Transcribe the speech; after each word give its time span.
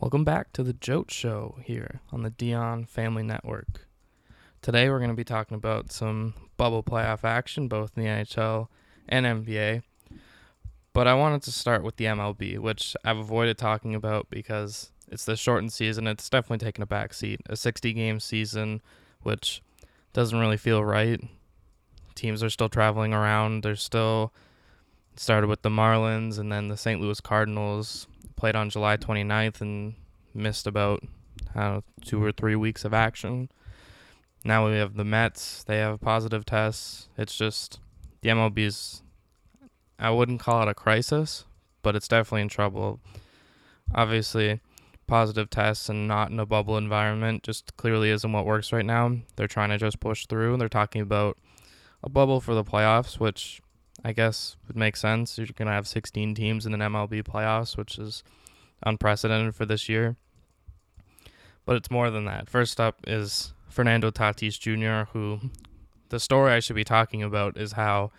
Welcome 0.00 0.22
back 0.22 0.52
to 0.52 0.62
the 0.62 0.74
Jote 0.74 1.10
Show 1.10 1.56
here 1.64 2.00
on 2.12 2.22
the 2.22 2.30
Dion 2.30 2.84
Family 2.84 3.24
Network. 3.24 3.88
Today 4.62 4.88
we're 4.88 5.00
going 5.00 5.10
to 5.10 5.16
be 5.16 5.24
talking 5.24 5.56
about 5.56 5.90
some 5.90 6.34
bubble 6.56 6.84
playoff 6.84 7.24
action, 7.24 7.66
both 7.66 7.90
in 7.96 8.04
the 8.04 8.08
NHL 8.08 8.68
and 9.08 9.26
NBA. 9.26 9.82
But 10.92 11.08
I 11.08 11.14
wanted 11.14 11.42
to 11.42 11.50
start 11.50 11.82
with 11.82 11.96
the 11.96 12.04
MLB, 12.04 12.60
which 12.60 12.94
I've 13.04 13.18
avoided 13.18 13.58
talking 13.58 13.96
about 13.96 14.30
because 14.30 14.92
it's 15.08 15.24
the 15.24 15.34
shortened 15.34 15.72
season. 15.72 16.06
It's 16.06 16.30
definitely 16.30 16.64
taken 16.64 16.82
a 16.82 16.86
back 16.86 17.12
seat. 17.12 17.40
A 17.48 17.56
60 17.56 17.92
game 17.92 18.20
season, 18.20 18.80
which 19.24 19.62
doesn't 20.12 20.38
really 20.38 20.58
feel 20.58 20.84
right. 20.84 21.20
Teams 22.14 22.44
are 22.44 22.50
still 22.50 22.68
traveling 22.68 23.12
around. 23.12 23.64
They're 23.64 23.74
still 23.74 24.32
started 25.16 25.48
with 25.48 25.62
the 25.62 25.70
Marlins 25.70 26.38
and 26.38 26.52
then 26.52 26.68
the 26.68 26.76
St. 26.76 27.00
Louis 27.00 27.20
Cardinals 27.20 28.06
played 28.38 28.54
on 28.54 28.70
July 28.70 28.96
29th 28.96 29.60
and 29.60 29.94
missed 30.32 30.66
about 30.66 31.02
two 32.04 32.22
or 32.22 32.30
three 32.30 32.54
weeks 32.54 32.84
of 32.84 32.94
action. 32.94 33.50
Now 34.44 34.68
we 34.68 34.76
have 34.76 34.94
the 34.94 35.04
Mets. 35.04 35.64
They 35.64 35.78
have 35.78 36.00
positive 36.00 36.46
tests. 36.46 37.08
It's 37.18 37.36
just 37.36 37.80
the 38.22 38.28
MLB's. 38.28 39.02
I 39.98 40.10
wouldn't 40.10 40.38
call 40.38 40.62
it 40.62 40.68
a 40.68 40.74
crisis, 40.74 41.44
but 41.82 41.96
it's 41.96 42.06
definitely 42.06 42.42
in 42.42 42.48
trouble. 42.48 43.00
Obviously, 43.92 44.60
positive 45.08 45.50
tests 45.50 45.88
and 45.88 46.06
not 46.06 46.30
in 46.30 46.38
a 46.38 46.46
bubble 46.46 46.78
environment 46.78 47.42
just 47.42 47.76
clearly 47.76 48.10
isn't 48.10 48.32
what 48.32 48.46
works 48.46 48.72
right 48.72 48.86
now. 48.86 49.16
They're 49.34 49.48
trying 49.48 49.70
to 49.70 49.78
just 49.78 49.98
push 49.98 50.26
through. 50.26 50.56
They're 50.58 50.68
talking 50.68 51.02
about 51.02 51.36
a 52.04 52.08
bubble 52.08 52.40
for 52.40 52.54
the 52.54 52.62
playoffs, 52.64 53.18
which 53.18 53.60
I 54.04 54.12
guess 54.12 54.56
would 54.66 54.76
make 54.76 54.96
sense. 54.96 55.38
You're 55.38 55.46
going 55.46 55.66
to 55.66 55.72
have 55.72 55.88
16 55.88 56.34
teams 56.34 56.66
in 56.66 56.74
an 56.74 56.80
MLB 56.80 57.22
playoffs, 57.22 57.76
which 57.76 57.98
is 57.98 58.22
unprecedented 58.84 59.54
for 59.54 59.66
this 59.66 59.88
year. 59.88 60.16
But 61.64 61.76
it's 61.76 61.90
more 61.90 62.10
than 62.10 62.24
that. 62.24 62.48
First 62.48 62.80
up 62.80 63.00
is 63.06 63.52
Fernando 63.68 64.10
Tatis 64.10 64.58
Jr., 64.58 65.10
who 65.12 65.40
the 66.08 66.20
story 66.20 66.52
I 66.52 66.60
should 66.60 66.76
be 66.76 66.84
talking 66.84 67.22
about 67.22 67.56
is 67.56 67.72
how 67.72 68.10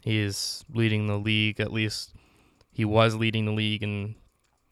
he 0.00 0.18
is 0.18 0.64
leading 0.72 1.06
the 1.06 1.18
league. 1.18 1.58
At 1.58 1.72
least 1.72 2.14
he 2.72 2.84
was 2.84 3.16
leading 3.16 3.46
the 3.46 3.52
league 3.52 3.82
in 3.82 4.14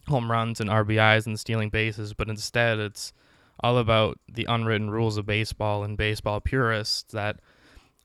home 0.06 0.30
runs 0.30 0.60
and 0.60 0.70
RBIs 0.70 1.26
and 1.26 1.38
stealing 1.38 1.70
bases, 1.70 2.14
but 2.14 2.28
instead 2.28 2.78
it's 2.78 3.12
all 3.60 3.78
about 3.78 4.18
the 4.32 4.46
unwritten 4.48 4.90
rules 4.90 5.16
of 5.16 5.26
baseball 5.26 5.82
and 5.82 5.96
baseball 5.96 6.40
purists 6.40 7.12
that 7.12 7.40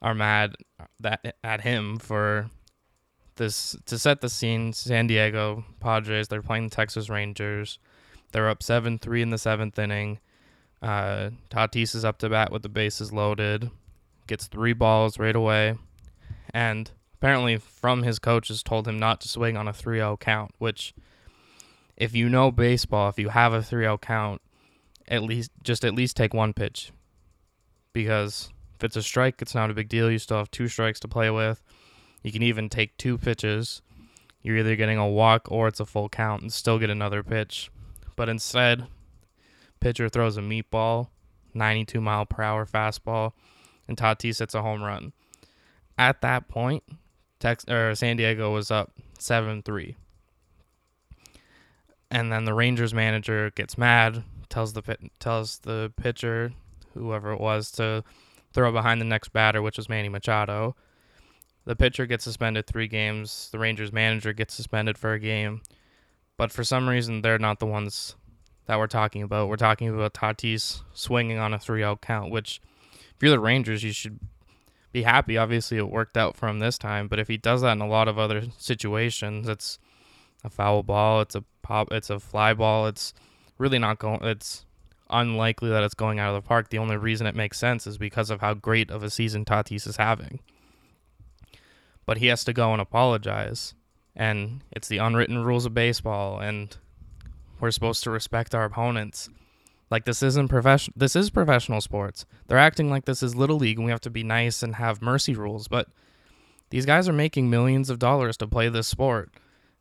are 0.02 0.16
mad 0.16 0.56
that 1.00 1.36
at 1.44 1.62
him 1.62 1.98
for 2.00 2.50
this 3.36 3.76
to 3.86 3.98
set 4.00 4.22
the 4.22 4.30
scene. 4.30 4.74
San 4.74 5.08
Diego 5.08 5.64
Padres 5.80 6.28
they're 6.28 6.42
playing 6.42 6.70
the 6.70 6.76
Texas 6.76 7.10
Rangers. 7.10 7.80
They're 8.32 8.50
up 8.50 8.64
seven 8.64 8.98
three 8.98 9.22
in 9.22 9.30
the 9.30 9.38
seventh 9.38 9.78
inning. 9.78 10.20
Uh, 10.82 11.30
Tatis 11.50 11.94
is 11.94 12.04
up 12.04 12.18
to 12.20 12.30
bat 12.30 12.52
with 12.52 12.64
the 12.64 12.70
bases 12.70 13.14
loaded, 13.14 13.70
gets 14.28 14.48
three 14.48 14.74
balls 14.74 15.20
right 15.20 15.36
away, 15.36 15.76
and 16.54 16.90
apparently 17.16 17.58
from 17.58 18.02
his 18.02 18.18
coaches 18.18 18.64
told 18.64 18.88
him 18.88 18.98
not 18.98 19.22
to 19.22 19.28
swing 19.28 19.56
on 19.58 19.68
a 19.68 19.74
3-0 19.74 20.20
count. 20.20 20.52
Which, 20.58 20.96
if 21.96 22.16
you 22.16 22.30
know 22.30 22.52
baseball, 22.52 23.10
if 23.10 23.20
you 23.20 23.30
have 23.30 23.54
a 23.54 23.60
3-0 23.60 24.02
count, 24.02 24.42
at 25.08 25.22
least 25.22 25.52
just 25.62 25.86
at 25.86 25.94
least 25.94 26.18
take 26.18 26.34
one 26.34 26.54
pitch, 26.54 26.92
because 27.94 28.50
if 28.82 28.86
it's 28.86 28.96
a 28.96 29.04
strike, 29.04 29.44
it's 29.44 29.54
not 29.54 29.70
a 29.70 29.76
big 29.76 29.90
deal. 29.90 30.10
You 30.10 30.18
still 30.18 30.40
have 30.40 30.50
two 30.50 30.68
strikes 30.68 31.00
to 31.02 31.08
play 31.08 31.30
with. 31.30 31.62
You 32.24 32.32
can 32.32 32.42
even 32.42 32.68
take 32.68 32.98
two 32.98 33.20
pitches. 33.20 33.84
You're 34.42 34.58
either 34.58 34.76
getting 34.76 34.98
a 34.98 35.08
walk 35.08 35.52
or 35.52 35.68
it's 35.68 35.80
a 35.80 35.86
full 35.86 36.10
count 36.10 36.42
and 36.42 36.52
still 36.52 36.80
get 36.80 36.90
another 36.90 37.22
pitch. 37.22 37.70
But 38.16 38.28
instead, 38.28 38.88
pitcher 39.80 40.10
throws 40.10 40.36
a 40.36 40.42
meatball, 40.42 41.10
92 41.54 42.02
mile 42.02 42.26
per 42.26 42.42
hour 42.42 42.66
fastball, 42.66 43.34
and 43.88 43.96
Tatis 43.96 44.40
hits 44.40 44.56
a 44.56 44.64
home 44.64 44.82
run. 44.82 45.14
At 45.96 46.22
that 46.22 46.48
point, 46.48 46.82
Tex- 47.40 47.70
or 47.70 47.94
San 47.94 48.18
Diego 48.18 48.52
was 48.52 48.72
up 48.72 48.94
7 49.20 49.62
3. 49.62 49.96
And 52.10 52.32
then 52.32 52.46
the 52.46 52.56
Rangers 52.56 52.96
manager 52.96 53.52
gets 53.52 53.78
mad, 53.78 54.24
tells 54.50 54.74
the 54.74 54.98
tells 55.20 55.60
the 55.60 55.94
pitcher, 55.98 56.54
whoever 56.96 57.32
it 57.32 57.40
was, 57.40 57.70
to 57.74 58.04
throw 58.54 58.72
behind 58.72 59.02
the 59.02 59.06
next 59.06 59.30
batter, 59.30 59.62
which 59.62 59.78
was 59.78 59.90
Manny 59.90 60.10
Machado. 60.10 60.76
The 61.66 61.76
pitcher 61.76 62.06
gets 62.06 62.24
suspended 62.24 62.66
three 62.66 62.88
games. 62.88 63.50
The 63.52 63.60
Rangers 63.60 63.94
manager 63.94 64.34
gets 64.34 64.54
suspended 64.54 64.98
for 64.98 65.14
a 65.14 65.20
game. 65.20 65.62
But 66.38 66.52
for 66.52 66.64
some 66.64 66.90
reason, 66.90 67.22
they're 67.22 67.38
not 67.38 67.60
the 67.60 67.68
ones 67.68 68.16
that 68.66 68.80
we're 68.80 68.88
talking 68.88 69.22
about. 69.22 69.48
We're 69.48 69.58
talking 69.58 69.90
about 69.90 70.14
Tatis 70.14 70.82
swinging 70.94 71.38
on 71.38 71.54
a 71.54 71.60
3 71.60 71.82
0 71.82 72.00
count, 72.02 72.32
which, 72.32 72.62
if 73.16 73.22
you're 73.22 73.32
the 73.32 73.40
Rangers, 73.40 73.84
you 73.84 73.92
should 73.92 74.20
be 74.92 75.04
happy. 75.04 75.38
Obviously, 75.38 75.78
it 75.78 75.90
worked 75.90 76.18
out 76.18 76.36
for 76.36 76.48
him 76.48 76.60
this 76.60 76.78
time. 76.78 77.08
But 77.08 77.20
if 77.20 77.28
he 77.28 77.38
does 77.38 77.62
that 77.62 77.74
in 77.74 77.82
a 77.82 77.88
lot 77.88 78.08
of 78.08 78.18
other 78.18 78.44
situations, 78.58 79.48
it's 79.48 79.78
a 80.44 80.50
foul 80.50 80.84
ball, 80.84 81.22
it's 81.22 81.36
a 81.36 81.44
pop, 81.62 81.92
it's 81.92 82.10
a 82.10 82.20
fly 82.20 82.54
ball. 82.54 82.88
It's 82.88 83.14
really 83.58 83.80
not 83.80 84.00
going. 84.00 84.24
It's 84.24 84.66
unlikely 85.12 85.70
that 85.70 85.84
it's 85.84 85.94
going 85.94 86.20
out 86.20 86.36
of 86.36 86.44
the 86.44 86.48
park. 86.48 86.70
The 86.70 86.78
only 86.78 86.98
reason 86.98 87.28
it 87.28 87.36
makes 87.36 87.60
sense 87.60 87.86
is 87.86 87.98
because 87.98 88.30
of 88.30 88.42
how 88.42 88.54
great 88.54 88.90
of 88.90 89.04
a 89.04 89.10
season 89.10 89.46
Tatis 89.46 89.88
is 89.88 89.98
having. 89.98 90.40
But 92.06 92.18
he 92.18 92.28
has 92.28 92.44
to 92.46 92.54
go 92.54 92.72
and 92.72 92.82
apologize. 92.82 93.74
And 94.16 94.64
it's 94.72 94.88
the 94.88 94.98
unwritten 94.98 95.44
rules 95.44 95.66
of 95.66 95.74
baseball 95.74 96.40
and 96.40 96.76
we're 97.60 97.72
supposed 97.72 98.04
to 98.04 98.12
respect 98.12 98.56
our 98.56 98.66
opponents. 98.66 99.30
Like 99.90 100.06
this 100.06 100.24
isn't 100.24 100.48
professional 100.48 100.94
this 100.98 101.16
is 101.16 101.30
professional 101.30 101.82
sports. 101.82 102.26
They're 102.48 102.58
acting 102.58 102.90
like 102.90 103.06
this 103.06 103.22
is 103.22 103.36
little 103.36 103.58
league 103.58 103.78
and 103.78 103.86
we 103.86 103.92
have 103.92 104.02
to 104.02 104.10
be 104.10 104.24
nice 104.24 104.64
and 104.64 104.76
have 104.76 105.02
mercy 105.02 105.36
rules, 105.36 105.68
but 105.68 105.88
these 106.70 106.86
guys 106.86 107.08
are 107.08 107.14
making 107.14 107.50
millions 107.50 107.90
of 107.90 108.00
dollars 108.00 108.38
to 108.38 108.48
play 108.48 108.70
this 108.70 108.88
sport. 108.88 109.32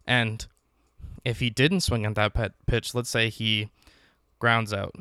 And 0.07 0.47
if 1.25 1.41
he 1.41 1.51
didn't 1.51 1.81
swing 1.81 2.05
at 2.05 2.17
that 2.17 2.53
pitch, 2.67 2.95
let's 2.95 3.11
say 3.11 3.31
he 3.31 3.71
grounds 4.39 4.73
out 4.73 4.95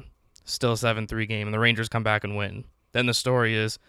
still 0.53 0.73
a 0.73 0.77
7 0.77 1.07
3 1.07 1.25
game, 1.25 1.47
and 1.47 1.53
the 1.53 1.59
Rangers 1.59 1.89
come 1.89 2.03
back 2.03 2.23
and 2.23 2.35
win. 2.35 2.65
Then 2.91 3.05
the 3.05 3.13
story 3.13 3.55
is, 3.55 3.79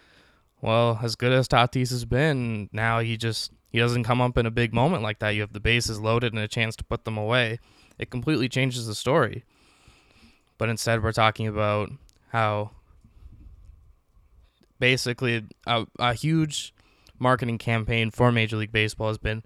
well, 0.61 0.99
as 1.01 1.15
good 1.15 1.31
as 1.31 1.47
Tatis 1.47 1.89
has 1.89 2.05
been, 2.05 2.69
now 2.71 2.99
he 2.99 3.17
just 3.17 3.51
he 3.71 3.79
doesn't 3.79 4.03
come 4.03 4.21
up 4.21 4.37
in 4.37 4.45
a 4.45 4.51
big 4.51 4.73
moment 4.73 5.03
like 5.03 5.19
that. 5.19 5.29
You 5.29 5.41
have 5.41 5.53
the 5.53 5.59
bases 5.59 5.99
loaded 5.99 6.33
and 6.33 6.41
a 6.41 6.47
chance 6.47 6.75
to 6.77 6.83
put 6.83 7.05
them 7.05 7.17
away. 7.17 7.59
It 7.97 8.09
completely 8.09 8.49
changes 8.49 8.85
the 8.85 8.95
story. 8.95 9.43
But 10.57 10.69
instead, 10.69 11.03
we're 11.03 11.13
talking 11.13 11.47
about 11.47 11.89
how 12.29 12.71
basically 14.79 15.45
a, 15.65 15.85
a 15.99 16.13
huge 16.13 16.73
marketing 17.17 17.57
campaign 17.57 18.11
for 18.11 18.31
Major 18.31 18.57
League 18.57 18.71
Baseball 18.71 19.07
has 19.07 19.17
been 19.17 19.43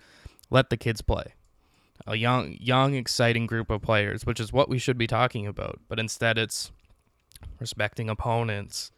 let 0.49 0.69
the 0.69 0.77
kids 0.77 1.01
play. 1.01 1.33
A 2.07 2.15
young, 2.15 2.57
young, 2.59 2.93
exciting 2.95 3.45
group 3.45 3.69
of 3.69 3.81
players, 3.81 4.25
which 4.25 4.39
is 4.39 4.51
what 4.51 4.69
we 4.69 4.77
should 4.77 4.97
be 4.97 5.07
talking 5.07 5.47
about. 5.47 5.79
But 5.87 5.99
instead, 5.99 6.37
it's 6.37 6.71
respecting 7.59 8.09
opponents, 8.09 8.91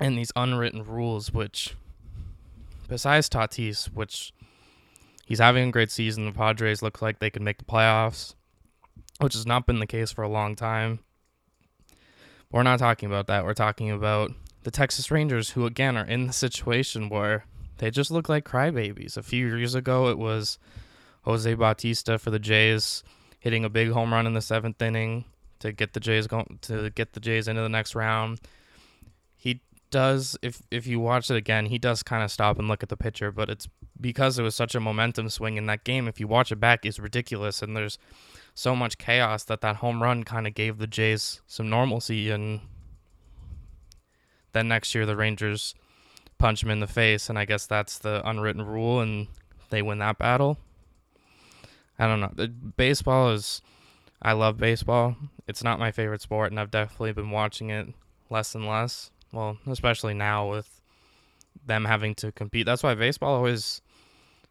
and 0.00 0.16
these 0.16 0.32
unwritten 0.34 0.84
rules, 0.84 1.32
which, 1.32 1.74
besides 2.88 3.28
Tatis, 3.28 3.86
which 3.86 4.32
he's 5.26 5.38
having 5.38 5.68
a 5.68 5.72
great 5.72 5.90
season, 5.90 6.24
the 6.24 6.32
Padres 6.32 6.82
look 6.82 7.02
like 7.02 7.18
they 7.18 7.30
could 7.30 7.42
make 7.42 7.58
the 7.58 7.64
playoffs, 7.64 8.34
which 9.20 9.34
has 9.34 9.46
not 9.46 9.66
been 9.66 9.78
the 9.78 9.86
case 9.86 10.10
for 10.10 10.22
a 10.22 10.28
long 10.28 10.56
time. 10.56 11.00
But 12.50 12.58
we're 12.58 12.62
not 12.62 12.78
talking 12.78 13.08
about 13.08 13.26
that. 13.26 13.44
We're 13.44 13.54
talking 13.54 13.90
about 13.90 14.32
the 14.62 14.70
Texas 14.70 15.10
Rangers, 15.10 15.50
who 15.50 15.66
again 15.66 15.96
are 15.96 16.04
in 16.04 16.26
the 16.26 16.32
situation 16.32 17.08
where 17.08 17.44
they 17.78 17.90
just 17.90 18.10
look 18.10 18.28
like 18.28 18.44
crybabies. 18.44 19.16
A 19.16 19.22
few 19.22 19.46
years 19.46 19.74
ago, 19.74 20.08
it 20.08 20.18
was 20.18 20.58
Jose 21.22 21.52
Bautista 21.54 22.18
for 22.18 22.30
the 22.30 22.38
Jays 22.38 23.02
hitting 23.38 23.64
a 23.64 23.70
big 23.70 23.90
home 23.90 24.12
run 24.12 24.26
in 24.26 24.34
the 24.34 24.40
seventh 24.40 24.80
inning 24.82 25.24
to 25.60 25.72
get 25.72 25.92
the 25.92 26.00
Jays 26.00 26.26
going 26.26 26.58
to 26.62 26.90
get 26.90 27.12
the 27.12 27.20
Jays 27.20 27.48
into 27.48 27.62
the 27.62 27.68
next 27.68 27.94
round. 27.94 28.40
He 29.36 29.62
does 29.90 30.36
if 30.42 30.62
if 30.70 30.86
you 30.86 31.00
watch 31.00 31.30
it 31.30 31.36
again, 31.36 31.66
he 31.66 31.78
does 31.78 32.02
kind 32.02 32.22
of 32.22 32.30
stop 32.30 32.58
and 32.58 32.68
look 32.68 32.82
at 32.82 32.88
the 32.88 32.96
pitcher, 32.96 33.30
but 33.30 33.48
it's 33.48 33.68
because 34.00 34.38
it 34.38 34.42
was 34.42 34.54
such 34.54 34.74
a 34.74 34.80
momentum 34.80 35.28
swing 35.28 35.56
in 35.56 35.66
that 35.66 35.84
game. 35.84 36.08
If 36.08 36.18
you 36.20 36.26
watch 36.26 36.50
it 36.50 36.56
back, 36.56 36.84
it's 36.84 36.98
ridiculous, 36.98 37.62
and 37.62 37.76
there's 37.76 37.98
so 38.54 38.74
much 38.74 38.98
chaos 38.98 39.44
that 39.44 39.60
that 39.60 39.76
home 39.76 40.02
run 40.02 40.24
kind 40.24 40.46
of 40.46 40.54
gave 40.54 40.78
the 40.78 40.86
Jays 40.86 41.40
some 41.46 41.68
normalcy, 41.68 42.30
and 42.30 42.60
then 44.52 44.68
next 44.68 44.94
year 44.94 45.06
the 45.06 45.16
Rangers 45.16 45.74
punch 46.38 46.62
him 46.62 46.70
in 46.70 46.80
the 46.80 46.86
face, 46.86 47.28
and 47.28 47.38
I 47.38 47.44
guess 47.44 47.66
that's 47.66 47.98
the 47.98 48.26
unwritten 48.28 48.62
rule, 48.62 49.00
and 49.00 49.28
they 49.68 49.82
win 49.82 49.98
that 49.98 50.18
battle. 50.18 50.58
I 51.98 52.06
don't 52.06 52.20
know. 52.20 52.46
Baseball 52.76 53.30
is 53.30 53.60
I 54.22 54.32
love 54.32 54.58
baseball. 54.58 55.16
It's 55.46 55.64
not 55.64 55.78
my 55.78 55.92
favorite 55.92 56.20
sport, 56.20 56.50
and 56.50 56.60
I've 56.60 56.70
definitely 56.70 57.12
been 57.12 57.30
watching 57.30 57.70
it 57.70 57.88
less 58.28 58.54
and 58.54 58.66
less. 58.66 59.10
Well, 59.32 59.58
especially 59.66 60.14
now 60.14 60.50
with 60.50 60.80
them 61.64 61.84
having 61.84 62.14
to 62.16 62.32
compete. 62.32 62.66
That's 62.66 62.82
why 62.82 62.94
baseball 62.94 63.34
always 63.36 63.80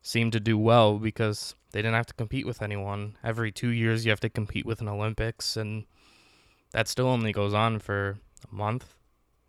seemed 0.02 0.34
to 0.34 0.40
do 0.40 0.58
well 0.58 0.98
because 0.98 1.56
They 1.72 1.82
didn't 1.82 1.96
have 1.96 2.08
to 2.08 2.14
compete 2.16 2.48
with 2.48 2.62
anyone. 2.62 3.16
Every 3.24 3.52
two 3.52 3.70
years, 3.70 4.06
you 4.06 4.10
have 4.12 4.20
to 4.22 4.30
compete 4.30 4.66
with 4.66 4.82
an 4.82 4.88
Olympics, 4.88 5.56
and 5.56 5.86
that 6.72 6.88
still 6.88 7.08
only 7.08 7.32
goes 7.32 7.54
on 7.54 7.80
for 7.80 8.18
a 8.52 8.56
month. 8.56 8.96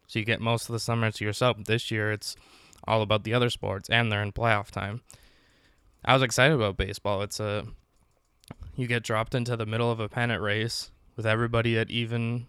So 0.07 0.19
you 0.19 0.25
get 0.25 0.41
most 0.41 0.69
of 0.69 0.73
the 0.73 0.81
summer 0.81 1.11
to 1.11 1.25
yourself. 1.25 1.57
This 1.65 1.91
year, 1.91 2.13
it's 2.13 2.37
all 2.85 3.01
about 3.01 3.25
the 3.25 3.33
other 3.33 3.49
sports, 3.49 3.89
and 3.89 4.13
they're 4.13 4.23
in 4.23 4.33
playoff 4.33 4.71
time. 4.71 5.01
I 6.05 6.13
was 6.13 6.23
excited 6.23 6.55
about 6.55 6.77
baseball. 6.77 7.23
It's 7.23 7.41
a 7.41 7.67
you 8.77 8.87
get 8.87 9.03
dropped 9.03 9.35
into 9.35 9.57
the 9.57 9.67
middle 9.67 9.91
of 9.91 10.01
a 10.01 10.09
pennant 10.09 10.43
race 10.43 10.91
with 11.17 11.27
everybody 11.27 11.79
at 11.79 11.91
even 11.91 12.47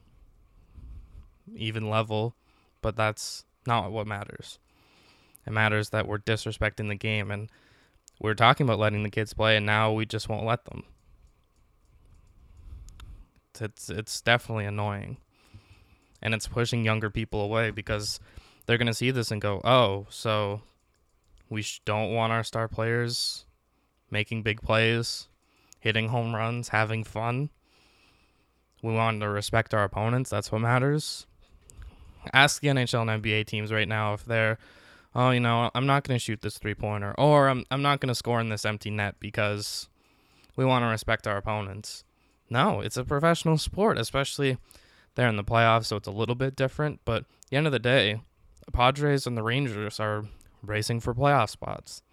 even 1.54 1.90
level, 1.90 2.36
but 2.82 2.96
that's 2.96 3.44
not 3.66 3.92
what 3.92 4.08
matters. 4.08 4.60
It 5.46 5.52
matters 5.52 5.90
that 5.90 6.08
we're 6.08 6.20
disrespecting 6.20 6.88
the 6.88 6.96
game 6.96 7.32
and 7.32 7.50
we're 8.20 8.36
talking 8.36 8.66
about 8.66 8.80
letting 8.80 9.04
the 9.04 9.10
kids 9.10 9.34
play 9.34 9.58
and 9.58 9.66
now 9.66 9.92
we 9.92 10.06
just 10.06 10.30
won't 10.30 10.46
let 10.46 10.66
them. 10.66 10.84
It's 13.60 13.90
it's 13.90 14.22
definitely 14.22 14.66
annoying. 14.66 15.18
And 16.22 16.34
it's 16.34 16.48
pushing 16.48 16.86
younger 16.86 17.10
people 17.10 17.42
away 17.42 17.72
because 17.72 18.20
they're 18.66 18.78
going 18.78 18.88
to 18.88 18.94
see 18.94 19.12
this 19.12 19.32
and 19.32 19.42
go, 19.42 19.60
"Oh, 19.64 20.06
so 20.10 20.62
we 21.50 21.62
sh- 21.64 21.82
don't 21.84 22.14
want 22.14 22.32
our 22.32 22.44
star 22.44 22.68
players 22.68 23.46
making 24.12 24.44
big 24.44 24.62
plays, 24.62 25.28
hitting 25.82 26.08
home 26.08 26.34
runs, 26.34 26.70
having 26.70 27.04
fun. 27.04 27.50
We 28.82 28.94
want 28.94 29.20
to 29.20 29.28
respect 29.28 29.74
our 29.74 29.84
opponents. 29.84 30.30
That's 30.30 30.52
what 30.52 30.62
matters." 30.62 31.28
Ask 32.34 32.62
the 32.62 32.70
NHL 32.70 33.02
and 33.02 33.24
NBA 33.24 33.48
teams 33.48 33.74
right 33.74 33.88
now 33.88 34.14
if 34.14 34.24
they're 34.24 34.58
oh, 35.16 35.32
you 35.32 35.40
know, 35.40 35.70
I'm 35.76 35.86
not 35.86 36.04
going 36.04 36.16
to 36.16 36.24
shoot 36.24 36.42
this 36.42 36.58
three 36.58 36.76
pointer, 36.76 37.14
or 37.18 37.50
I'm, 37.50 37.66
I'm 37.72 37.82
not 37.82 38.00
going 38.00 38.10
to 38.10 38.16
score 38.16 38.40
in 38.40 38.50
this 38.50 38.66
empty 38.66 38.90
net 38.90 39.16
because 39.20 39.90
we 40.56 40.66
want 40.66 40.84
to 40.84 40.88
respect 40.88 41.28
our 41.28 41.38
opponents. 41.38 42.04
No, 42.50 42.82
it's 42.82 42.98
a 42.98 43.04
professional 43.04 43.58
sport, 43.58 43.98
especially 43.98 44.58
they're 45.16 45.30
in 45.30 45.38
the 45.38 45.44
playoffs, 45.44 45.86
so 45.86 45.96
it's 45.96 46.08
a 46.08 46.12
little 46.12 46.36
bit 46.36 46.56
different. 46.56 47.00
But 47.06 47.24
at 47.24 47.50
the 47.50 47.58
end 47.58 47.68
of 47.68 47.74
the 47.74 47.80
day, 47.80 48.22
the 48.66 48.72
Padres 48.72 49.26
and 49.26 49.38
the 49.38 49.44
Rangers 49.44 50.00
are 50.00 50.26
racing 50.62 51.00
for 51.00 51.14
playoff 51.14 51.50
spots. 51.50 52.04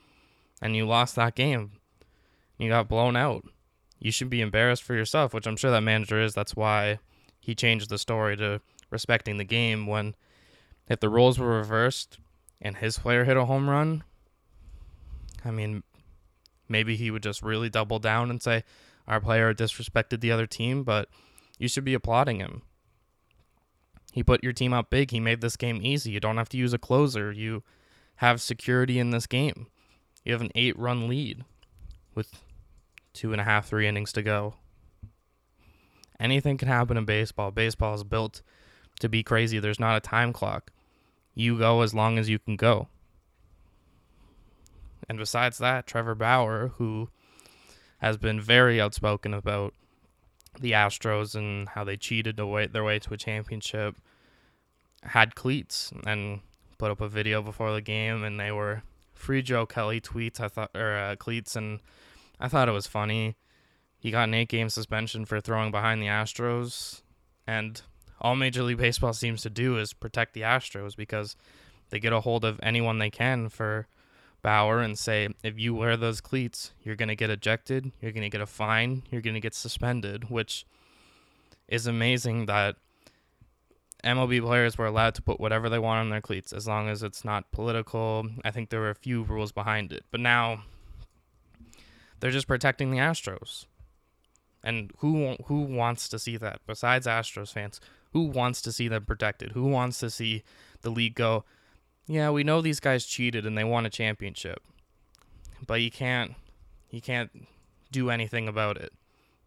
And 0.61 0.75
you 0.75 0.87
lost 0.87 1.15
that 1.17 1.35
game. 1.35 1.73
You 2.59 2.69
got 2.69 2.89
blown 2.89 3.17
out. 3.17 3.45
You 3.99 4.11
should 4.11 4.31
be 4.31 4.41
embarrassed 4.41 4.83
for 4.83 4.95
yourself, 4.95 5.35
which 5.35 5.47
I'm 5.47 5.57
sure 5.57 5.71
that 5.71 5.81
manager 5.81 6.21
is. 6.21 6.35
That's 6.35 6.55
why 6.55 6.99
he 7.41 7.55
changed 7.55 7.91
the 7.91 7.99
story 7.99 8.37
to 8.37 8.61
respecting 8.91 9.37
the 9.37 9.45
game 9.45 9.87
when 9.87 10.15
if 10.89 11.01
the 11.01 11.09
roles 11.09 11.39
were 11.39 11.57
reversed, 11.57 12.19
and 12.61 12.77
his 12.77 12.99
player 12.99 13.25
hit 13.25 13.37
a 13.37 13.45
home 13.45 13.69
run, 13.69 14.05
I 15.45 15.51
mean, 15.51 15.83
maybe 16.69 16.97
he 16.97 17.11
would 17.11 17.23
just 17.23 17.43
really 17.43 17.69
double 17.69 17.99
down 17.99 18.31
and 18.31 18.43
say, 18.43 18.65
our 19.07 19.21
player 19.21 19.55
disrespected 19.55 20.21
the 20.21 20.33
other 20.33 20.47
team, 20.47 20.83
but 20.83 21.09
you 21.59 21.69
should 21.69 21.85
be 21.85 21.95
applauding 21.95 22.39
him. 22.39 22.63
He 24.13 24.23
put 24.23 24.43
your 24.43 24.53
team 24.53 24.73
out 24.73 24.91
big. 24.91 25.11
He 25.11 25.21
made 25.21 25.41
this 25.41 25.57
game 25.57 25.81
easy. 25.83 26.11
You 26.11 26.21
don't 26.21 26.39
have 26.39 26.49
to 26.51 26.57
use 26.57 26.73
a 26.73 26.79
closer. 26.79 27.31
You 27.31 27.63
have 28.17 28.41
security 28.41 28.99
in 28.99 29.11
this 29.11 29.27
game. 29.27 29.69
You 30.25 30.33
have 30.33 30.41
an 30.41 30.51
eight 30.55 30.79
run 30.79 31.09
lead 31.09 31.45
with 32.15 32.43
two 33.19 33.33
and 33.33 33.41
a 33.41 33.45
half, 33.45 33.67
three 33.67 33.89
innings 33.89 34.13
to 34.13 34.23
go. 34.23 34.55
Anything 36.21 36.57
can 36.57 36.69
happen 36.69 36.97
in 36.97 37.05
baseball. 37.05 37.51
Baseball 37.51 37.95
is 37.95 38.05
built 38.05 38.43
to 39.01 39.09
be 39.09 39.25
crazy. 39.25 39.59
There's 39.59 39.81
not 39.81 39.97
a 39.97 40.01
time 40.01 40.33
clock 40.33 40.71
you 41.35 41.59
go 41.59 41.83
as 41.83 41.95
long 41.95 42.17
as 42.17 42.29
you 42.29 42.39
can 42.39 42.55
go. 42.57 42.89
And 45.09 45.19
besides 45.19 45.59
that, 45.59 45.87
Trevor 45.87 46.15
Bauer, 46.15 46.73
who 46.77 47.09
has 47.99 48.17
been 48.17 48.41
very 48.41 48.81
outspoken 48.81 49.35
about 49.35 49.75
the 50.61 50.73
Astros 50.73 51.35
and 51.35 51.69
how 51.71 51.83
they 51.83 51.97
cheated 51.97 52.37
their 52.37 52.47
way, 52.47 52.99
to 52.99 53.15
a 53.15 53.17
championship, 53.17 53.97
had 55.03 55.35
cleats 55.35 55.93
and 56.07 56.41
put 56.77 56.91
up 56.91 57.01
a 57.01 57.09
video 57.09 57.43
before 57.43 57.73
the 57.73 57.81
game, 57.81 58.23
and 58.23 58.39
they 58.39 58.53
were 58.53 58.83
free 59.13 59.43
Joe 59.43 59.67
Kelly 59.67 60.01
tweets. 60.01 60.41
I 60.41 60.49
thought 60.49 60.71
or 60.75 60.97
uh, 60.97 61.17
cleats, 61.17 61.57
and 61.57 61.81
I 62.41 62.49
thought 62.49 62.69
it 62.69 62.73
was 62.73 62.87
funny. 62.87 63.37
He 63.99 64.11
got 64.11 64.29
an 64.29 64.35
eight 64.35 64.49
game 64.49 64.69
suspension 64.69 65.25
for 65.25 65.41
throwing 65.41 65.71
behind 65.71 66.01
the 66.01 66.07
Astros, 66.07 67.03
and 67.47 67.81
all 68.21 68.37
Major 68.37 68.63
League 68.63 68.79
Baseball 68.79 69.13
seems 69.13 69.43
to 69.43 69.51
do 69.51 69.79
is 69.79 69.93
protect 69.93 70.35
the 70.35 70.43
Astros 70.43 70.97
because 70.97 71.37
they 71.91 71.99
get 71.99 72.13
a 72.13 72.21
hold 72.21 72.45
of 72.45 72.61
anyone 72.63 72.99
they 72.99 73.11
can 73.11 73.49
for 73.49 73.87
Bauer 74.43 74.81
and 74.81 74.99
say, 74.99 75.29
if 75.43 75.59
you 75.59 75.75
wear 75.75 75.97
those 75.97 76.21
cleats, 76.21 76.73
you're 76.83 76.97
going 76.97 77.09
to 77.09 77.17
get 77.17 77.31
ejected, 77.31 77.91
you're 78.01 78.13
going 78.13 78.23
to 78.23 78.31
get 78.31 78.41
a 78.41 78.47
fine, 78.47 79.03
you're 79.11 79.21
going 79.21 79.35
to 79.35 79.41
get 79.41 79.55
suspended, 79.55 80.31
which 80.31 80.65
is 81.67 81.87
amazing 81.87 82.47
that 82.47 82.77
MLB 84.05 84.41
players 84.41 84.79
were 84.79 84.87
allowed 84.87 85.15
to 85.17 85.23
put 85.23 85.41
whatever 85.41 85.69
they 85.69 85.79
want 85.79 86.01
on 86.01 86.11
their 86.11 86.21
cleats 86.21 86.53
as 86.53 86.69
long 86.69 86.89
as 86.89 87.03
it's 87.03 87.25
not 87.25 87.51
political. 87.51 88.27
I 88.45 88.53
think 88.53 88.71
there 88.71 88.81
were 88.81 88.91
a 88.91 88.95
few 88.95 89.25
rules 89.25 89.51
behind 89.51 89.93
it. 89.93 90.05
But 90.11 90.21
now 90.21 90.63
they're 92.21 92.31
just 92.31 92.49
protecting 92.49 92.91
the 92.91 92.99
Astros. 92.99 93.67
And 94.63 94.93
who 94.99 95.37
who 95.47 95.61
wants 95.63 96.09
to 96.09 96.19
see 96.19 96.37
that 96.37 96.61
besides 96.67 97.07
Astros 97.07 97.53
fans? 97.53 97.81
Who 98.13 98.25
wants 98.25 98.61
to 98.63 98.73
see 98.73 98.89
them 98.89 99.05
protected? 99.05 99.53
Who 99.53 99.67
wants 99.67 99.99
to 100.01 100.11
see 100.11 100.43
the 100.81 100.91
league 100.91 101.15
go, 101.15 101.45
yeah, 102.07 102.31
we 102.31 102.43
know 102.43 102.61
these 102.61 102.81
guys 102.81 103.05
cheated 103.05 103.47
and 103.47 103.57
they 103.57 103.65
won 103.65 103.87
a 103.87 103.91
championship. 103.91 104.63
But 105.67 105.83
you 105.83 105.91
can't 105.91 106.35
you 106.91 107.01
can't 107.01 107.31
do 107.93 108.11
anything 108.11 108.49
about 108.49 108.79
it. 108.79 108.93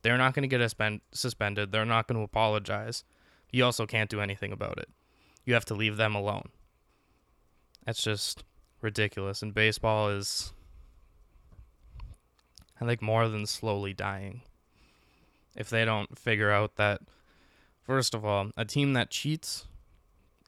They're 0.02 0.18
not 0.18 0.34
going 0.34 0.48
to 0.48 0.58
get 0.58 0.68
spend, 0.70 1.02
suspended. 1.12 1.72
They're 1.72 1.86
not 1.86 2.08
going 2.08 2.20
to 2.20 2.24
apologize. 2.24 3.04
You 3.52 3.66
also 3.66 3.86
can't 3.86 4.10
do 4.10 4.22
anything 4.22 4.52
about 4.52 4.78
it. 4.78 4.90
You 5.46 5.54
have 5.54 5.66
to 5.66 5.76
leave 5.76 5.98
them 5.98 6.16
alone. 6.16 6.50
That's 7.86 8.04
just 8.04 8.44
ridiculous. 8.82 9.42
And 9.42 9.54
baseball 9.54 10.10
is, 10.10 10.54
I 12.82 12.86
think, 12.86 13.02
more 13.02 13.30
than 13.30 13.46
slowly 13.46 13.94
dying. 13.94 14.42
If 15.56 15.70
they 15.70 15.86
don't 15.86 16.18
figure 16.18 16.52
out 16.52 16.76
that 16.78 17.02
First 17.92 18.14
of 18.14 18.24
all, 18.24 18.52
a 18.56 18.64
team 18.64 18.94
that 18.94 19.10
cheats 19.10 19.66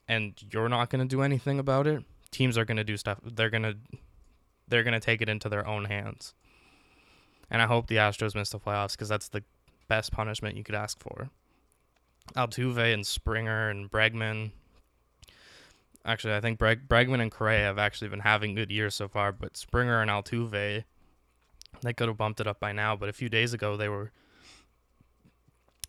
and 0.07 0.33
you're 0.51 0.69
not 0.69 0.89
going 0.89 1.05
to 1.05 1.15
do 1.15 1.21
anything 1.21 1.59
about 1.59 1.87
it, 1.87 2.03
teams 2.31 2.57
are 2.57 2.65
going 2.65 2.77
to 2.77 2.83
do 2.83 2.95
stuff. 2.95 3.19
They're 3.23 3.49
going 3.49 3.63
to 3.63 3.75
they're 4.67 4.83
going 4.83 4.93
to 4.93 4.99
take 4.99 5.21
it 5.21 5.29
into 5.29 5.49
their 5.49 5.67
own 5.67 5.85
hands. 5.85 6.33
And 7.49 7.61
I 7.61 7.65
hope 7.65 7.87
the 7.87 7.97
Astros 7.97 8.33
miss 8.33 8.49
the 8.51 8.59
playoffs 8.59 8.97
cuz 8.97 9.09
that's 9.09 9.27
the 9.27 9.43
best 9.87 10.11
punishment 10.11 10.55
you 10.55 10.63
could 10.63 10.75
ask 10.75 10.99
for. 10.99 11.29
Altuve 12.35 12.93
and 12.93 13.05
Springer 13.05 13.69
and 13.69 13.91
Bregman. 13.91 14.51
Actually, 16.05 16.35
I 16.35 16.41
think 16.41 16.59
Breg- 16.59 16.87
Bregman 16.87 17.21
and 17.21 17.31
Correa 17.31 17.65
have 17.65 17.77
actually 17.77 18.07
been 18.09 18.21
having 18.21 18.55
good 18.55 18.71
years 18.71 18.95
so 18.95 19.07
far, 19.07 19.31
but 19.31 19.57
Springer 19.57 20.01
and 20.01 20.09
Altuve, 20.09 20.83
they 21.87 21.93
could 21.93 22.07
have 22.07 22.17
bumped 22.17 22.39
it 22.39 22.47
up 22.47 22.59
by 22.59 22.71
now. 22.71 22.95
But 22.95 23.09
a 23.09 23.13
few 23.13 23.29
days 23.29 23.53
ago, 23.53 23.77
they 23.77 23.89
were 23.89 24.11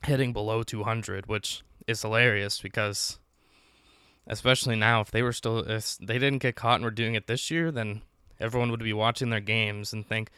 hitting 0.05 0.33
below 0.33 0.63
200, 0.63 1.27
which 1.27 1.63
is 1.87 2.03
hilarious 2.03 2.61
because, 2.61 3.19
especially 4.27 4.77
now, 4.77 5.01
if 5.01 5.11
they 5.11 5.23
were 5.23 5.33
still, 5.33 5.59
if 5.59 5.97
they 5.99 6.19
didn't 6.19 6.43
get 6.43 6.57
caught 6.57 6.77
and 6.77 6.85
were 6.85 6.91
doing 6.91 7.15
it 7.15 7.27
this 7.27 7.51
year, 7.51 7.71
then 7.71 8.03
everyone 8.41 8.71
would 8.71 8.81
be 8.81 8.93
watching 8.93 9.31
their 9.31 9.41
games 9.41 9.93
and 9.93 10.07
think, 10.07 10.31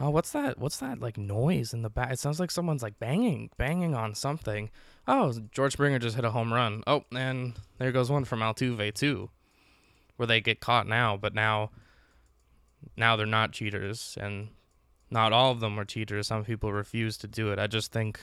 oh, 0.00 0.10
what's 0.10 0.32
that? 0.32 0.58
What's 0.58 0.78
that 0.78 1.00
like 1.00 1.16
noise 1.16 1.72
in 1.72 1.82
the 1.82 1.90
back? 1.90 2.12
It 2.12 2.18
sounds 2.18 2.40
like 2.40 2.50
someone's 2.50 2.82
like 2.82 2.98
banging, 2.98 3.50
banging 3.56 3.94
on 3.94 4.14
something. 4.14 4.70
Oh, 5.06 5.32
George 5.52 5.74
Springer 5.74 5.98
just 5.98 6.16
hit 6.16 6.24
a 6.24 6.30
home 6.30 6.52
run. 6.52 6.82
Oh, 6.86 7.04
and 7.14 7.54
there 7.78 7.92
goes 7.92 8.10
one 8.10 8.24
from 8.24 8.40
Altuve 8.40 8.92
too, 8.94 9.30
where 10.16 10.26
they 10.26 10.40
get 10.40 10.60
caught 10.60 10.86
now, 10.86 11.16
but 11.16 11.34
now, 11.34 11.70
now 12.96 13.16
they're 13.16 13.26
not 13.26 13.52
cheaters, 13.52 14.18
and 14.20 14.48
not 15.10 15.32
all 15.32 15.52
of 15.52 15.60
them 15.60 15.78
are 15.78 15.84
cheaters. 15.84 16.26
Some 16.26 16.44
people 16.44 16.72
refuse 16.72 17.16
to 17.18 17.28
do 17.28 17.52
it. 17.52 17.58
I 17.58 17.66
just 17.66 17.92
think 17.92 18.20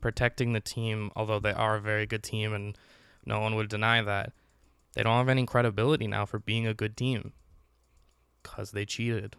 protecting 0.00 0.52
the 0.52 0.60
team, 0.60 1.10
although 1.16 1.40
they 1.40 1.52
are 1.52 1.76
a 1.76 1.80
very 1.80 2.06
good 2.06 2.22
team 2.22 2.52
and 2.52 2.76
no 3.24 3.40
one 3.40 3.54
would 3.56 3.68
deny 3.68 4.02
that, 4.02 4.32
they 4.94 5.02
don't 5.02 5.16
have 5.16 5.28
any 5.28 5.46
credibility 5.46 6.06
now 6.06 6.24
for 6.26 6.38
being 6.38 6.66
a 6.66 6.74
good 6.74 6.96
team 6.96 7.32
because 8.42 8.70
they 8.70 8.84
cheated 8.84 9.36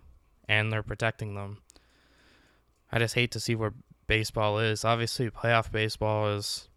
and 0.48 0.72
they're 0.72 0.84
protecting 0.84 1.36
them. 1.36 1.60
I 2.92 3.00
just 3.00 3.16
hate 3.16 3.32
to 3.32 3.40
see 3.40 3.56
where 3.56 3.74
baseball 4.08 4.60
is. 4.60 4.86
Obviously, 4.86 5.30
playoff 5.30 5.72
baseball 5.72 6.30
is 6.30 6.70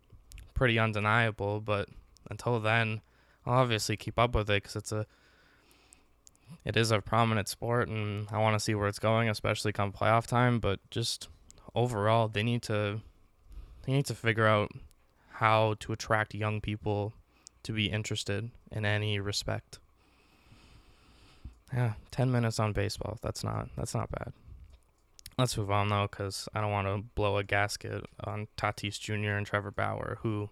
pretty 0.55 0.79
undeniable, 0.79 1.61
but 1.61 1.89
until 2.31 2.61
then, 2.61 3.01
I'll 3.47 3.61
obviously 3.61 3.97
keep 3.97 4.19
up 4.19 4.35
with 4.35 4.51
it 4.51 4.63
because 4.63 4.77
it's 4.77 4.93
a 4.93 5.07
it 6.65 6.77
is 6.77 6.91
a 6.91 7.01
prominent 7.01 7.49
sport 7.49 7.89
and 7.89 8.27
I 8.31 8.39
want 8.39 8.55
to 8.55 8.61
see 8.61 8.75
where 8.75 8.89
it's 8.89 8.99
going, 8.99 9.29
especially 9.29 9.73
come 9.73 9.93
playoff 9.93 10.27
time. 10.27 10.59
But 10.59 10.81
just 10.91 11.29
overall, 11.75 12.29
they 12.29 12.43
need 12.43 12.63
to 12.63 13.01
they 13.85 13.93
need 13.93 14.07
to 14.07 14.15
figure 14.15 14.47
out 14.47 14.71
how 15.31 15.75
to 15.81 15.93
attract 15.93 16.35
young 16.35 16.61
people 16.61 17.15
to 17.63 17.73
be 17.73 17.87
interested 17.87 18.51
in 18.71 18.85
any 18.85 19.19
respect. 19.19 19.79
Yeah, 21.73 21.95
10 22.11 22.31
minutes 22.33 22.59
on 22.59 22.73
baseball. 22.73 23.19
That's 23.23 23.45
not 23.45 23.69
that's 23.77 23.95
not 23.95 24.11
bad. 24.11 24.33
let's 25.39 25.57
move 25.57 25.71
on 25.71 25.89
though, 25.89 26.09
because 26.11 26.49
I 26.55 26.61
don't 26.61 26.73
want 26.73 26.89
to 26.89 27.05
blow 27.15 27.39
a 27.39 27.45
gasket 27.45 28.05
on 28.25 28.49
Tatis 28.57 28.99
Jr. 28.99 29.37
and 29.37 29.47
Trevor 29.47 29.71
Bauer, 29.71 30.19
who 30.23 30.51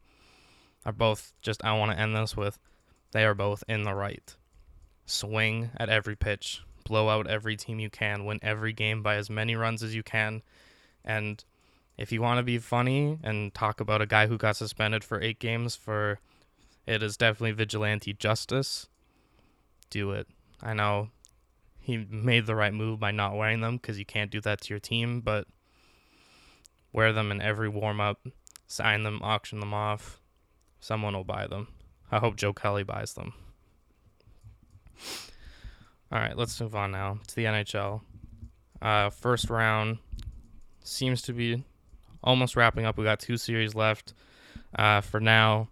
are 0.86 0.92
both 0.92 1.32
just. 1.42 1.64
I 1.64 1.76
want 1.76 1.92
to 1.92 1.98
end 1.98 2.14
this 2.14 2.36
with, 2.36 2.58
they 3.12 3.24
are 3.24 3.34
both 3.34 3.64
in 3.68 3.82
the 3.82 3.94
right. 3.94 4.34
Swing 5.10 5.70
at 5.76 5.88
every 5.88 6.14
pitch, 6.14 6.62
blow 6.84 7.08
out 7.08 7.26
every 7.26 7.56
team 7.56 7.80
you 7.80 7.90
can, 7.90 8.24
win 8.24 8.38
every 8.42 8.72
game 8.72 9.02
by 9.02 9.16
as 9.16 9.30
many 9.30 9.56
runs 9.56 9.82
as 9.82 9.94
you 9.94 10.02
can, 10.02 10.42
and 11.04 11.44
if 11.96 12.12
you 12.12 12.22
want 12.22 12.38
to 12.38 12.44
be 12.44 12.58
funny 12.58 13.18
and 13.24 13.52
talk 13.52 13.80
about 13.80 14.00
a 14.00 14.06
guy 14.06 14.28
who 14.28 14.38
got 14.38 14.56
suspended 14.56 15.02
for 15.02 15.20
eight 15.20 15.40
games 15.40 15.74
for, 15.74 16.20
it 16.86 17.02
is 17.02 17.16
definitely 17.16 17.52
vigilante 17.52 18.12
justice. 18.12 18.86
Do 19.90 20.12
it. 20.12 20.28
I 20.62 20.74
know 20.74 21.08
he 21.80 22.06
made 22.10 22.46
the 22.46 22.54
right 22.54 22.72
move 22.72 23.00
by 23.00 23.10
not 23.10 23.36
wearing 23.36 23.62
them 23.62 23.78
because 23.78 23.98
you 23.98 24.04
can't 24.04 24.30
do 24.30 24.40
that 24.42 24.60
to 24.60 24.68
your 24.70 24.78
team, 24.78 25.20
but 25.20 25.48
wear 26.92 27.12
them 27.12 27.32
in 27.32 27.42
every 27.42 27.68
warm 27.68 28.00
up, 28.00 28.26
sign 28.66 29.02
them, 29.02 29.20
auction 29.22 29.58
them 29.58 29.74
off. 29.74 30.20
Someone 30.80 31.14
will 31.14 31.24
buy 31.24 31.46
them. 31.46 31.68
I 32.12 32.18
hope 32.18 32.36
Joe 32.36 32.52
Kelly 32.52 32.84
buys 32.84 33.14
them. 33.14 33.32
All 36.10 36.18
right, 36.18 36.36
let's 36.36 36.60
move 36.60 36.74
on 36.74 36.90
now 36.90 37.18
to 37.26 37.36
the 37.36 37.44
NHL. 37.44 38.00
Uh, 38.80 39.10
first 39.10 39.50
round 39.50 39.98
seems 40.82 41.20
to 41.22 41.32
be 41.32 41.64
almost 42.22 42.56
wrapping 42.56 42.84
up. 42.84 42.96
We 42.96 43.04
got 43.04 43.20
two 43.20 43.36
series 43.36 43.74
left. 43.74 44.14
Uh, 44.74 45.00
for 45.00 45.20
now, 45.20 45.68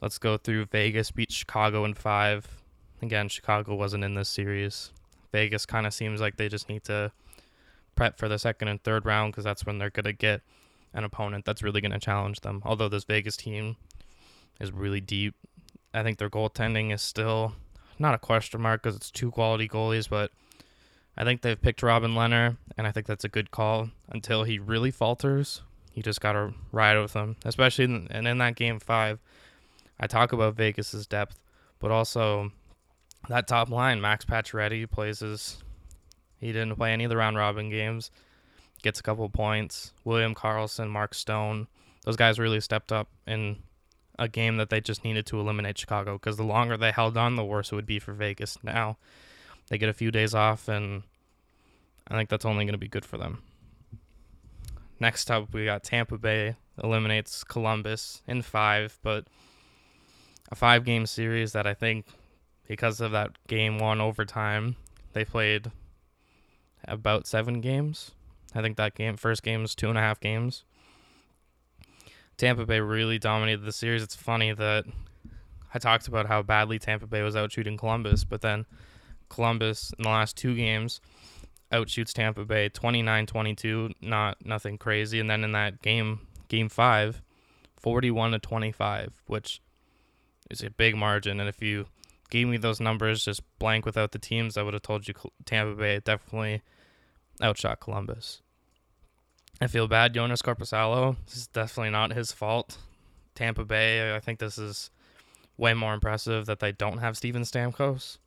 let's 0.00 0.18
go 0.18 0.36
through 0.36 0.66
Vegas 0.66 1.10
beat 1.10 1.32
Chicago 1.32 1.84
in 1.84 1.94
five. 1.94 2.62
Again, 3.02 3.28
Chicago 3.28 3.74
wasn't 3.74 4.04
in 4.04 4.14
this 4.14 4.28
series. 4.28 4.90
Vegas 5.32 5.66
kind 5.66 5.86
of 5.86 5.92
seems 5.92 6.20
like 6.20 6.36
they 6.36 6.48
just 6.48 6.68
need 6.68 6.84
to 6.84 7.12
prep 7.94 8.18
for 8.18 8.28
the 8.28 8.38
second 8.38 8.68
and 8.68 8.82
third 8.82 9.04
round 9.04 9.32
because 9.32 9.44
that's 9.44 9.66
when 9.66 9.78
they're 9.78 9.90
going 9.90 10.04
to 10.04 10.12
get 10.12 10.42
an 10.92 11.04
opponent 11.04 11.44
that's 11.44 11.62
really 11.62 11.80
going 11.80 11.92
to 11.92 11.98
challenge 11.98 12.40
them. 12.40 12.62
Although 12.64 12.88
this 12.88 13.04
Vegas 13.04 13.36
team 13.36 13.76
is 14.60 14.72
really 14.72 15.00
deep, 15.00 15.34
I 15.92 16.02
think 16.02 16.18
their 16.18 16.30
goaltending 16.30 16.92
is 16.92 17.02
still 17.02 17.54
not 17.98 18.14
a 18.14 18.18
question 18.18 18.60
mark 18.60 18.82
because 18.82 18.96
it's 18.96 19.10
two 19.10 19.30
quality 19.30 19.68
goalies, 19.68 20.08
but 20.08 20.30
I 21.16 21.24
think 21.24 21.42
they've 21.42 21.60
picked 21.60 21.82
Robin 21.82 22.12
Lehner, 22.12 22.56
and 22.76 22.86
I 22.86 22.92
think 22.92 23.06
that's 23.06 23.24
a 23.24 23.28
good 23.28 23.50
call 23.50 23.90
until 24.08 24.44
he 24.44 24.58
really 24.58 24.90
falters. 24.90 25.62
You 25.94 26.02
just 26.02 26.20
got 26.20 26.32
to 26.32 26.52
ride 26.72 26.98
with 26.98 27.12
him, 27.12 27.36
especially 27.44 27.84
in, 27.84 28.08
and 28.10 28.26
in 28.26 28.38
that 28.38 28.56
game 28.56 28.80
five. 28.80 29.20
I 30.00 30.08
talk 30.08 30.32
about 30.32 30.56
Vegas's 30.56 31.06
depth, 31.06 31.38
but 31.78 31.92
also 31.92 32.50
that 33.28 33.46
top 33.46 33.70
line, 33.70 34.00
Max 34.00 34.24
Pacioretty 34.24 34.90
plays 34.90 35.20
his. 35.20 35.62
He 36.40 36.48
didn't 36.48 36.76
play 36.76 36.92
any 36.92 37.04
of 37.04 37.10
the 37.10 37.16
round 37.16 37.36
robin 37.36 37.70
games. 37.70 38.10
Gets 38.82 39.00
a 39.00 39.02
couple 39.02 39.28
points. 39.28 39.92
William 40.04 40.34
Karlsson, 40.34 40.90
Mark 40.90 41.14
Stone, 41.14 41.68
those 42.04 42.16
guys 42.16 42.38
really 42.38 42.60
stepped 42.60 42.92
up 42.92 43.08
in 43.26 43.62
a 44.18 44.28
game 44.28 44.56
that 44.56 44.70
they 44.70 44.80
just 44.80 45.04
needed 45.04 45.26
to 45.26 45.40
eliminate 45.40 45.78
Chicago 45.78 46.14
because 46.14 46.36
the 46.36 46.44
longer 46.44 46.76
they 46.76 46.92
held 46.92 47.16
on, 47.16 47.36
the 47.36 47.44
worse 47.44 47.72
it 47.72 47.74
would 47.74 47.86
be 47.86 47.98
for 47.98 48.12
Vegas. 48.12 48.58
Now 48.62 48.96
they 49.68 49.78
get 49.78 49.88
a 49.88 49.94
few 49.94 50.10
days 50.10 50.34
off, 50.34 50.68
and 50.68 51.02
I 52.08 52.16
think 52.16 52.28
that's 52.28 52.44
only 52.44 52.64
going 52.64 52.74
to 52.74 52.78
be 52.78 52.88
good 52.88 53.04
for 53.04 53.18
them. 53.18 53.42
Next 55.00 55.30
up, 55.30 55.52
we 55.52 55.64
got 55.64 55.82
Tampa 55.82 56.18
Bay 56.18 56.56
eliminates 56.82 57.44
Columbus 57.44 58.22
in 58.26 58.42
five, 58.42 58.98
but 59.02 59.26
a 60.50 60.54
five 60.54 60.84
game 60.84 61.06
series 61.06 61.52
that 61.52 61.66
I 61.66 61.74
think 61.74 62.06
because 62.68 63.00
of 63.00 63.12
that 63.12 63.32
game 63.48 63.78
one 63.78 64.00
overtime, 64.00 64.76
they 65.12 65.24
played 65.24 65.70
about 66.86 67.26
seven 67.26 67.60
games. 67.60 68.12
I 68.54 68.62
think 68.62 68.76
that 68.76 68.94
game 68.94 69.16
first 69.16 69.42
game 69.42 69.62
was 69.62 69.74
two 69.74 69.88
and 69.88 69.98
a 69.98 70.00
half 70.00 70.20
games. 70.20 70.64
Tampa 72.36 72.66
Bay 72.66 72.80
really 72.80 73.18
dominated 73.18 73.64
the 73.64 73.72
series. 73.72 74.02
It's 74.02 74.16
funny 74.16 74.52
that 74.52 74.84
I 75.72 75.78
talked 75.78 76.08
about 76.08 76.26
how 76.26 76.42
badly 76.42 76.78
Tampa 76.78 77.06
Bay 77.06 77.22
was 77.22 77.36
out 77.36 77.52
shooting 77.52 77.76
Columbus, 77.76 78.24
but 78.24 78.40
then 78.40 78.66
Columbus 79.28 79.92
in 79.98 80.02
the 80.02 80.08
last 80.08 80.36
two 80.36 80.54
games 80.54 81.00
outshoots 81.72 82.12
Tampa 82.12 82.44
Bay 82.44 82.68
29-22, 82.68 83.94
not 84.00 84.44
nothing 84.44 84.78
crazy, 84.78 85.18
and 85.18 85.28
then 85.28 85.42
in 85.42 85.52
that 85.52 85.82
game 85.82 86.20
game 86.48 86.68
5, 86.68 87.20
41 87.76 88.32
to 88.32 88.38
25, 88.38 89.22
which 89.26 89.60
is 90.50 90.62
a 90.62 90.70
big 90.70 90.94
margin 90.94 91.40
and 91.40 91.48
if 91.48 91.60
you 91.62 91.86
gave 92.30 92.48
me 92.48 92.56
those 92.56 92.80
numbers 92.80 93.24
just 93.24 93.42
blank 93.58 93.86
without 93.86 94.12
the 94.12 94.18
teams, 94.18 94.56
I 94.56 94.62
would 94.62 94.74
have 94.74 94.82
told 94.82 95.08
you 95.08 95.14
Tampa 95.44 95.74
Bay 95.74 96.00
definitely 96.00 96.62
outshot 97.42 97.80
Columbus. 97.80 98.42
I 99.64 99.66
feel 99.66 99.88
bad, 99.88 100.12
Jonas 100.12 100.42
Korpisalo. 100.42 101.16
This 101.24 101.36
is 101.38 101.46
definitely 101.46 101.88
not 101.88 102.12
his 102.12 102.32
fault. 102.32 102.76
Tampa 103.34 103.64
Bay, 103.64 104.14
I 104.14 104.20
think 104.20 104.38
this 104.38 104.58
is 104.58 104.90
way 105.56 105.72
more 105.72 105.94
impressive 105.94 106.44
that 106.44 106.60
they 106.60 106.70
don't 106.70 106.98
have 106.98 107.16
Steven 107.16 107.44
Stamkos, 107.44 108.18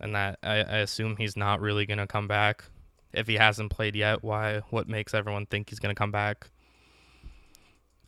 and 0.00 0.14
that 0.14 0.38
I, 0.42 0.60
I 0.60 0.76
assume 0.78 1.16
he's 1.16 1.36
not 1.36 1.60
really 1.60 1.84
gonna 1.84 2.06
come 2.06 2.26
back. 2.26 2.64
If 3.12 3.26
he 3.26 3.34
hasn't 3.34 3.72
played 3.72 3.94
yet, 3.94 4.24
why? 4.24 4.62
What 4.70 4.88
makes 4.88 5.12
everyone 5.12 5.44
think 5.44 5.68
he's 5.68 5.80
gonna 5.80 5.94
come 5.94 6.10
back? 6.10 6.48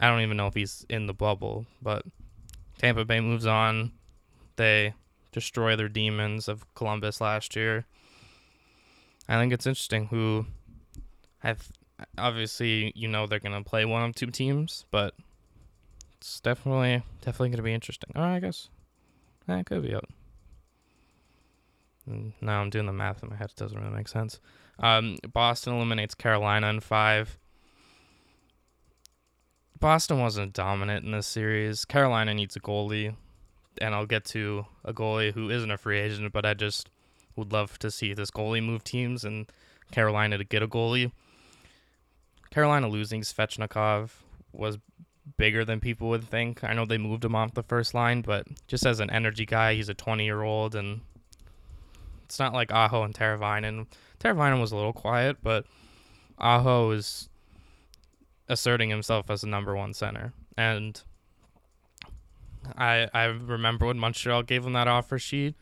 I 0.00 0.08
don't 0.08 0.22
even 0.22 0.38
know 0.38 0.46
if 0.46 0.54
he's 0.54 0.86
in 0.88 1.06
the 1.06 1.12
bubble, 1.12 1.66
but 1.82 2.06
Tampa 2.78 3.04
Bay 3.04 3.20
moves 3.20 3.44
on. 3.44 3.92
They 4.56 4.94
destroy 5.30 5.76
their 5.76 5.90
demons 5.90 6.48
of 6.48 6.64
Columbus 6.74 7.20
last 7.20 7.54
year. 7.54 7.84
I 9.28 9.38
think 9.38 9.52
it's 9.52 9.66
interesting 9.66 10.06
who 10.06 10.46
have 11.40 11.70
obviously 12.18 12.92
you 12.94 13.08
know 13.08 13.26
they're 13.26 13.40
gonna 13.40 13.62
play 13.62 13.84
one 13.84 14.02
of 14.02 14.14
two 14.14 14.26
teams, 14.26 14.84
but 14.90 15.14
it's 16.18 16.40
definitely 16.40 17.02
definitely 17.20 17.50
gonna 17.50 17.62
be 17.62 17.74
interesting. 17.74 18.10
Oh, 18.14 18.22
I 18.22 18.40
guess 18.40 18.68
that 19.46 19.58
eh, 19.58 19.62
could 19.62 19.82
be 19.82 19.94
out. 19.94 20.08
Now 22.40 22.60
I'm 22.60 22.70
doing 22.70 22.86
the 22.86 22.92
math 22.92 23.22
in 23.22 23.30
my 23.30 23.36
head; 23.36 23.50
it 23.50 23.56
doesn't 23.56 23.78
really 23.78 23.94
make 23.94 24.08
sense. 24.08 24.40
Um, 24.78 25.16
Boston 25.32 25.74
eliminates 25.74 26.14
Carolina 26.14 26.68
in 26.68 26.80
five. 26.80 27.38
Boston 29.78 30.20
wasn't 30.20 30.54
dominant 30.54 31.04
in 31.04 31.12
this 31.12 31.26
series. 31.26 31.84
Carolina 31.84 32.32
needs 32.32 32.56
a 32.56 32.60
goalie 32.60 33.14
and 33.80 33.94
I'll 33.94 34.06
get 34.06 34.24
to 34.26 34.66
a 34.84 34.92
goalie 34.92 35.32
who 35.32 35.50
isn't 35.50 35.70
a 35.70 35.78
free 35.78 35.98
agent, 35.98 36.32
but 36.32 36.46
I 36.46 36.54
just 36.54 36.88
would 37.34 37.52
love 37.52 37.78
to 37.80 37.90
see 37.90 38.14
this 38.14 38.30
goalie 38.30 38.64
move 38.64 38.84
teams 38.84 39.24
and 39.24 39.50
Carolina 39.90 40.38
to 40.38 40.44
get 40.44 40.62
a 40.62 40.68
goalie. 40.68 41.12
Carolina 42.56 42.88
losing 42.88 43.20
Svechnikov 43.20 44.12
was 44.50 44.78
bigger 45.36 45.62
than 45.62 45.78
people 45.78 46.08
would 46.08 46.24
think. 46.24 46.64
I 46.64 46.72
know 46.72 46.86
they 46.86 46.96
moved 46.96 47.22
him 47.22 47.34
off 47.34 47.52
the 47.52 47.62
first 47.62 47.92
line, 47.92 48.22
but 48.22 48.46
just 48.66 48.86
as 48.86 48.98
an 48.98 49.10
energy 49.10 49.44
guy, 49.44 49.74
he's 49.74 49.90
a 49.90 49.94
20 49.94 50.24
year 50.24 50.40
old, 50.40 50.74
and 50.74 51.02
it's 52.24 52.38
not 52.38 52.54
like 52.54 52.72
Aho 52.72 53.02
and 53.02 53.12
Teravainen. 53.12 53.86
Teravainen 54.20 54.58
was 54.58 54.72
a 54.72 54.74
little 54.74 54.94
quiet, 54.94 55.36
but 55.42 55.66
Aho 56.38 56.92
is 56.92 57.28
asserting 58.48 58.88
himself 58.88 59.28
as 59.28 59.44
a 59.44 59.48
number 59.48 59.76
one 59.76 59.92
center. 59.92 60.32
And 60.56 60.98
I 62.78 63.10
I 63.12 63.24
remember 63.24 63.84
when 63.84 63.98
Montreal 63.98 64.44
gave 64.44 64.64
him 64.64 64.72
that 64.72 64.88
offer 64.88 65.18
sheet. 65.18 65.56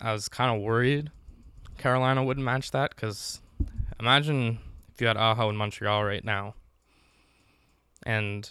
I 0.00 0.14
was 0.14 0.30
kind 0.30 0.56
of 0.56 0.62
worried 0.62 1.10
Carolina 1.76 2.24
wouldn't 2.24 2.46
match 2.46 2.70
that 2.70 2.94
because 2.94 3.42
imagine 3.98 4.60
you 5.00 5.06
had 5.06 5.16
Aho 5.16 5.50
in 5.50 5.56
Montreal 5.56 6.04
right 6.04 6.24
now, 6.24 6.54
and 8.02 8.48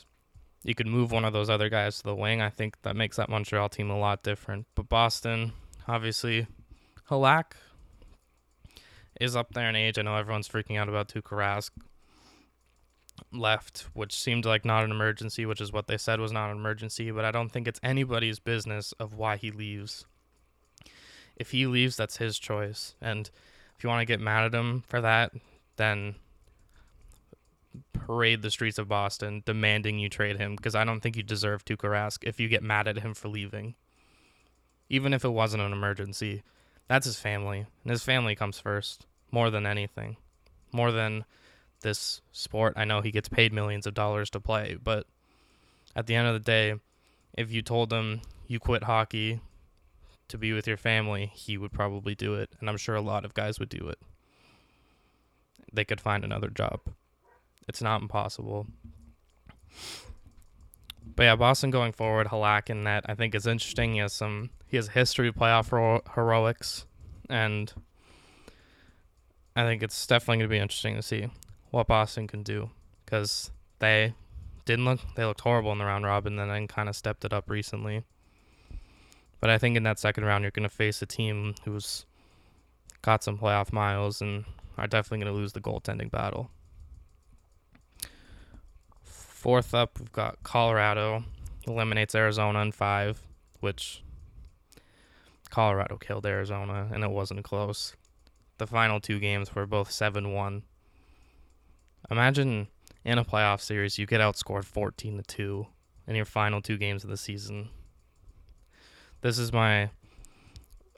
you 0.64 0.76
could 0.76 0.88
move 0.88 1.12
one 1.12 1.26
of 1.26 1.34
those 1.34 1.50
other 1.50 1.70
guys 1.70 1.98
to 1.98 2.04
the 2.04 2.16
wing. 2.16 2.42
I 2.42 2.50
think 2.50 2.82
that 2.84 2.96
makes 2.96 3.18
that 3.18 3.30
Montreal 3.30 3.70
team 3.70 3.90
a 3.90 3.98
lot 3.98 4.24
different. 4.24 4.68
But 4.76 4.90
Boston, 4.90 5.54
obviously, 5.88 6.48
Halak 7.10 7.54
is 9.20 9.36
up 9.36 9.54
there 9.54 9.70
in 9.70 9.76
age. 9.76 9.98
I 9.98 10.02
know 10.02 10.16
everyone's 10.16 10.48
freaking 10.48 10.78
out 10.78 10.90
about 10.90 11.10
Tuukka 11.10 11.38
Rask 11.38 11.72
left, 13.32 13.88
which 13.94 14.14
seemed 14.14 14.46
like 14.46 14.66
not 14.66 14.84
an 14.84 14.92
emergency, 14.92 15.46
which 15.46 15.62
is 15.62 15.72
what 15.72 15.88
they 15.88 15.98
said 15.98 16.20
was 16.20 16.32
not 16.32 16.52
an 16.52 16.58
emergency, 16.58 17.12
but 17.12 17.26
I 17.26 17.32
don't 17.32 17.50
think 17.50 17.68
it's 17.68 17.80
anybody's 17.84 18.40
business 18.40 18.94
of 18.94 19.14
why 19.14 19.38
he 19.38 19.52
leaves. 19.52 20.06
If 21.36 21.52
he 21.52 21.68
leaves, 21.68 21.96
that's 21.96 22.18
his 22.18 22.38
choice. 22.38 22.96
And 23.02 23.30
if 23.78 23.84
you 23.84 23.90
want 23.90 24.02
to 24.02 24.06
get 24.06 24.20
mad 24.20 24.46
at 24.46 24.54
him 24.54 24.84
for 24.88 25.02
that, 25.02 25.32
then 25.78 26.16
parade 28.10 28.42
the 28.42 28.50
streets 28.50 28.80
of 28.80 28.88
Boston 28.88 29.44
demanding 29.46 30.00
you 30.00 30.10
trade 30.10 30.38
him 30.38 30.56
because 30.56 30.74
I 30.74 30.84
don't 30.84 31.00
think 31.00 31.16
you 31.16 31.22
deserve 31.22 31.64
Tuukka 31.64 31.92
Rask 31.92 32.24
if 32.24 32.40
you 32.40 32.48
get 32.48 32.64
mad 32.64 32.88
at 32.88 32.98
him 32.98 33.14
for 33.14 33.28
leaving. 33.28 33.76
Even 34.90 35.14
if 35.14 35.24
it 35.24 35.30
wasn't 35.30 35.62
an 35.62 35.72
emergency, 35.72 36.42
that's 36.88 37.06
his 37.06 37.20
family, 37.20 37.68
and 37.84 37.92
his 37.92 38.02
family 38.02 38.34
comes 38.34 38.60
first 38.60 39.06
more 39.30 39.52
than 39.52 39.68
anything. 39.68 40.18
More 40.72 40.92
than 40.92 41.24
this 41.82 42.22
sport. 42.32 42.74
I 42.76 42.84
know 42.84 43.02
he 43.02 43.12
gets 43.12 43.30
paid 43.30 43.54
millions 43.54 43.86
of 43.86 43.94
dollars 43.94 44.32
to 44.32 44.40
play, 44.40 44.76
but 44.84 45.06
at 45.96 46.08
the 46.08 46.16
end 46.16 46.28
of 46.28 46.34
the 46.34 46.40
day, 46.40 46.74
if 47.38 47.52
you 47.52 47.62
told 47.62 47.94
him 47.94 48.22
you 48.48 48.60
quit 48.60 48.86
hockey 48.86 49.40
to 50.30 50.38
be 50.40 50.52
with 50.52 50.66
your 50.66 50.78
family, 50.78 51.32
he 51.36 51.60
would 51.60 51.72
probably 51.72 52.16
do 52.16 52.34
it, 52.34 52.50
and 52.60 52.72
I'm 52.72 52.78
sure 52.78 52.96
a 52.96 53.02
lot 53.02 53.24
of 53.24 53.36
guys 53.36 53.60
would 53.60 53.70
do 53.70 53.88
it. 53.88 54.00
they 55.72 55.86
could 55.86 56.02
find 56.02 56.24
another 56.24 56.50
job. 56.50 56.80
It's 57.70 57.82
not 57.84 58.02
impossible. 58.02 58.66
But 61.16 61.24
yeah, 61.24 61.36
Boston 61.36 61.70
going 61.70 61.92
forward, 61.92 62.28
Halak 62.28 62.70
in 62.70 62.84
that 62.86 63.06
I 63.08 63.14
think 63.14 63.36
is 63.36 63.46
interesting. 63.46 63.94
He 63.94 64.00
has 64.00 64.12
some, 64.12 64.50
he 64.68 64.78
has 64.78 64.88
a 64.88 64.92
history 64.92 65.28
of 65.28 65.36
playoff 65.36 65.70
hero- 65.70 66.02
heroics, 66.16 66.86
and 67.30 67.72
I 69.56 69.64
think 69.64 69.84
it's 69.84 70.08
definitely 70.08 70.38
going 70.38 70.50
to 70.50 70.56
be 70.56 70.60
interesting 70.60 70.96
to 70.96 71.04
see 71.04 71.28
what 71.70 71.88
Boston 71.88 72.28
can 72.28 72.42
do 72.42 72.72
because 73.06 73.52
they 73.78 74.16
didn't 74.66 74.86
look, 74.86 75.00
they 75.16 75.26
looked 75.26 75.42
horrible 75.42 75.72
in 75.72 75.78
the 75.78 75.86
round 75.86 76.06
robin, 76.06 76.40
and 76.40 76.50
then 76.50 76.68
kind 76.68 76.90
of 76.90 76.96
stepped 76.96 77.24
it 77.24 77.34
up 77.34 77.50
recently. 77.50 78.04
But 79.40 79.52
I 79.52 79.58
think 79.58 79.78
in 79.78 79.84
that 79.84 80.00
second 80.00 80.26
round, 80.26 80.44
you're 80.44 80.52
going 80.52 80.68
to 80.68 80.76
face 80.76 81.02
a 81.02 81.06
team 81.06 81.54
who's 81.66 82.06
got 83.04 83.24
some 83.24 83.38
playoff 83.38 83.72
miles 83.72 84.22
and 84.22 84.46
are 84.78 84.88
definitely 84.88 85.24
going 85.24 85.34
to 85.34 85.40
lose 85.40 85.54
the 85.54 85.62
goaltending 85.62 86.10
battle. 86.10 86.50
Fourth 89.40 89.74
up, 89.74 89.98
we've 89.98 90.12
got 90.12 90.44
Colorado 90.44 91.24
eliminates 91.66 92.14
Arizona 92.14 92.60
in 92.60 92.74
five, 92.74 93.22
which 93.62 94.04
Colorado 95.50 95.96
killed 95.96 96.26
Arizona, 96.26 96.90
and 96.92 97.06
it 97.06 97.10
wasn't 97.10 97.46
close. 97.46 97.96
The 98.58 98.68
final 98.68 99.00
two 99.00 99.18
games 99.18 99.56
were 99.56 99.66
both 99.66 99.92
7 99.92 100.34
1. 100.34 100.64
Imagine 102.12 102.68
in 103.06 103.18
a 103.18 103.24
playoff 103.24 103.62
series, 103.62 103.98
you 103.98 104.06
get 104.06 104.20
outscored 104.20 104.66
14 104.66 105.16
to 105.16 105.24
2 105.24 105.68
in 106.06 106.16
your 106.18 106.26
final 106.26 106.62
two 106.62 106.76
games 106.76 107.06
of 107.06 107.10
the 107.10 107.16
season. 107.16 107.70
This 109.22 109.40
is 109.40 109.54
my 109.54 109.90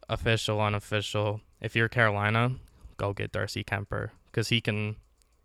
official, 0.09 0.59
unofficial. 0.59 1.41
If 1.61 1.75
you're 1.75 1.89
Carolina, 1.89 2.55
go 2.97 3.13
get 3.13 3.33
Darcy 3.33 3.63
Kuemper 3.63 4.09
because 4.31 4.47
he 4.47 4.61
can 4.61 4.95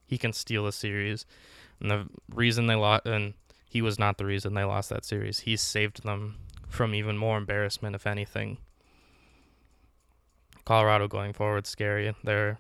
he 0.07 0.17
can 0.17 0.33
steal 0.33 0.67
a 0.67 0.73
series. 0.73 1.27
And 1.81 1.91
the 1.91 2.07
reason 2.35 2.67
they 2.67 2.75
lost, 2.75 3.07
and 3.07 3.35
he 3.69 3.83
was 3.83 3.99
not 3.99 4.19
the 4.19 4.25
reason 4.25 4.55
they 4.55 4.65
lost 4.65 4.91
that 4.91 5.05
series. 5.05 5.41
He 5.41 5.57
saved 5.57 6.03
them 6.03 6.37
from 6.69 6.95
even 6.95 7.17
more 7.17 7.39
embarrassment, 7.39 7.95
if 7.95 8.07
anything. 8.07 8.59
Colorado 10.65 11.07
going 11.09 11.33
forward, 11.33 11.67
scary. 11.67 12.15
They're 12.25 12.59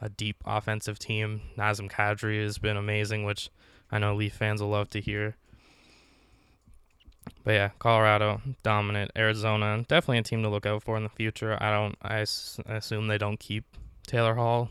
a 0.00 0.08
deep 0.08 0.36
offensive 0.44 0.98
team. 0.98 1.42
Nazem 1.58 1.90
Kadri 1.90 2.42
has 2.42 2.58
been 2.58 2.76
amazing, 2.76 3.24
which 3.24 3.50
I 3.90 3.98
know 3.98 4.14
Leaf 4.14 4.34
fans 4.34 4.60
will 4.60 4.70
love 4.70 4.90
to 4.90 5.00
hear. 5.00 5.36
But 7.42 7.52
yeah, 7.52 7.70
Colorado 7.78 8.40
dominant. 8.62 9.12
Arizona 9.16 9.84
definitely 9.88 10.18
a 10.18 10.22
team 10.22 10.42
to 10.42 10.48
look 10.48 10.66
out 10.66 10.82
for 10.82 10.96
in 10.96 11.02
the 11.02 11.08
future. 11.08 11.56
I 11.60 11.70
don't. 11.70 11.96
I, 12.02 12.24
I 12.66 12.76
assume 12.76 13.06
they 13.06 13.18
don't 13.18 13.40
keep 13.40 13.64
Taylor 14.06 14.34
Hall. 14.34 14.70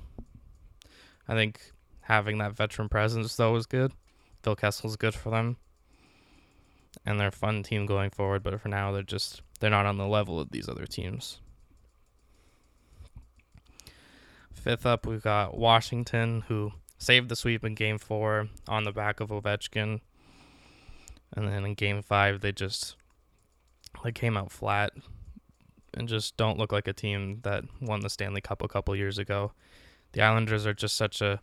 I 1.28 1.36
think 1.36 1.62
having 2.04 2.38
that 2.38 2.56
veteran 2.56 2.90
presence 2.90 3.36
though 3.36 3.56
is 3.56 3.66
good. 3.66 3.94
Phil 4.42 4.56
Kessel's 4.56 4.98
good 4.98 5.16
for 5.16 5.30
them, 5.30 5.58
and 7.06 7.20
they're 7.20 7.30
a 7.30 7.32
fun 7.32 7.64
team 7.64 7.86
going 7.86 8.10
forward. 8.10 8.44
But 8.44 8.60
for 8.60 8.70
now, 8.70 8.92
they're 8.92 9.04
just 9.04 9.42
they're 9.60 9.70
not 9.70 9.86
on 9.86 9.98
the 9.98 10.08
level 10.08 10.40
of 10.40 10.52
these 10.52 10.68
other 10.68 10.86
teams. 10.86 11.40
Fifth 14.54 14.86
up, 14.86 15.06
we've 15.06 15.22
got 15.22 15.58
Washington, 15.58 16.44
who 16.48 16.72
saved 16.98 17.30
the 17.30 17.36
sweep 17.36 17.64
in 17.64 17.76
Game 17.76 17.98
Four 17.98 18.50
on 18.68 18.84
the 18.84 18.92
back 18.92 19.20
of 19.20 19.30
Ovechkin, 19.30 20.02
and 21.36 21.48
then 21.48 21.66
in 21.66 21.74
Game 21.74 22.02
Five, 22.02 22.42
they 22.42 22.52
just 22.52 22.96
they 24.04 24.12
came 24.12 24.38
out 24.38 24.52
flat 24.52 24.92
and 25.94 26.08
just 26.08 26.36
don't 26.38 26.58
look 26.58 26.72
like 26.72 26.88
a 26.88 26.94
team 26.94 27.40
that 27.44 27.64
won 27.80 28.02
the 28.02 28.10
Stanley 28.10 28.42
Cup 28.42 28.62
a 28.62 28.68
couple 28.68 28.96
years 28.96 29.18
ago. 29.18 29.54
The 30.14 30.22
Islanders 30.22 30.66
are 30.66 30.74
just 30.74 30.98
such 30.98 31.22
a 31.22 31.42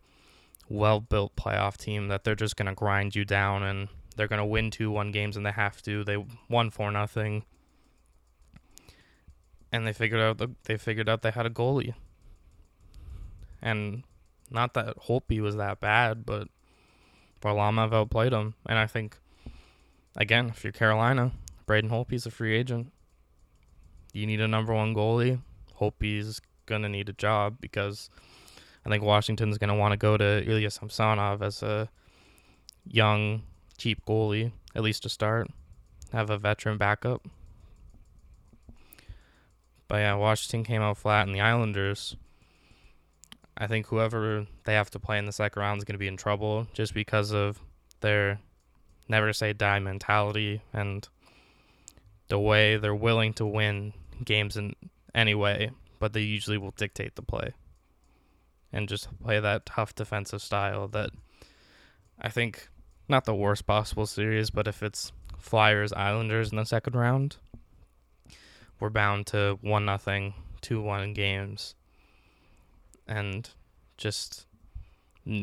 well 0.70 1.00
built 1.00 1.36
playoff 1.36 1.76
team 1.76 2.08
that 2.08 2.24
they're 2.24 2.36
just 2.36 2.56
gonna 2.56 2.74
grind 2.74 3.14
you 3.14 3.24
down 3.24 3.62
and 3.62 3.88
they're 4.16 4.28
gonna 4.28 4.46
win 4.46 4.70
two 4.70 4.90
one 4.90 5.10
games 5.10 5.36
and 5.36 5.44
they 5.44 5.50
have 5.50 5.82
to. 5.82 6.04
They 6.04 6.24
won 6.48 6.70
for 6.70 6.90
nothing. 6.90 7.44
And 9.72 9.86
they 9.86 9.92
figured 9.92 10.20
out 10.20 10.38
the, 10.38 10.48
they 10.64 10.78
figured 10.78 11.08
out 11.08 11.22
they 11.22 11.30
had 11.30 11.46
a 11.46 11.50
goalie. 11.50 11.94
And 13.60 14.04
not 14.50 14.74
that 14.74 14.96
Holtby 14.96 15.40
was 15.40 15.56
that 15.56 15.80
bad, 15.80 16.24
but 16.24 16.48
Varlamov 17.42 17.92
outplayed 17.92 18.32
him. 18.32 18.54
And 18.66 18.78
I 18.78 18.86
think 18.86 19.18
again, 20.16 20.50
if 20.50 20.64
you're 20.64 20.72
Carolina, 20.72 21.32
Braden 21.66 21.90
Holtby's 21.90 22.26
a 22.26 22.30
free 22.30 22.56
agent. 22.56 22.92
You 24.12 24.26
need 24.26 24.40
a 24.40 24.48
number 24.48 24.72
one 24.72 24.94
goalie. 24.94 25.40
Holtby's 25.80 26.40
gonna 26.66 26.88
need 26.88 27.08
a 27.08 27.12
job 27.12 27.56
because 27.60 28.10
I 28.84 28.88
think 28.88 29.04
Washington's 29.04 29.58
going 29.58 29.68
to 29.68 29.74
want 29.74 29.92
to 29.92 29.96
go 29.96 30.16
to 30.16 30.48
Ilya 30.48 30.70
Samsonov 30.70 31.42
as 31.42 31.62
a 31.62 31.88
young, 32.86 33.42
cheap 33.76 34.04
goalie, 34.06 34.52
at 34.74 34.82
least 34.82 35.02
to 35.02 35.08
start. 35.08 35.48
Have 36.12 36.30
a 36.30 36.38
veteran 36.38 36.78
backup. 36.78 37.26
But 39.86 39.96
yeah, 39.96 40.14
Washington 40.14 40.64
came 40.64 40.82
out 40.82 40.96
flat, 40.96 41.26
and 41.26 41.34
the 41.34 41.40
Islanders. 41.40 42.16
I 43.58 43.66
think 43.66 43.86
whoever 43.86 44.46
they 44.64 44.74
have 44.74 44.90
to 44.90 44.98
play 44.98 45.18
in 45.18 45.26
the 45.26 45.32
second 45.32 45.60
round 45.60 45.78
is 45.78 45.84
going 45.84 45.94
to 45.94 45.98
be 45.98 46.08
in 46.08 46.16
trouble 46.16 46.66
just 46.72 46.94
because 46.94 47.32
of 47.32 47.60
their 48.00 48.40
never 49.08 49.32
say 49.32 49.52
die 49.52 49.80
mentality 49.80 50.62
and 50.72 51.06
the 52.28 52.38
way 52.38 52.76
they're 52.76 52.94
willing 52.94 53.34
to 53.34 53.44
win 53.44 53.92
games 54.24 54.56
in 54.56 54.74
any 55.14 55.34
way, 55.34 55.70
but 55.98 56.12
they 56.12 56.22
usually 56.22 56.56
will 56.56 56.70
dictate 56.70 57.16
the 57.16 57.22
play 57.22 57.52
and 58.72 58.88
just 58.88 59.08
play 59.22 59.40
that 59.40 59.66
tough 59.66 59.94
defensive 59.94 60.42
style 60.42 60.88
that 60.88 61.10
I 62.20 62.28
think 62.28 62.68
not 63.08 63.24
the 63.24 63.34
worst 63.34 63.66
possible 63.66 64.06
series, 64.06 64.50
but 64.50 64.68
if 64.68 64.82
it's 64.82 65.12
Flyers 65.38 65.92
Islanders 65.92 66.50
in 66.50 66.56
the 66.56 66.64
second 66.64 66.94
round, 66.94 67.36
we're 68.78 68.90
bound 68.90 69.26
to 69.28 69.58
one 69.60 69.84
nothing, 69.84 70.34
two 70.60 70.80
one 70.80 71.12
games, 71.12 71.74
and 73.06 73.48
just 73.96 74.46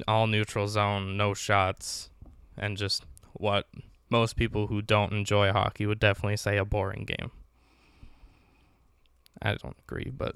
all 0.08 0.28
neutral 0.28 0.68
zone, 0.68 1.18
no 1.18 1.34
shots, 1.34 2.10
and 2.58 2.78
just 2.78 3.04
what 3.34 3.68
most 4.10 4.36
people 4.36 4.68
who 4.68 4.82
don't 4.82 5.14
enjoy 5.14 5.52
hockey 5.52 5.86
would 5.86 6.00
definitely 6.00 6.38
say 6.38 6.58
a 6.58 6.66
boring 6.66 7.06
game. 7.06 7.32
I 9.42 9.56
don't 9.56 9.78
agree, 9.86 10.12
but 10.16 10.36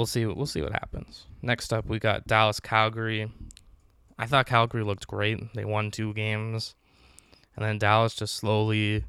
we'll 0.00 0.06
see. 0.06 0.24
We'll 0.24 0.46
see 0.46 0.62
what 0.62 0.72
happens. 0.72 1.26
Next 1.42 1.74
up, 1.74 1.84
we 1.84 1.98
got 1.98 2.26
Dallas 2.26 2.58
Calgary. 2.58 3.30
I 4.18 4.24
thought 4.24 4.46
Calgary 4.46 4.82
looked 4.82 5.06
great. 5.06 5.52
They 5.52 5.66
won 5.66 5.90
two 5.90 6.14
games, 6.14 6.74
and 7.54 7.62
then 7.62 7.76
Dallas 7.76 8.14
just 8.14 8.34
slowly. 8.34 9.04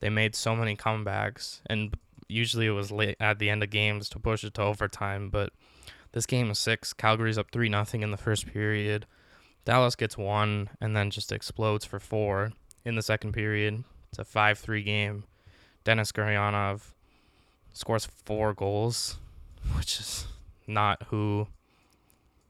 They 0.00 0.10
made 0.10 0.34
so 0.34 0.54
many 0.54 0.76
comebacks, 0.76 1.62
and 1.64 1.96
usually 2.28 2.66
it 2.66 2.72
was 2.72 2.92
late 2.92 3.16
at 3.20 3.38
the 3.38 3.48
end 3.48 3.62
of 3.62 3.70
games 3.70 4.10
to 4.10 4.18
push 4.18 4.44
it 4.44 4.52
to 4.54 4.62
overtime. 4.62 5.30
But 5.30 5.54
this 6.12 6.26
game 6.26 6.50
is 6.50 6.58
six. 6.58 6.92
Calgary's 6.92 7.38
up 7.38 7.50
three 7.50 7.70
nothing 7.70 8.02
in 8.02 8.10
the 8.10 8.18
first 8.18 8.46
period. 8.46 9.06
Dallas 9.64 9.96
gets 9.96 10.18
one 10.18 10.68
and 10.78 10.94
then 10.94 11.10
just 11.10 11.32
explodes 11.32 11.86
for 11.86 11.98
four 11.98 12.52
in 12.84 12.96
the 12.96 13.02
second 13.02 13.32
period. 13.32 13.82
It's 14.10 14.18
a 14.18 14.24
five 14.24 14.58
three 14.58 14.82
game. 14.82 15.24
Denis 15.84 16.12
Gurianov 16.12 16.92
scores 17.72 18.04
four 18.04 18.52
goals 18.52 19.16
which 19.76 20.00
is 20.00 20.26
not 20.66 21.02
who 21.04 21.46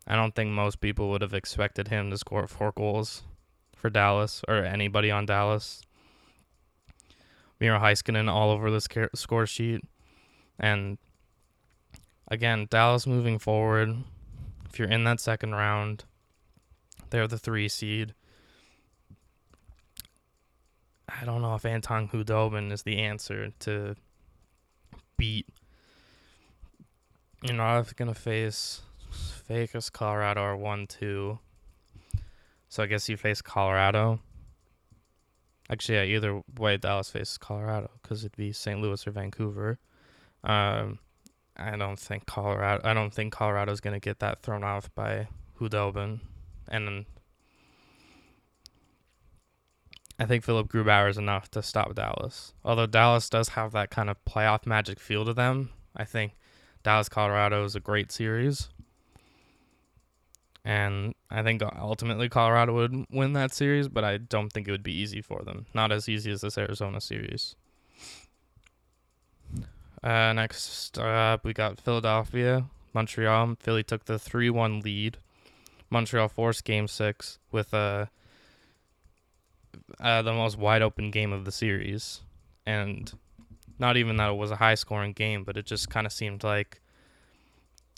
I 0.07 0.16
don't 0.16 0.35
think 0.35 0.51
most 0.51 0.81
people 0.81 1.11
would 1.11 1.22
have 1.22 1.35
expected 1.35 1.88
him 1.88 2.11
to 2.11 2.18
score 2.18 2.46
four 2.46 2.72
goals 2.72 3.22
for 3.77 3.88
Dallas 3.88 4.42
or 4.48 4.57
anybody 4.57 5.11
on 5.11 5.27
Dallas. 5.27 5.83
Miro 7.61 7.79
Heiskanen 7.79 8.29
all 8.29 8.51
over 8.51 8.70
the 8.70 9.09
score 9.14 9.46
sheet. 9.46 9.83
And 10.59 10.98
again, 12.27 12.66
Dallas 12.68 13.07
moving 13.07 13.38
forward. 13.38 13.94
If 14.68 14.79
you're 14.79 14.88
in 14.88 15.05
that 15.05 15.20
second 15.20 15.53
round, 15.55 16.05
they're 17.11 17.29
the 17.29 17.38
three 17.38 17.68
seed. 17.68 18.14
I 21.09 21.25
don't 21.25 21.42
know 21.42 21.55
if 21.55 21.64
Anton 21.64 22.09
Khudobin 22.09 22.72
is 22.72 22.83
the 22.83 22.98
answer 22.98 23.53
to 23.61 23.94
beat 25.16 25.46
you're 27.42 27.57
not 27.57 27.94
gonna 27.96 28.14
face 28.14 28.83
Vegas, 29.48 29.90
Colorado, 29.90 30.42
or 30.42 30.57
one 30.57 30.87
two. 30.87 31.38
So 32.68 32.83
I 32.83 32.87
guess 32.87 33.09
you 33.09 33.16
face 33.16 33.42
Colorado. 33.42 34.20
Actually, 35.68 35.98
yeah, 35.98 36.16
either 36.16 36.42
way, 36.59 36.76
Dallas 36.76 37.11
faces 37.11 37.38
Colorado 37.38 37.90
because 38.02 38.24
it'd 38.24 38.37
be 38.37 38.52
St. 38.52 38.81
Louis 38.81 39.07
or 39.07 39.11
Vancouver. 39.11 39.78
Um, 40.44 40.98
I 41.57 41.76
don't 41.76 41.98
think 41.98 42.26
Colorado. 42.26 42.81
I 42.85 42.94
don't 42.94 43.12
think 43.12 43.33
Colorado's 43.33 43.81
gonna 43.81 44.00
get 44.00 44.20
that 44.20 44.42
thrown 44.42 44.64
off 44.64 44.92
by 44.94 45.28
Khudobin, 45.59 46.20
and 46.68 46.87
then 46.87 47.07
I 50.18 50.26
think 50.26 50.44
Philipp 50.44 50.68
Grubauer 50.68 51.11
is 51.11 51.18
enough 51.18 51.50
to 51.50 51.62
stop 51.62 51.94
Dallas. 51.94 52.55
Although 52.64 52.87
Dallas 52.87 53.28
does 53.28 53.50
have 53.50 53.72
that 53.72 53.90
kind 53.90 54.09
of 54.09 54.16
playoff 54.24 54.66
magic 54.66 55.00
feel 55.00 55.24
to 55.24 55.35
them, 55.35 55.70
I 55.96 56.05
think 56.05 56.35
Dallas 56.83 57.09
Colorado 57.09 57.64
is 57.64 57.77
a 57.77 57.81
great 57.81 58.11
series. 58.11 58.68
And 60.64 61.14
I 61.31 61.42
think 61.42 61.62
ultimately 61.62 62.29
Colorado 62.29 62.75
would 62.75 63.07
win 63.11 63.33
that 63.33 63.53
series, 63.53 63.88
but 63.88 64.05
I 64.05 64.18
don't 64.18 64.53
think 64.53 64.68
it 64.68 64.71
would 64.71 64.83
be 64.83 64.97
easy 64.97 65.21
for 65.21 65.42
them. 65.42 65.66
Not 65.75 65.90
as 65.90 66.09
easy 66.09 66.31
as 66.31 66.42
this 66.42 66.57
Arizona 66.57 67.01
series. 67.01 67.57
Uh, 70.03 70.33
next 70.33 70.99
up, 70.99 71.45
we 71.45 71.53
got 71.53 71.81
Philadelphia, 71.81 72.66
Montreal. 72.92 73.57
Philly 73.61 73.83
took 73.83 74.05
the 74.05 74.18
3 74.18 74.51
1 74.51 74.81
lead. 74.81 75.18
Montreal 75.90 76.29
forced 76.29 76.64
game 76.64 76.88
six 76.88 77.38
with 77.51 77.75
uh, 77.75 78.07
uh, 80.01 80.23
the 80.23 80.33
most 80.33 80.59
wide 80.59 80.83
open 80.83 81.11
game 81.11 81.33
of 81.33 81.45
the 81.45 81.53
series. 81.53 82.23
And 82.64 83.12
not 83.83 83.99
even 83.99 84.16
that 84.16 84.31
it 84.31 84.37
was 84.37 84.53
a 84.53 84.57
high 84.57 84.77
scoring 84.77 85.12
game, 85.12 85.42
but 85.42 85.57
it 85.59 85.66
just 85.66 85.90
kind 85.90 86.07
of 86.07 86.12
seemed 86.12 86.45
like 86.45 86.81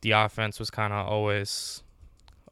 the 0.03 0.13
offense 0.13 0.59
was 0.59 0.71
kind 0.71 0.93
of 0.93 1.07
always, 1.07 1.83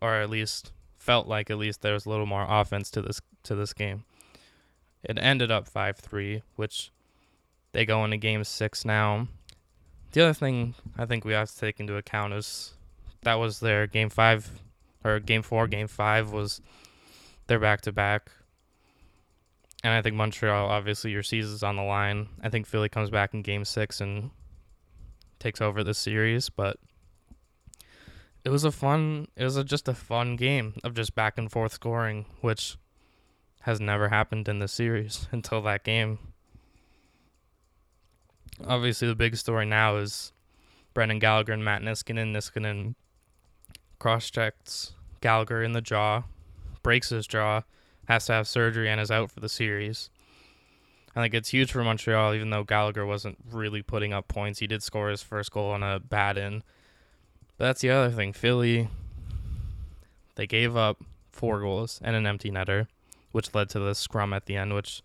or 0.00 0.14
at 0.14 0.30
least 0.30 0.70
felt 0.98 1.26
like 1.26 1.50
at 1.50 1.58
least 1.58 1.80
there 1.80 1.94
was 1.94 2.06
a 2.06 2.10
little 2.10 2.26
more 2.26 2.46
offense 2.48 2.90
to 2.92 3.02
this 3.02 3.20
to 3.42 3.56
this 3.56 3.72
game. 3.72 4.04
It 5.02 5.18
ended 5.18 5.50
up 5.50 5.66
five 5.66 5.96
three, 5.96 6.42
which 6.56 6.92
they 7.72 7.84
go 7.84 8.04
into 8.04 8.18
game 8.18 8.44
six 8.44 8.84
now. 8.84 9.26
The 10.12 10.20
other 10.20 10.34
thing 10.34 10.74
I 10.98 11.06
think 11.06 11.24
we 11.24 11.32
have 11.32 11.50
to 11.50 11.58
take 11.58 11.80
into 11.80 11.96
account 11.96 12.34
is 12.34 12.74
that 13.22 13.34
was 13.34 13.60
their 13.60 13.86
game 13.86 14.10
five 14.10 14.50
or 15.02 15.18
game 15.18 15.42
four, 15.42 15.66
game 15.66 15.88
five 15.88 16.32
was 16.32 16.60
their 17.46 17.58
back 17.58 17.80
to 17.80 17.92
back. 17.92 18.30
And 19.84 19.92
I 19.92 20.00
think 20.02 20.14
Montreal, 20.14 20.68
obviously, 20.68 21.10
your 21.10 21.22
season's 21.22 21.62
on 21.62 21.76
the 21.76 21.82
line. 21.82 22.28
I 22.42 22.48
think 22.48 22.66
Philly 22.66 22.88
comes 22.88 23.10
back 23.10 23.34
in 23.34 23.42
game 23.42 23.64
six 23.64 24.00
and 24.00 24.30
takes 25.40 25.60
over 25.60 25.82
the 25.82 25.94
series, 25.94 26.48
but 26.48 26.76
it 28.44 28.50
was 28.50 28.64
a 28.64 28.70
fun, 28.70 29.26
it 29.36 29.42
was 29.42 29.56
a, 29.56 29.64
just 29.64 29.88
a 29.88 29.94
fun 29.94 30.36
game 30.36 30.74
of 30.84 30.94
just 30.94 31.14
back 31.16 31.36
and 31.36 31.50
forth 31.50 31.72
scoring, 31.72 32.26
which 32.40 32.76
has 33.62 33.80
never 33.80 34.08
happened 34.08 34.48
in 34.48 34.60
the 34.60 34.68
series 34.68 35.26
until 35.32 35.60
that 35.62 35.84
game. 35.84 36.18
Obviously, 38.64 39.08
the 39.08 39.16
big 39.16 39.36
story 39.36 39.66
now 39.66 39.96
is 39.96 40.32
Brendan 40.94 41.18
Gallagher 41.18 41.52
and 41.52 41.64
Matt 41.64 41.82
Niskanen. 41.82 42.32
Niskanen 42.32 42.94
cross 43.98 44.30
checks 44.30 44.92
Gallagher 45.20 45.62
in 45.62 45.72
the 45.72 45.80
jaw, 45.80 46.22
breaks 46.82 47.08
his 47.08 47.26
jaw, 47.26 47.62
has 48.08 48.26
to 48.26 48.32
have 48.32 48.48
surgery, 48.48 48.88
and 48.88 49.00
is 49.00 49.10
out 49.10 49.30
for 49.30 49.40
the 49.40 49.48
series. 49.48 50.10
I 51.14 51.20
think 51.20 51.34
it's 51.34 51.50
huge 51.50 51.72
for 51.72 51.84
Montreal, 51.84 52.34
even 52.34 52.50
though 52.50 52.64
Gallagher 52.64 53.04
wasn't 53.04 53.36
really 53.50 53.82
putting 53.82 54.12
up 54.12 54.28
points. 54.28 54.60
He 54.60 54.66
did 54.66 54.82
score 54.82 55.10
his 55.10 55.22
first 55.22 55.52
goal 55.52 55.70
on 55.70 55.82
a 55.82 56.00
bad 56.00 56.38
in. 56.38 56.62
But 57.58 57.66
that's 57.66 57.82
the 57.82 57.90
other 57.90 58.10
thing. 58.10 58.32
Philly, 58.32 58.88
they 60.36 60.46
gave 60.46 60.74
up 60.74 61.02
four 61.30 61.60
goals 61.60 62.00
and 62.02 62.16
an 62.16 62.26
empty 62.26 62.50
netter, 62.50 62.86
which 63.30 63.54
led 63.54 63.68
to 63.70 63.78
the 63.78 63.94
scrum 63.94 64.32
at 64.32 64.46
the 64.46 64.56
end, 64.56 64.74
which 64.74 65.02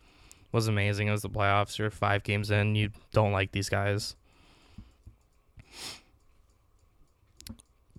was 0.54 0.70
amazing. 0.70 1.08
It 1.08 1.12
was 1.12 1.24
the 1.24 1.30
playoffs. 1.30 1.78
You're 1.78 1.92
five 1.92 2.24
games 2.24 2.50
in. 2.52 2.76
You 2.76 2.92
don't 3.12 3.34
like 3.34 3.52
these 3.52 3.70
guys. 3.70 4.16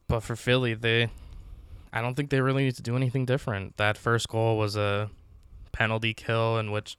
But 0.07 0.21
for 0.21 0.35
Philly, 0.35 0.73
they 0.73 1.11
I 1.99 2.03
don't 2.03 2.15
think 2.15 2.31
they 2.31 2.41
really 2.41 2.65
need 2.65 2.77
to 2.77 2.83
do 2.83 2.97
anything 2.97 3.27
different. 3.27 3.77
That 3.77 3.99
first 3.99 4.29
goal 4.29 4.57
was 4.57 4.77
a 4.77 5.11
penalty 5.73 6.15
kill 6.15 6.57
in 6.59 6.71
which 6.71 6.97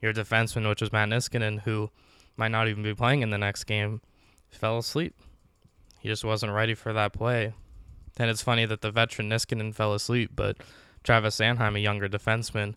your 0.00 0.12
defenseman, 0.12 0.68
which 0.68 0.80
was 0.80 0.92
Matt 0.92 1.08
Niskanen, 1.08 1.62
who 1.62 1.90
might 2.36 2.52
not 2.52 2.68
even 2.68 2.82
be 2.82 2.94
playing 2.94 3.22
in 3.22 3.30
the 3.30 3.38
next 3.38 3.64
game, 3.64 4.00
fell 4.48 4.78
asleep. 4.78 5.14
He 5.98 6.08
just 6.08 6.24
wasn't 6.24 6.52
ready 6.52 6.74
for 6.74 6.92
that 6.92 7.12
play. 7.12 7.54
And 8.18 8.30
it's 8.30 8.42
funny 8.42 8.66
that 8.66 8.82
the 8.82 8.90
veteran 8.92 9.28
Niskanen 9.28 9.74
fell 9.74 9.92
asleep, 9.92 10.30
but 10.36 10.58
Travis 11.02 11.36
Sanheim, 11.36 11.74
a 11.76 11.80
younger 11.80 12.08
defenseman, 12.08 12.74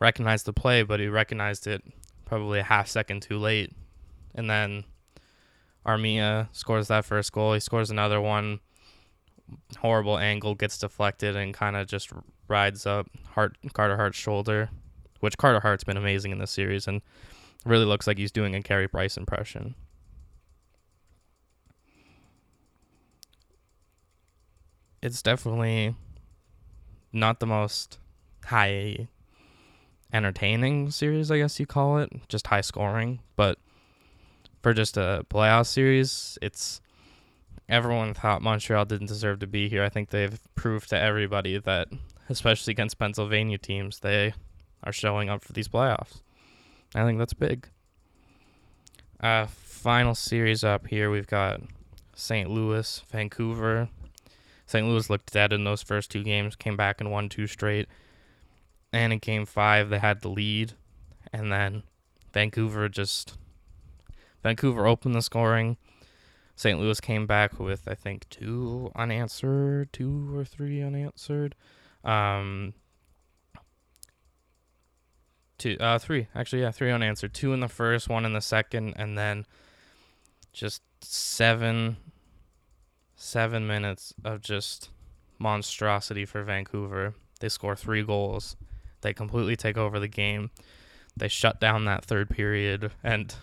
recognized 0.00 0.46
the 0.46 0.52
play, 0.52 0.82
but 0.82 1.00
he 1.00 1.06
recognized 1.06 1.66
it 1.66 1.82
probably 2.24 2.58
a 2.58 2.64
half 2.64 2.88
second 2.88 3.22
too 3.22 3.38
late. 3.38 3.72
And 4.34 4.50
then 4.50 4.84
Armia 5.86 6.48
scores 6.52 6.88
that 6.88 7.04
first 7.04 7.30
goal. 7.32 7.54
He 7.54 7.60
scores 7.60 7.90
another 7.90 8.20
one 8.20 8.60
horrible 9.78 10.18
angle 10.18 10.54
gets 10.54 10.78
deflected 10.78 11.36
and 11.36 11.52
kind 11.54 11.76
of 11.76 11.86
just 11.86 12.10
rides 12.48 12.86
up 12.86 13.08
Hart 13.30 13.56
Carter 13.72 13.96
Hart's 13.96 14.18
shoulder, 14.18 14.70
which 15.20 15.36
Carter 15.38 15.60
Hart's 15.60 15.84
been 15.84 15.96
amazing 15.96 16.32
in 16.32 16.38
this 16.38 16.50
series 16.50 16.86
and 16.86 17.02
really 17.64 17.84
looks 17.84 18.06
like 18.06 18.18
he's 18.18 18.32
doing 18.32 18.54
a 18.54 18.62
Carey 18.62 18.88
Price 18.88 19.16
impression. 19.16 19.74
It's 25.02 25.22
definitely 25.22 25.94
not 27.12 27.40
the 27.40 27.46
most 27.46 27.98
high 28.44 29.08
entertaining 30.12 30.90
series, 30.90 31.30
I 31.30 31.38
guess 31.38 31.60
you 31.60 31.66
call 31.66 31.98
it, 31.98 32.10
just 32.28 32.46
high 32.46 32.60
scoring, 32.62 33.20
but 33.36 33.58
for 34.62 34.72
just 34.72 34.96
a 34.96 35.26
playoff 35.28 35.66
series, 35.66 36.38
it's 36.40 36.80
everyone 37.68 38.14
thought 38.14 38.42
Montreal 38.42 38.84
didn't 38.84 39.06
deserve 39.06 39.40
to 39.40 39.46
be 39.46 39.68
here. 39.68 39.82
I 39.82 39.88
think 39.88 40.10
they've 40.10 40.38
proved 40.54 40.90
to 40.90 41.00
everybody 41.00 41.58
that, 41.58 41.88
especially 42.28 42.72
against 42.72 42.98
Pennsylvania 42.98 43.58
teams, 43.58 44.00
they 44.00 44.34
are 44.82 44.92
showing 44.92 45.28
up 45.28 45.42
for 45.42 45.52
these 45.52 45.68
playoffs. 45.68 46.20
I 46.94 47.04
think 47.04 47.18
that's 47.18 47.34
big. 47.34 47.68
Uh, 49.20 49.46
final 49.46 50.14
series 50.14 50.62
up 50.62 50.86
here, 50.86 51.10
we've 51.10 51.26
got 51.26 51.60
St. 52.14 52.48
Louis, 52.48 53.02
Vancouver. 53.10 53.88
St. 54.66 54.86
Louis 54.86 55.10
looked 55.10 55.32
dead 55.32 55.52
in 55.52 55.64
those 55.64 55.82
first 55.82 56.10
two 56.10 56.22
games, 56.22 56.56
came 56.56 56.76
back 56.76 57.00
and 57.00 57.10
won 57.10 57.28
two 57.28 57.46
straight. 57.46 57.88
And 58.92 59.12
in 59.12 59.18
game 59.18 59.46
five, 59.46 59.88
they 59.88 59.98
had 59.98 60.20
the 60.20 60.28
lead. 60.28 60.74
And 61.32 61.50
then 61.50 61.82
Vancouver 62.32 62.88
just. 62.88 63.36
Vancouver 64.42 64.86
opened 64.86 65.14
the 65.14 65.22
scoring 65.22 65.78
St. 66.56 66.78
Louis 66.78 67.00
came 67.00 67.26
back 67.26 67.58
with 67.58 67.88
I 67.88 67.94
think 67.94 68.28
two 68.30 68.92
unanswered, 68.94 69.92
two 69.92 70.36
or 70.36 70.44
three 70.44 70.82
unanswered. 70.82 71.54
Um, 72.04 72.74
two, 75.58 75.76
uh, 75.80 75.98
three 75.98 76.28
actually, 76.34 76.62
yeah, 76.62 76.70
three 76.70 76.90
unanswered. 76.90 77.34
Two 77.34 77.52
in 77.52 77.60
the 77.60 77.68
first, 77.68 78.08
one 78.08 78.24
in 78.24 78.32
the 78.32 78.40
second, 78.40 78.94
and 78.96 79.18
then 79.18 79.46
just 80.52 80.82
seven, 81.00 81.96
seven 83.16 83.66
minutes 83.66 84.14
of 84.24 84.40
just 84.40 84.90
monstrosity 85.38 86.24
for 86.24 86.42
Vancouver. 86.44 87.14
They 87.40 87.48
score 87.48 87.74
three 87.76 88.02
goals. 88.02 88.56
They 89.00 89.12
completely 89.12 89.56
take 89.56 89.76
over 89.76 89.98
the 89.98 90.08
game. 90.08 90.50
They 91.16 91.28
shut 91.28 91.60
down 91.60 91.84
that 91.84 92.04
third 92.04 92.30
period 92.30 92.90
and 93.02 93.34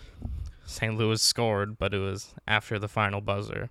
St. 0.64 0.96
Louis 0.96 1.20
scored, 1.20 1.78
but 1.78 1.92
it 1.94 1.98
was 1.98 2.34
after 2.46 2.78
the 2.78 2.88
final 2.88 3.20
buzzer. 3.20 3.70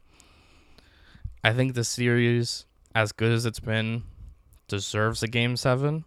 I 1.44 1.54
think 1.54 1.74
the 1.74 1.84
series, 1.84 2.66
as 2.94 3.12
good 3.12 3.32
as 3.32 3.46
it's 3.46 3.60
been, 3.60 4.04
deserves 4.68 5.24
a 5.24 5.28
game 5.28 5.58
seven, 5.58 6.06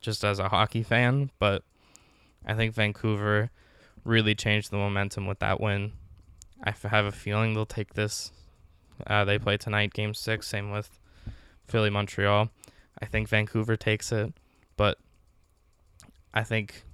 just 0.00 0.24
as 0.24 0.38
a 0.38 0.48
hockey 0.48 0.82
fan. 0.82 1.30
But 1.38 1.62
I 2.46 2.54
think 2.54 2.74
Vancouver 2.74 3.50
really 4.04 4.34
changed 4.34 4.70
the 4.70 4.76
momentum 4.76 5.26
with 5.26 5.40
that 5.40 5.60
win. 5.60 5.92
I 6.62 6.72
have 6.88 7.06
a 7.06 7.12
feeling 7.12 7.54
they'll 7.54 7.66
take 7.66 7.94
this. 7.94 8.32
Uh, 9.06 9.24
they 9.24 9.38
play 9.38 9.56
tonight, 9.56 9.92
game 9.92 10.14
six. 10.14 10.46
Same 10.46 10.70
with 10.70 10.98
Philly, 11.66 11.90
Montreal. 11.90 12.50
I 13.00 13.06
think 13.06 13.28
Vancouver 13.28 13.76
takes 13.76 14.12
it, 14.12 14.32
but 14.76 14.98
I 16.32 16.44
think 16.44 16.84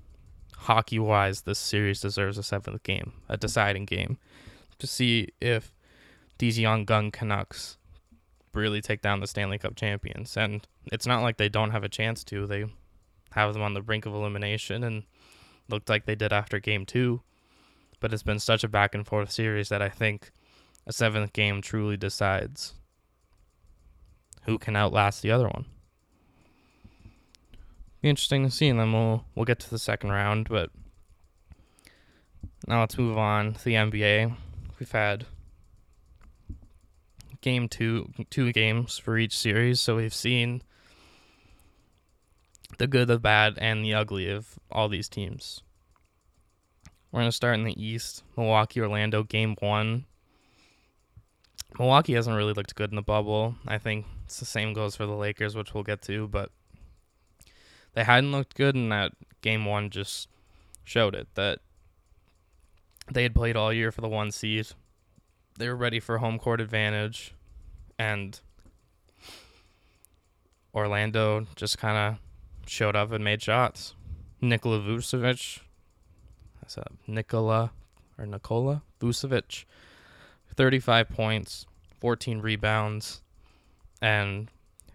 hockey 0.58 0.98
wise, 0.98 1.42
this 1.42 1.58
series 1.58 2.00
deserves 2.00 2.36
a 2.36 2.42
seventh 2.42 2.82
game, 2.82 3.12
a 3.28 3.36
deciding 3.36 3.86
game, 3.86 4.18
to 4.78 4.86
see 4.86 5.28
if 5.40 5.72
these 6.38 6.58
young 6.58 6.84
gun 6.84 7.10
Canucks 7.10 7.78
really 8.54 8.80
take 8.80 9.00
down 9.00 9.20
the 9.20 9.26
Stanley 9.26 9.58
Cup 9.58 9.76
champions. 9.76 10.36
And 10.36 10.66
it's 10.92 11.06
not 11.06 11.22
like 11.22 11.36
they 11.36 11.48
don't 11.48 11.70
have 11.70 11.84
a 11.84 11.88
chance 11.88 12.24
to. 12.24 12.46
They 12.46 12.66
have 13.32 13.52
them 13.52 13.62
on 13.62 13.74
the 13.74 13.80
brink 13.80 14.04
of 14.04 14.14
elimination 14.14 14.82
and 14.82 15.04
looked 15.68 15.88
like 15.88 16.06
they 16.06 16.14
did 16.14 16.32
after 16.32 16.58
game 16.58 16.84
two. 16.84 17.22
But 18.00 18.12
it's 18.12 18.22
been 18.22 18.40
such 18.40 18.64
a 18.64 18.68
back 18.68 18.94
and 18.94 19.06
forth 19.06 19.30
series 19.30 19.68
that 19.68 19.82
I 19.82 19.88
think 19.88 20.32
a 20.86 20.92
seventh 20.92 21.32
game 21.32 21.62
truly 21.62 21.96
decides 21.96 22.74
who 24.44 24.58
can 24.58 24.76
outlast 24.76 25.22
the 25.22 25.30
other 25.30 25.48
one 25.48 25.66
be 28.00 28.08
interesting 28.08 28.44
to 28.44 28.50
see, 28.50 28.68
and 28.68 28.78
then 28.78 28.92
we'll 28.92 29.24
we'll 29.34 29.44
get 29.44 29.58
to 29.60 29.70
the 29.70 29.78
second 29.78 30.10
round. 30.10 30.48
But 30.48 30.70
now 32.66 32.80
let's 32.80 32.98
move 32.98 33.18
on 33.18 33.54
to 33.54 33.64
the 33.64 33.74
NBA. 33.74 34.34
We've 34.78 34.90
had 34.90 35.26
game 37.40 37.68
two 37.68 38.12
two 38.30 38.52
games 38.52 38.98
for 38.98 39.18
each 39.18 39.36
series, 39.36 39.80
so 39.80 39.96
we've 39.96 40.14
seen 40.14 40.62
the 42.78 42.86
good, 42.86 43.08
the 43.08 43.18
bad, 43.18 43.58
and 43.58 43.84
the 43.84 43.94
ugly 43.94 44.30
of 44.30 44.58
all 44.70 44.88
these 44.88 45.08
teams. 45.08 45.62
We're 47.10 47.20
gonna 47.20 47.32
start 47.32 47.54
in 47.54 47.64
the 47.64 47.82
East. 47.82 48.22
Milwaukee, 48.36 48.80
Orlando, 48.80 49.22
game 49.22 49.56
one. 49.60 50.04
Milwaukee 51.78 52.14
hasn't 52.14 52.36
really 52.36 52.52
looked 52.52 52.74
good 52.74 52.90
in 52.90 52.96
the 52.96 53.02
bubble. 53.02 53.54
I 53.66 53.78
think 53.78 54.06
It's 54.24 54.38
the 54.38 54.46
same 54.46 54.72
goes 54.72 54.96
for 54.96 55.06
the 55.06 55.16
Lakers, 55.16 55.56
which 55.56 55.74
we'll 55.74 55.84
get 55.84 56.02
to, 56.02 56.28
but 56.28 56.50
they 57.94 58.04
hadn't 58.04 58.32
looked 58.32 58.56
good 58.56 58.74
and 58.74 58.90
that 58.92 59.12
game 59.42 59.64
one 59.64 59.90
just 59.90 60.28
showed 60.84 61.14
it 61.14 61.28
that 61.34 61.60
they 63.10 63.22
had 63.22 63.34
played 63.34 63.56
all 63.56 63.72
year 63.72 63.90
for 63.90 64.00
the 64.00 64.08
one 64.08 64.30
seed. 64.30 64.68
They 65.58 65.68
were 65.68 65.76
ready 65.76 66.00
for 66.00 66.18
home 66.18 66.38
court 66.38 66.60
advantage 66.60 67.34
and 67.98 68.38
Orlando 70.74 71.46
just 71.56 71.78
kind 71.78 71.96
of 71.96 72.68
showed 72.68 72.94
up 72.94 73.12
and 73.12 73.24
made 73.24 73.42
shots. 73.42 73.94
Nikola 74.40 74.78
Vucevic, 74.78 75.60
that's 76.60 76.76
a 76.76 76.86
Nikola 77.06 77.72
or 78.16 78.26
Nikola 78.26 78.82
Vucevic, 79.00 79.64
35 80.54 81.08
points, 81.08 81.66
14 82.00 82.40
rebounds, 82.40 83.22
and 84.00 84.50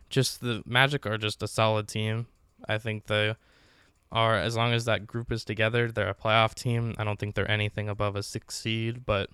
just 0.10 0.42
the 0.42 0.64
Magic 0.66 1.06
are 1.06 1.18
just 1.18 1.44
a 1.44 1.48
solid 1.48 1.88
team. 1.88 2.28
I 2.68 2.78
think 2.78 3.08
they 3.08 3.36
are 4.12 4.36
as 4.36 4.56
long 4.56 4.74
as 4.74 4.86
that 4.86 5.08
group 5.08 5.32
is 5.32 5.44
together, 5.44 5.92
they're 5.92 6.10
a 6.10 6.14
playoff 6.14 6.54
team. 6.54 6.94
I 6.98 7.04
don't 7.04 7.20
think 7.20 7.34
they're 7.34 7.50
anything 7.50 7.90
above 7.90 8.16
a 8.16 8.24
six 8.24 8.56
seed, 8.56 9.06
but 9.06 9.30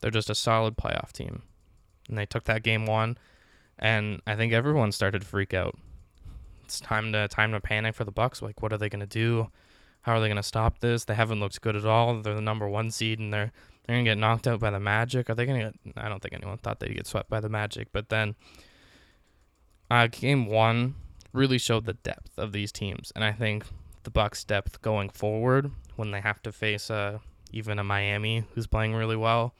they're 0.00 0.10
just 0.10 0.28
a 0.28 0.34
solid 0.34 0.76
playoff 0.76 1.12
team. 1.12 1.42
And 2.08 2.18
they 2.18 2.26
took 2.26 2.44
that 2.44 2.62
game 2.62 2.86
one, 2.86 3.16
and 3.78 4.20
I 4.26 4.34
think 4.34 4.52
everyone 4.52 4.92
started 4.92 5.20
to 5.20 5.26
freak 5.26 5.54
out. 5.54 5.76
It's 6.64 6.80
time 6.80 7.12
to 7.12 7.28
time 7.28 7.52
to 7.52 7.60
panic 7.60 7.94
for 7.94 8.04
the 8.04 8.10
Bucks. 8.10 8.42
Like, 8.42 8.60
what 8.60 8.72
are 8.72 8.78
they 8.78 8.88
gonna 8.88 9.06
do? 9.06 9.50
How 10.02 10.14
are 10.14 10.20
they 10.20 10.28
gonna 10.28 10.42
stop 10.42 10.80
this? 10.80 11.04
They 11.04 11.14
haven't 11.14 11.40
looked 11.40 11.60
good 11.60 11.76
at 11.76 11.84
all. 11.84 12.20
They're 12.20 12.34
the 12.34 12.40
number 12.40 12.68
one 12.68 12.90
seed, 12.90 13.20
and 13.20 13.32
they're 13.32 13.52
they're 13.86 13.96
gonna 13.96 14.04
get 14.04 14.18
knocked 14.18 14.48
out 14.48 14.58
by 14.58 14.70
the 14.70 14.80
Magic. 14.80 15.30
Are 15.30 15.34
they 15.34 15.46
gonna 15.46 15.70
get? 15.70 15.96
I 15.96 16.08
don't 16.08 16.20
think 16.20 16.34
anyone 16.34 16.58
thought 16.58 16.80
they'd 16.80 16.92
get 16.92 17.06
swept 17.06 17.30
by 17.30 17.38
the 17.38 17.48
Magic, 17.48 17.88
but 17.92 18.08
then 18.08 18.34
uh, 19.90 20.08
game 20.08 20.46
one 20.46 20.96
really 21.36 21.58
showed 21.58 21.84
the 21.84 21.92
depth 21.92 22.38
of 22.38 22.52
these 22.52 22.72
teams, 22.72 23.12
and 23.14 23.24
I 23.24 23.32
think 23.32 23.64
the 24.02 24.10
Bucks' 24.10 24.44
depth 24.44 24.82
going 24.82 25.10
forward 25.10 25.70
when 25.96 26.10
they 26.10 26.20
have 26.20 26.42
to 26.42 26.52
face 26.52 26.90
uh, 26.90 27.18
even 27.52 27.78
a 27.78 27.84
Miami 27.84 28.44
who's 28.54 28.66
playing 28.66 28.94
really 28.94 29.16
well, 29.16 29.54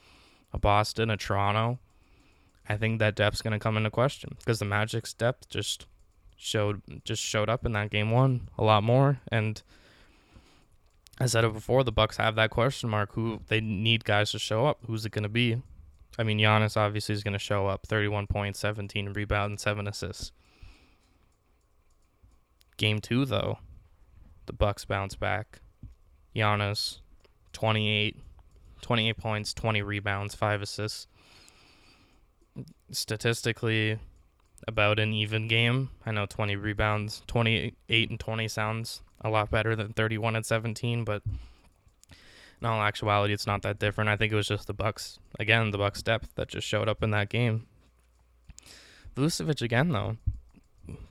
a 0.52 0.58
Boston, 0.58 1.10
a 1.10 1.16
Toronto. 1.16 1.78
I 2.68 2.76
think 2.76 2.98
that 2.98 3.14
depth's 3.14 3.42
going 3.42 3.52
to 3.52 3.58
come 3.58 3.76
into 3.76 3.90
question 3.90 4.36
because 4.38 4.58
the 4.58 4.64
Magic's 4.64 5.12
depth 5.12 5.48
just 5.48 5.86
showed 6.36 6.82
just 7.04 7.22
showed 7.22 7.48
up 7.48 7.64
in 7.64 7.72
that 7.72 7.90
game 7.90 8.10
one 8.10 8.48
a 8.58 8.64
lot 8.64 8.82
more. 8.82 9.20
And 9.28 9.62
I 11.18 11.26
said 11.26 11.44
it 11.44 11.52
before 11.52 11.84
the 11.84 11.92
Bucks 11.92 12.16
have 12.16 12.34
that 12.36 12.50
question 12.50 12.90
mark 12.90 13.12
who 13.12 13.40
they 13.48 13.60
need 13.60 14.04
guys 14.04 14.32
to 14.32 14.38
show 14.38 14.66
up. 14.66 14.78
Who's 14.86 15.06
it 15.06 15.12
going 15.12 15.22
to 15.22 15.28
be? 15.28 15.62
I 16.18 16.22
mean 16.22 16.38
Giannis 16.38 16.76
obviously 16.76 17.14
is 17.14 17.22
going 17.22 17.32
to 17.32 17.38
show 17.38 17.66
up 17.66 17.86
31 17.86 18.26
points 18.26 18.58
17 18.60 19.12
rebounds 19.12 19.62
7 19.62 19.86
assists 19.86 20.32
Game 22.76 23.00
2 23.00 23.24
though 23.24 23.58
the 24.46 24.52
Bucks 24.52 24.84
bounce 24.84 25.14
back. 25.14 25.60
Giannis, 26.34 27.00
28, 27.52 28.16
28 28.80 29.16
points, 29.16 29.54
20 29.54 29.82
rebounds, 29.82 30.34
5 30.34 30.62
assists. 30.62 31.06
Statistically, 32.90 33.98
about 34.66 34.98
an 34.98 35.12
even 35.12 35.48
game. 35.48 35.90
I 36.04 36.12
know 36.12 36.26
20 36.26 36.56
rebounds, 36.56 37.22
28 37.26 38.10
and 38.10 38.20
20 38.20 38.48
sounds 38.48 39.02
a 39.20 39.28
lot 39.28 39.50
better 39.50 39.74
than 39.74 39.92
31 39.92 40.36
and 40.36 40.46
17, 40.46 41.04
but 41.04 41.22
in 42.60 42.66
all 42.66 42.80
actuality, 42.80 43.34
it's 43.34 43.46
not 43.46 43.62
that 43.62 43.78
different. 43.78 44.08
I 44.08 44.16
think 44.16 44.32
it 44.32 44.36
was 44.36 44.48
just 44.48 44.66
the 44.66 44.74
Bucks 44.74 45.18
again, 45.38 45.70
the 45.72 45.78
Bucks 45.78 46.02
depth 46.02 46.34
that 46.36 46.48
just 46.48 46.66
showed 46.66 46.88
up 46.88 47.02
in 47.02 47.10
that 47.10 47.28
game. 47.28 47.66
Vucevic 49.14 49.62
again 49.62 49.90
though, 49.90 50.16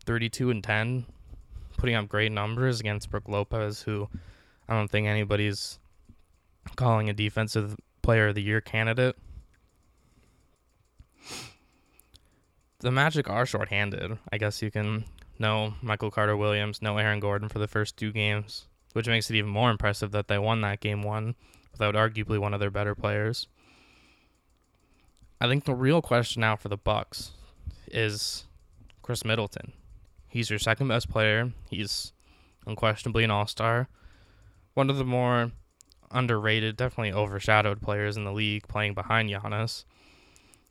32 0.06 0.49
and 0.49 0.63
10, 0.63 1.06
putting 1.86 1.95
up 1.95 2.10
great 2.10 2.32
numbers 2.32 2.80
against 2.80 3.12
Brook 3.12 3.30
Lopez, 3.30 3.84
who 3.84 4.10
I 4.67 4.74
don't 4.74 4.89
think 4.89 5.06
anybody's 5.06 5.78
calling 6.76 7.12
a 7.12 7.13
defensive 7.13 7.78
player 8.02 8.30
of 8.30 8.34
the 8.34 8.41
year 8.41 8.60
candidate. 8.60 9.15
The 12.80 12.89
Magic 12.89 13.30
are 13.30 13.45
shorthanded. 13.45 14.17
I 14.32 14.39
guess 14.39 14.63
you 14.63 14.71
can 14.71 15.06
know 15.38 15.76
Michael 15.84 16.10
Carter 16.10 16.36
Williams, 16.36 16.82
no 16.82 16.98
Aaron 16.98 17.19
Gordon 17.19 17.50
for 17.50 17.60
the 17.60 17.67
first 17.67 17.98
two 17.98 18.12
games, 18.12 18.65
which 18.93 19.08
makes 19.08 19.30
it 19.30 19.36
even 19.36 19.52
more 19.52 19.69
impressive 19.69 20.10
that 20.10 20.28
they 20.28 20.39
won 20.39 20.62
that 20.62 20.80
game 20.80 21.04
one 21.04 21.36
without 21.71 21.93
arguably 21.93 22.39
one 22.39 22.56
of 22.56 22.60
their 22.60 22.71
better 22.71 22.95
players. 22.95 23.45
I 25.39 25.48
think 25.48 25.65
the 25.65 25.76
real 25.76 26.02
question 26.02 26.41
now 26.41 26.56
for 26.56 26.67
the 26.67 26.78
Bucks 26.78 27.34
is 27.86 28.45
Khris 29.04 29.24
Middleton. 29.24 29.74
He's 30.36 30.50
your 30.50 30.60
second 30.60 30.89
best 30.89 31.08
player. 31.08 31.54
He's 31.69 32.12
unquestionably 32.67 33.24
an 33.24 33.32
all 33.32 33.48
star. 33.48 33.88
One 34.74 34.89
of 34.89 34.98
the 34.98 35.06
more 35.06 35.54
underrated, 36.12 36.76
definitely 36.76 37.13
overshadowed 37.13 37.82
players 37.82 38.17
in 38.17 38.26
the 38.26 38.34
league, 38.34 38.67
playing 38.67 38.95
behind 38.95 39.30
Giannis. 39.30 39.86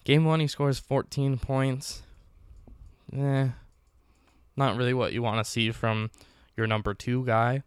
Game 0.04 0.26
one, 0.26 0.40
he 0.40 0.46
scores 0.48 0.78
14 0.78 1.38
points. 1.38 2.02
Eh, 3.10 3.48
not 4.54 4.76
really 4.76 4.92
what 4.92 5.14
you 5.14 5.22
want 5.22 5.42
to 5.42 5.50
see 5.50 5.70
from 5.70 6.10
your 6.58 6.66
number 6.66 6.92
two 6.92 7.24
guy. 7.24 7.62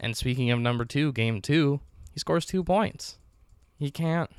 And 0.00 0.16
speaking 0.16 0.50
of 0.50 0.58
number 0.58 0.84
two, 0.84 1.12
game 1.12 1.40
two, 1.40 1.78
he 2.12 2.18
scores 2.18 2.44
two 2.44 2.64
points. 2.64 3.20
He 3.78 3.92
can't 3.92 4.30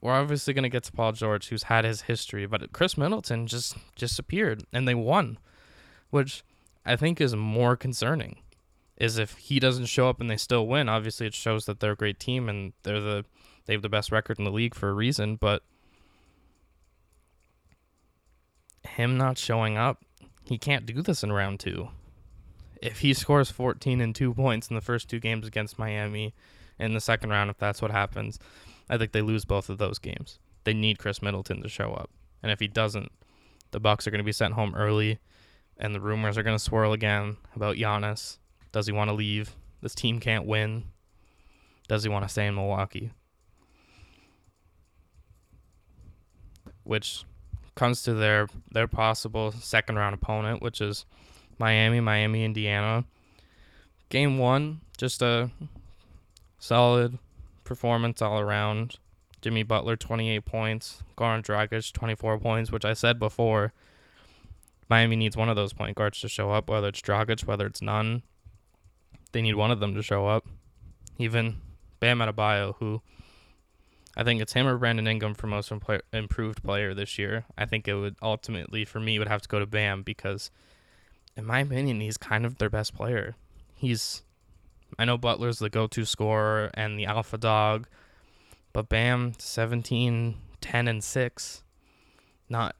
we're 0.00 0.12
obviously 0.12 0.54
going 0.54 0.62
to 0.62 0.68
get 0.68 0.84
to 0.84 0.92
Paul 0.92 1.12
George, 1.12 1.48
who's 1.48 1.64
had 1.64 1.84
his 1.84 2.02
history, 2.02 2.46
but 2.46 2.72
Khris 2.72 2.96
Middleton 2.96 3.46
just 3.46 3.76
disappeared 3.96 4.64
and 4.72 4.86
they 4.86 4.94
won, 4.94 5.38
which 6.10 6.44
I 6.84 6.96
think 6.96 7.20
is 7.20 7.34
more 7.34 7.76
concerning. 7.76 8.38
Is 8.96 9.18
if 9.18 9.36
he 9.36 9.60
doesn't 9.60 9.86
show 9.86 10.08
up 10.08 10.20
and 10.20 10.30
they 10.30 10.38
still 10.38 10.66
win, 10.66 10.88
obviously 10.88 11.26
it 11.26 11.34
shows 11.34 11.66
that 11.66 11.80
they're 11.80 11.92
a 11.92 11.96
great 11.96 12.18
team 12.18 12.48
and 12.48 12.72
they're 12.82 13.00
the 13.00 13.24
they 13.66 13.72
have 13.72 13.82
the 13.82 13.88
best 13.88 14.12
record 14.12 14.38
in 14.38 14.44
the 14.44 14.50
league 14.50 14.74
for 14.74 14.88
a 14.88 14.94
reason, 14.94 15.36
but 15.36 15.62
him 18.86 19.16
not 19.18 19.36
showing 19.36 19.76
up, 19.76 20.04
he 20.44 20.56
can't 20.56 20.86
do 20.86 21.02
this 21.02 21.22
in 21.22 21.32
round 21.32 21.60
2. 21.60 21.88
If 22.80 23.00
he 23.00 23.12
scores 23.12 23.50
14 23.50 24.00
and 24.00 24.14
2 24.14 24.34
points 24.34 24.68
in 24.68 24.76
the 24.76 24.80
first 24.80 25.08
two 25.08 25.18
games 25.18 25.46
against 25.46 25.78
Miami 25.78 26.32
in 26.78 26.94
the 26.94 27.00
second 27.00 27.30
round 27.30 27.50
if 27.50 27.58
that's 27.58 27.82
what 27.82 27.90
happens, 27.90 28.38
I 28.88 28.98
think 28.98 29.12
they 29.12 29.22
lose 29.22 29.44
both 29.44 29.68
of 29.68 29.78
those 29.78 29.98
games. 29.98 30.38
They 30.64 30.74
need 30.74 30.98
Khris 30.98 31.22
Middleton 31.22 31.62
to 31.62 31.68
show 31.68 31.92
up, 31.92 32.10
and 32.42 32.50
if 32.50 32.60
he 32.60 32.68
doesn't, 32.68 33.10
the 33.70 33.80
Bucks 33.80 34.06
are 34.06 34.10
going 34.10 34.20
to 34.20 34.24
be 34.24 34.32
sent 34.32 34.54
home 34.54 34.74
early, 34.74 35.18
and 35.76 35.94
the 35.94 36.00
rumors 36.00 36.38
are 36.38 36.42
going 36.42 36.56
to 36.56 36.62
swirl 36.62 36.92
again 36.92 37.36
about 37.54 37.76
Giannis. 37.76 38.38
Does 38.72 38.86
he 38.86 38.92
want 38.92 39.08
to 39.10 39.14
leave? 39.14 39.54
This 39.80 39.94
team 39.94 40.20
can't 40.20 40.46
win. 40.46 40.84
Does 41.88 42.02
he 42.02 42.08
want 42.08 42.24
to 42.24 42.28
stay 42.28 42.46
in 42.46 42.54
Milwaukee? 42.54 43.12
Which 46.82 47.24
comes 47.74 48.02
to 48.02 48.14
their 48.14 48.48
their 48.72 48.88
possible 48.88 49.52
second 49.52 49.96
round 49.96 50.14
opponent, 50.14 50.62
which 50.62 50.80
is 50.80 51.04
Miami, 51.58 52.00
Miami, 52.00 52.44
Indiana. 52.44 53.04
Game 54.08 54.38
one, 54.38 54.80
just 54.96 55.22
a 55.22 55.50
solid 56.58 57.18
performance 57.66 58.22
all 58.22 58.40
around. 58.40 58.98
Jimmy 59.42 59.62
Butler 59.62 59.96
28 59.96 60.44
points, 60.44 61.02
Goran 61.16 61.44
Dragic 61.44 61.92
24 61.92 62.38
points, 62.38 62.72
which 62.72 62.84
I 62.84 62.94
said 62.94 63.18
before. 63.18 63.72
Miami 64.88 65.16
needs 65.16 65.36
one 65.36 65.48
of 65.48 65.56
those 65.56 65.72
point 65.72 65.96
guards 65.96 66.20
to 66.20 66.28
show 66.28 66.50
up, 66.50 66.70
whether 66.70 66.88
it's 66.88 67.00
Dragic, 67.00 67.46
whether 67.46 67.66
it's 67.66 67.82
none. 67.82 68.22
They 69.32 69.42
need 69.42 69.56
one 69.56 69.70
of 69.70 69.80
them 69.80 69.94
to 69.94 70.02
show 70.02 70.26
up. 70.26 70.46
Even 71.18 71.56
Bam 72.00 72.18
Adebayo, 72.18 72.76
who 72.78 73.02
I 74.16 74.24
think 74.24 74.40
it's 74.40 74.54
him 74.54 74.66
or 74.66 74.78
Brandon 74.78 75.06
Ingram 75.06 75.34
for 75.34 75.46
most 75.46 75.70
improved 76.12 76.62
player 76.62 76.94
this 76.94 77.18
year. 77.18 77.44
I 77.58 77.66
think 77.66 77.86
it 77.86 77.94
would 77.94 78.16
ultimately, 78.22 78.84
for 78.84 78.98
me, 78.98 79.18
would 79.18 79.28
have 79.28 79.42
to 79.42 79.48
go 79.48 79.58
to 79.58 79.66
Bam 79.66 80.02
because, 80.02 80.50
in 81.36 81.44
my 81.44 81.60
opinion, 81.60 82.00
he's 82.00 82.16
kind 82.16 82.46
of 82.46 82.56
their 82.56 82.70
best 82.70 82.94
player. 82.94 83.36
He's 83.74 84.22
I 84.98 85.04
know 85.04 85.18
Butler's 85.18 85.58
the 85.58 85.70
go 85.70 85.86
to 85.88 86.04
scorer 86.04 86.70
and 86.74 86.98
the 86.98 87.06
alpha 87.06 87.38
dog, 87.38 87.88
but 88.72 88.88
Bam, 88.88 89.34
17, 89.38 90.36
10, 90.60 90.88
and 90.88 91.02
6. 91.02 91.62
Not 92.48 92.76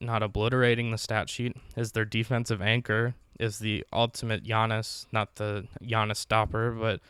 not 0.00 0.22
obliterating 0.22 0.90
the 0.90 0.98
stat 0.98 1.28
sheet 1.28 1.56
is 1.76 1.92
their 1.92 2.04
defensive 2.04 2.60
anchor 2.60 3.14
is 3.38 3.60
the 3.60 3.84
ultimate 3.92 4.44
Giannis, 4.44 5.06
not 5.12 5.36
the 5.36 5.66
Giannis 5.82 6.16
stopper, 6.16 6.72
but 6.72 7.00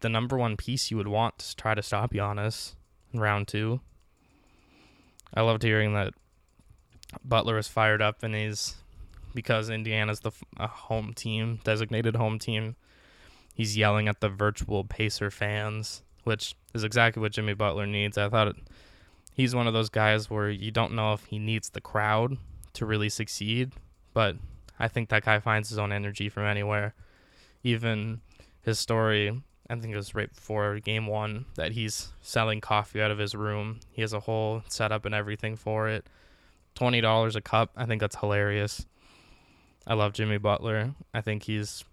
the 0.00 0.08
number 0.08 0.36
one 0.36 0.56
piece 0.56 0.90
you 0.90 0.96
would 0.96 1.08
want 1.08 1.38
to 1.38 1.56
try 1.56 1.74
to 1.74 1.82
stop 1.82 2.12
Giannis 2.12 2.74
in 3.12 3.20
round 3.20 3.48
two. 3.48 3.80
I 5.32 5.42
loved 5.42 5.62
hearing 5.62 5.94
that 5.94 6.14
Butler 7.24 7.58
is 7.58 7.68
fired 7.68 8.02
up 8.02 8.22
and 8.22 8.34
he's 8.34 8.74
because 9.34 9.70
Indiana's 9.70 10.20
the 10.20 10.32
home 10.58 11.12
team, 11.14 11.60
designated 11.64 12.16
home 12.16 12.38
team 12.38 12.76
he's 13.54 13.76
yelling 13.76 14.08
at 14.08 14.20
the 14.20 14.28
virtual 14.28 14.84
Pacer 14.84 15.30
fans, 15.30 16.02
which 16.24 16.54
is 16.74 16.84
exactly 16.84 17.20
what 17.20 17.32
Jimmy 17.32 17.54
Butler 17.54 17.86
needs. 17.86 18.18
I 18.18 18.28
thought 18.28 18.48
it, 18.48 18.56
he's 19.34 19.54
one 19.54 19.66
of 19.66 19.72
those 19.72 19.88
guys 19.88 20.30
where 20.30 20.50
you 20.50 20.70
don't 20.70 20.94
know 20.94 21.12
if 21.12 21.24
he 21.26 21.38
needs 21.38 21.70
the 21.70 21.80
crowd 21.80 22.36
to 22.74 22.86
really 22.86 23.08
succeed, 23.08 23.72
but 24.14 24.36
I 24.78 24.88
think 24.88 25.08
that 25.08 25.24
guy 25.24 25.38
finds 25.38 25.68
his 25.68 25.78
own 25.78 25.92
energy 25.92 26.28
from 26.28 26.44
anywhere. 26.44 26.94
Even 27.62 28.20
his 28.62 28.78
story, 28.78 29.42
I 29.68 29.74
think 29.76 29.92
it 29.92 29.96
was 29.96 30.14
right 30.14 30.32
before 30.32 30.78
game 30.80 31.06
one, 31.06 31.46
that 31.54 31.72
he's 31.72 32.12
selling 32.20 32.60
coffee 32.60 33.00
out 33.00 33.10
of 33.10 33.18
his 33.18 33.34
room. 33.34 33.80
He 33.90 34.02
has 34.02 34.12
a 34.12 34.20
whole 34.20 34.62
setup 34.68 35.04
and 35.04 35.14
everything 35.14 35.56
for 35.56 35.88
it. 35.88 36.06
$20 36.76 37.36
a 37.36 37.40
cup. 37.40 37.70
I 37.76 37.84
think 37.84 38.00
that's 38.00 38.16
hilarious. 38.16 38.86
I 39.86 39.94
love 39.94 40.12
Jimmy 40.12 40.38
Butler. 40.38 40.94
I 41.12 41.20
think 41.20 41.42
he's 41.42 41.84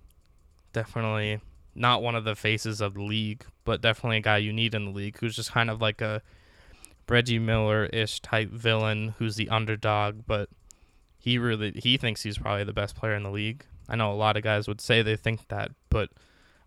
definitely 0.73 1.41
not 1.79 2.03
one 2.03 2.15
of 2.15 2.25
the 2.25 2.35
faces 2.35 2.81
of 2.81 2.93
the 2.93 3.01
league, 3.01 3.45
but 3.63 3.81
definitely 3.81 4.17
a 4.17 4.21
guy 4.21 4.37
you 4.37 4.51
need 4.51 4.75
in 4.75 4.85
the 4.85 4.91
league 4.91 5.17
who's 5.19 5.35
just 5.35 5.51
kind 5.51 5.69
of 5.69 5.81
like 5.81 6.01
a 6.01 6.21
Reggie 7.07 7.39
Miller 7.39 7.85
ish 7.85 8.19
type 8.19 8.51
villain 8.51 9.15
who's 9.17 9.35
the 9.35 9.49
underdog, 9.49 10.23
but 10.27 10.49
he 11.17 11.37
really 11.37 11.71
he 11.71 11.97
thinks 11.97 12.21
he's 12.21 12.37
probably 12.37 12.63
the 12.63 12.73
best 12.73 12.95
player 12.95 13.15
in 13.15 13.23
the 13.23 13.31
league. 13.31 13.65
I 13.87 13.95
know 13.95 14.11
a 14.11 14.13
lot 14.13 14.37
of 14.37 14.43
guys 14.43 14.67
would 14.67 14.81
say 14.81 15.01
they 15.01 15.15
think 15.15 15.47
that, 15.47 15.71
but 15.89 16.09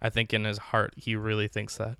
I 0.00 0.10
think 0.10 0.32
in 0.32 0.44
his 0.44 0.58
heart 0.58 0.94
he 0.96 1.14
really 1.14 1.46
thinks 1.46 1.76
that. 1.76 1.96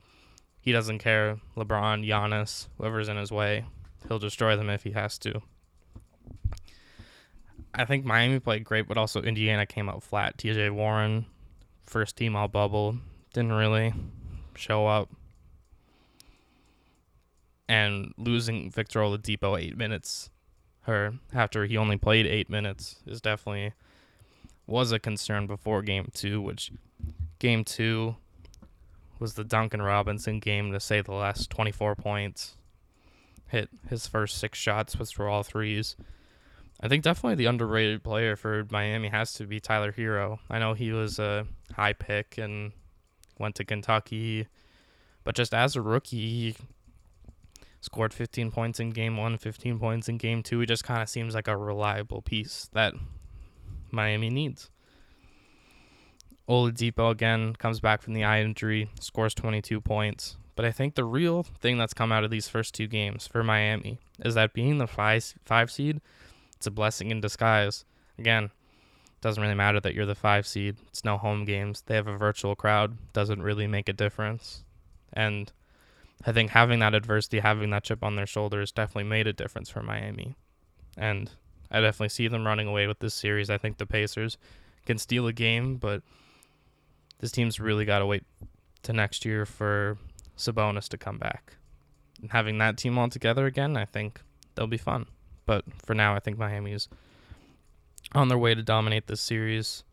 He 0.61 0.73
doesn't 0.73 0.99
care. 0.99 1.39
LeBron, 1.57 2.07
Giannis, 2.07 2.69
whoever's 2.79 3.09
in 3.09 3.17
his 3.17 3.31
way, 3.31 3.65
he'll 4.09 4.19
destroy 4.19 4.57
them 4.57 4.71
if 4.71 4.85
he 4.85 4.93
has 4.93 5.19
to. 5.19 5.43
I 7.75 7.85
think 7.85 8.05
Miami 8.05 8.39
played 8.39 8.65
great, 8.65 8.87
but 8.87 8.99
also 8.99 9.23
Indiana 9.23 9.67
came 9.67 9.89
out 9.89 10.03
flat. 10.03 10.37
TJ 10.37 10.73
Warren, 10.73 11.27
first 11.85 12.17
team 12.17 12.37
all 12.37 12.49
bubble, 12.49 12.97
didn't 13.33 13.53
really 13.53 13.95
show 14.55 14.87
up. 14.87 15.09
And 17.69 18.13
losing 18.19 18.71
Victor 18.71 19.01
Oladipo 19.01 19.59
eight 19.61 19.77
minutes, 19.77 20.31
her 20.83 21.15
after 21.33 21.65
he 21.67 21.77
only 21.77 21.97
played 21.97 22.27
eight 22.27 22.51
minutes, 22.51 22.97
is 23.07 23.21
definitely 23.21 23.73
was 24.67 24.93
a 24.93 24.99
concern 24.99 25.47
before 25.47 25.83
game 25.83 26.11
two. 26.13 26.41
Which 26.41 26.71
game 27.39 27.65
two 27.65 28.17
was 29.19 29.35
the 29.35 29.45
Duncan 29.45 29.81
Robinson 29.81 30.41
game 30.41 30.73
to 30.73 30.81
say 30.81 31.01
the 31.01 31.13
last 31.13 31.49
24 31.51 31.95
points. 31.95 32.57
Hit 33.47 33.69
his 33.89 34.07
first 34.07 34.39
six 34.39 34.59
shots, 34.59 34.99
which 34.99 35.19
were 35.19 35.29
all 35.29 35.43
threes. 35.43 35.97
I 36.83 36.89
think 36.89 37.05
definitely 37.05 37.37
the 37.37 37.47
underrated 37.47 38.03
player 38.03 38.35
for 38.35 38.67
Miami 38.71 39.09
has 39.09 39.33
to 39.35 39.47
be 39.47 39.61
Tyler 39.61 39.93
Herro. 39.93 40.41
I 40.51 40.59
know 40.59 40.75
he 40.75 40.91
was 40.91 41.21
a 41.21 41.47
high 41.75 41.93
pick 41.93 42.39
and 42.39 42.73
went 43.39 43.55
to 43.57 43.65
Kentucky, 43.65 44.49
but 45.23 45.37
just 45.37 45.55
as 45.55 45.77
a 45.77 45.83
rookie, 45.83 46.17
he 46.17 46.57
scored 47.81 48.13
15 48.13 48.51
points 48.51 48.81
in 48.81 48.91
game 48.91 49.17
one, 49.17 49.39
15 49.39 49.79
points 49.79 50.09
in 50.09 50.17
game 50.17 50.43
two. 50.43 50.59
He 50.59 50.67
just 50.67 50.83
kind 50.83 51.01
of 51.01 51.09
seems 51.09 51.35
like 51.37 51.47
a 51.47 51.57
reliable 51.57 52.21
piece 52.21 52.69
that 52.73 52.95
Miami 53.93 54.29
needs. 54.29 54.69
Oladipo 56.49 57.13
again 57.13 57.55
comes 57.55 57.79
back 57.79 58.03
from 58.03 58.15
the 58.15 58.25
eye 58.25 58.41
injury, 58.41 58.91
scores 59.01 59.35
22 59.35 59.81
points. 59.81 60.37
But 60.57 60.65
I 60.65 60.73
think 60.73 60.97
the 60.97 61.05
real 61.05 61.45
thing 61.45 61.79
that's 61.79 61.95
come 61.95 62.13
out 62.13 62.25
of 62.25 62.31
these 62.31 62.49
first 62.49 62.75
two 62.75 62.87
games 62.89 63.27
for 63.27 63.43
Miami 63.45 64.01
is 64.25 64.35
that 64.35 64.53
being 64.53 64.79
the 64.79 64.87
five 64.87 65.35
five 65.45 65.71
seed 65.71 66.01
it's 66.63 66.69
a 66.69 66.71
blessing 66.71 67.11
in 67.11 67.21
disguise. 67.21 67.85
Again, 68.21 68.53
doesn't 69.21 69.43
really 69.43 69.57
matter 69.57 69.81
that 69.81 69.95
you're 69.97 70.07
the 70.07 70.15
five 70.15 70.47
seed. 70.47 70.77
It's 70.87 71.05
no 71.05 71.19
home 71.19 71.45
games. 71.45 71.83
They 71.85 71.97
have 71.97 72.07
a 72.07 72.17
virtual 72.17 72.55
crowd. 72.55 72.99
Doesn't 73.13 73.43
really 73.43 73.67
make 73.67 73.89
a 73.89 73.93
difference. 73.93 74.63
And 75.13 75.51
I 76.25 76.31
think 76.31 76.51
having 76.51 76.79
that 76.79 76.95
adversity, 76.95 77.41
having 77.41 77.71
that 77.71 77.83
chip 77.83 78.05
on 78.05 78.15
their 78.15 78.29
shoulders, 78.29 78.71
definitely 78.71 79.11
made 79.11 79.27
a 79.27 79.33
difference 79.33 79.71
for 79.71 79.83
Miami. 79.83 80.37
And 80.97 81.33
I 81.69 81.81
definitely 81.81 82.11
see 82.11 82.29
them 82.29 82.47
running 82.47 82.69
away 82.69 82.87
with 82.87 83.01
this 83.01 83.15
series. 83.15 83.51
I 83.51 83.59
think 83.59 83.79
the 83.79 83.87
Pacers 83.87 84.39
can 84.87 84.99
steal 84.99 85.27
a 85.27 85.33
game, 85.33 85.79
but 85.79 86.05
this 87.19 87.33
team's 87.33 87.59
really 87.59 87.85
got 87.85 87.99
to 87.99 88.07
wait 88.07 88.23
to 88.85 88.93
next 88.93 89.25
year 89.25 89.45
for 89.47 89.99
Sabonis 90.39 90.89
to 90.91 90.97
come 90.97 91.19
back. 91.19 91.55
And 92.21 92.31
having 92.31 92.59
that 92.59 92.77
team 92.77 92.99
all 92.99 93.09
together 93.09 93.47
again, 93.47 93.77
I 93.77 93.85
think 93.85 94.21
they'll 94.55 94.69
be 94.69 94.79
fun. 94.79 95.07
But 95.47 95.65
for 95.85 95.95
now, 95.95 96.15
I 96.15 96.21
think 96.21 96.39
Miami's 96.39 96.89
on 98.15 98.29
their 98.29 98.39
way 98.39 98.55
to 98.55 98.63
dominate 98.63 99.07
this 99.07 99.21
series, 99.21 99.85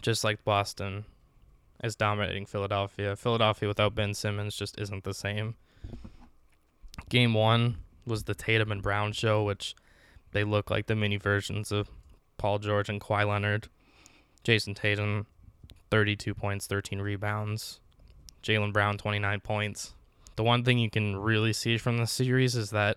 just 0.00 0.24
like 0.24 0.44
Boston 0.44 1.04
is 1.82 1.96
dominating 1.96 2.46
Philadelphia. 2.46 3.16
Philadelphia 3.16 3.68
without 3.68 3.94
Ben 3.94 4.14
Simmons 4.14 4.56
just 4.56 4.80
isn't 4.80 5.04
the 5.04 5.14
same. 5.14 5.56
Game 7.08 7.34
one 7.34 7.78
was 8.06 8.24
the 8.24 8.34
Tatum 8.34 8.72
and 8.72 8.82
Brown 8.82 9.12
show, 9.12 9.42
which 9.42 9.74
they 10.32 10.44
look 10.44 10.70
like 10.70 10.86
the 10.86 10.96
mini 10.96 11.16
versions 11.16 11.72
of 11.72 11.90
Paul 12.38 12.58
George 12.58 12.88
and 12.88 13.00
Kawhi 13.00 13.26
Leonard. 13.26 13.68
Jayson 14.44 14.74
Tatum, 14.74 15.26
32 15.90 16.34
points, 16.34 16.66
13 16.66 17.00
rebounds. 17.00 17.80
Jaylen 18.42 18.72
Brown, 18.72 18.98
29 18.98 19.40
points. 19.40 19.94
The 20.36 20.42
one 20.42 20.64
thing 20.64 20.78
you 20.78 20.90
can 20.90 21.16
really 21.16 21.52
see 21.52 21.78
from 21.78 21.98
the 21.98 22.06
series 22.06 22.56
is 22.56 22.70
that 22.70 22.96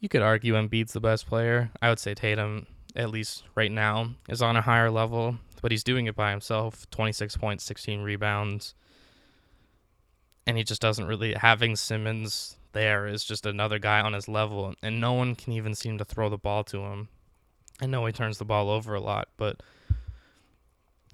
you 0.00 0.08
could 0.08 0.22
argue 0.22 0.54
Embiid's 0.54 0.92
the 0.92 1.00
best 1.00 1.26
player. 1.26 1.70
I 1.82 1.88
would 1.88 1.98
say 1.98 2.14
Tatum, 2.14 2.66
at 2.94 3.10
least 3.10 3.44
right 3.54 3.70
now, 3.70 4.10
is 4.28 4.42
on 4.42 4.56
a 4.56 4.62
higher 4.62 4.90
level, 4.90 5.36
but 5.60 5.70
he's 5.70 5.84
doing 5.84 6.06
it 6.06 6.14
by 6.16 6.30
himself 6.30 6.88
26 6.90 7.36
points, 7.36 7.64
16 7.64 8.02
rebounds. 8.02 8.74
And 10.46 10.56
he 10.56 10.64
just 10.64 10.80
doesn't 10.80 11.06
really. 11.06 11.34
Having 11.34 11.76
Simmons 11.76 12.56
there 12.72 13.06
is 13.06 13.24
just 13.24 13.44
another 13.44 13.78
guy 13.78 14.00
on 14.00 14.12
his 14.12 14.28
level, 14.28 14.74
and 14.82 15.00
no 15.00 15.12
one 15.12 15.34
can 15.34 15.52
even 15.52 15.74
seem 15.74 15.98
to 15.98 16.04
throw 16.04 16.28
the 16.28 16.38
ball 16.38 16.64
to 16.64 16.78
him. 16.78 17.08
I 17.80 17.86
know 17.86 18.06
he 18.06 18.12
turns 18.12 18.38
the 18.38 18.44
ball 18.44 18.70
over 18.70 18.94
a 18.94 19.00
lot, 19.00 19.28
but 19.36 19.62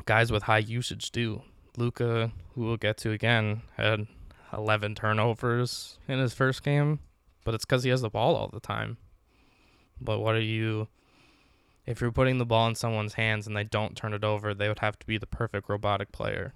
guys 0.05 0.31
with 0.31 0.45
high 0.45 0.59
usage 0.59 1.11
do. 1.11 1.43
Luka, 1.77 2.31
who 2.55 2.63
we'll 2.65 2.77
get 2.77 2.97
to 2.99 3.11
again, 3.11 3.63
had 3.77 4.07
11 4.53 4.95
turnovers 4.95 5.99
in 6.07 6.19
his 6.19 6.33
first 6.33 6.63
game 6.63 7.01
but 7.45 7.55
it's 7.55 7.65
because 7.65 7.85
he 7.85 7.91
has 7.91 8.01
the 8.03 8.11
ball 8.11 8.35
all 8.35 8.49
the 8.49 8.61
time. 8.61 8.97
But 10.01 10.19
what 10.19 10.35
are 10.35 10.41
you? 10.41 10.89
If 11.87 12.01
you're 12.01 12.13
putting 12.13 12.39
the 12.39 12.47
ball 12.47 12.67
in 12.67 12.75
someone's 12.75 13.15
hands 13.15 13.47
and 13.47 13.55
they 13.55 13.65
don't 13.65 13.97
turn 13.97 14.15
it 14.15 14.25
over, 14.25 14.55
they 14.55 14.69
would 14.69 14.79
have 14.79 14.99
to 14.99 15.07
be 15.07 15.19
the 15.19 15.27
perfect 15.27 15.69
robotic 15.69 16.13
player, 16.13 16.55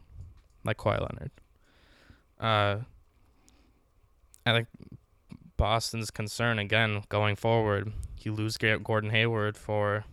like 0.65 0.79
Kawhi 0.79 1.01
Leonard. 1.01 1.31
Uh, 2.41 2.85
I 4.47 4.53
think 4.53 4.69
Boston's 5.59 6.11
concern 6.11 6.59
again 6.59 7.03
going 7.11 7.37
forward. 7.37 7.93
You 8.21 8.33
lose 8.33 8.57
Gordon 8.57 9.11
Hayward 9.11 9.57
for, 9.59 10.05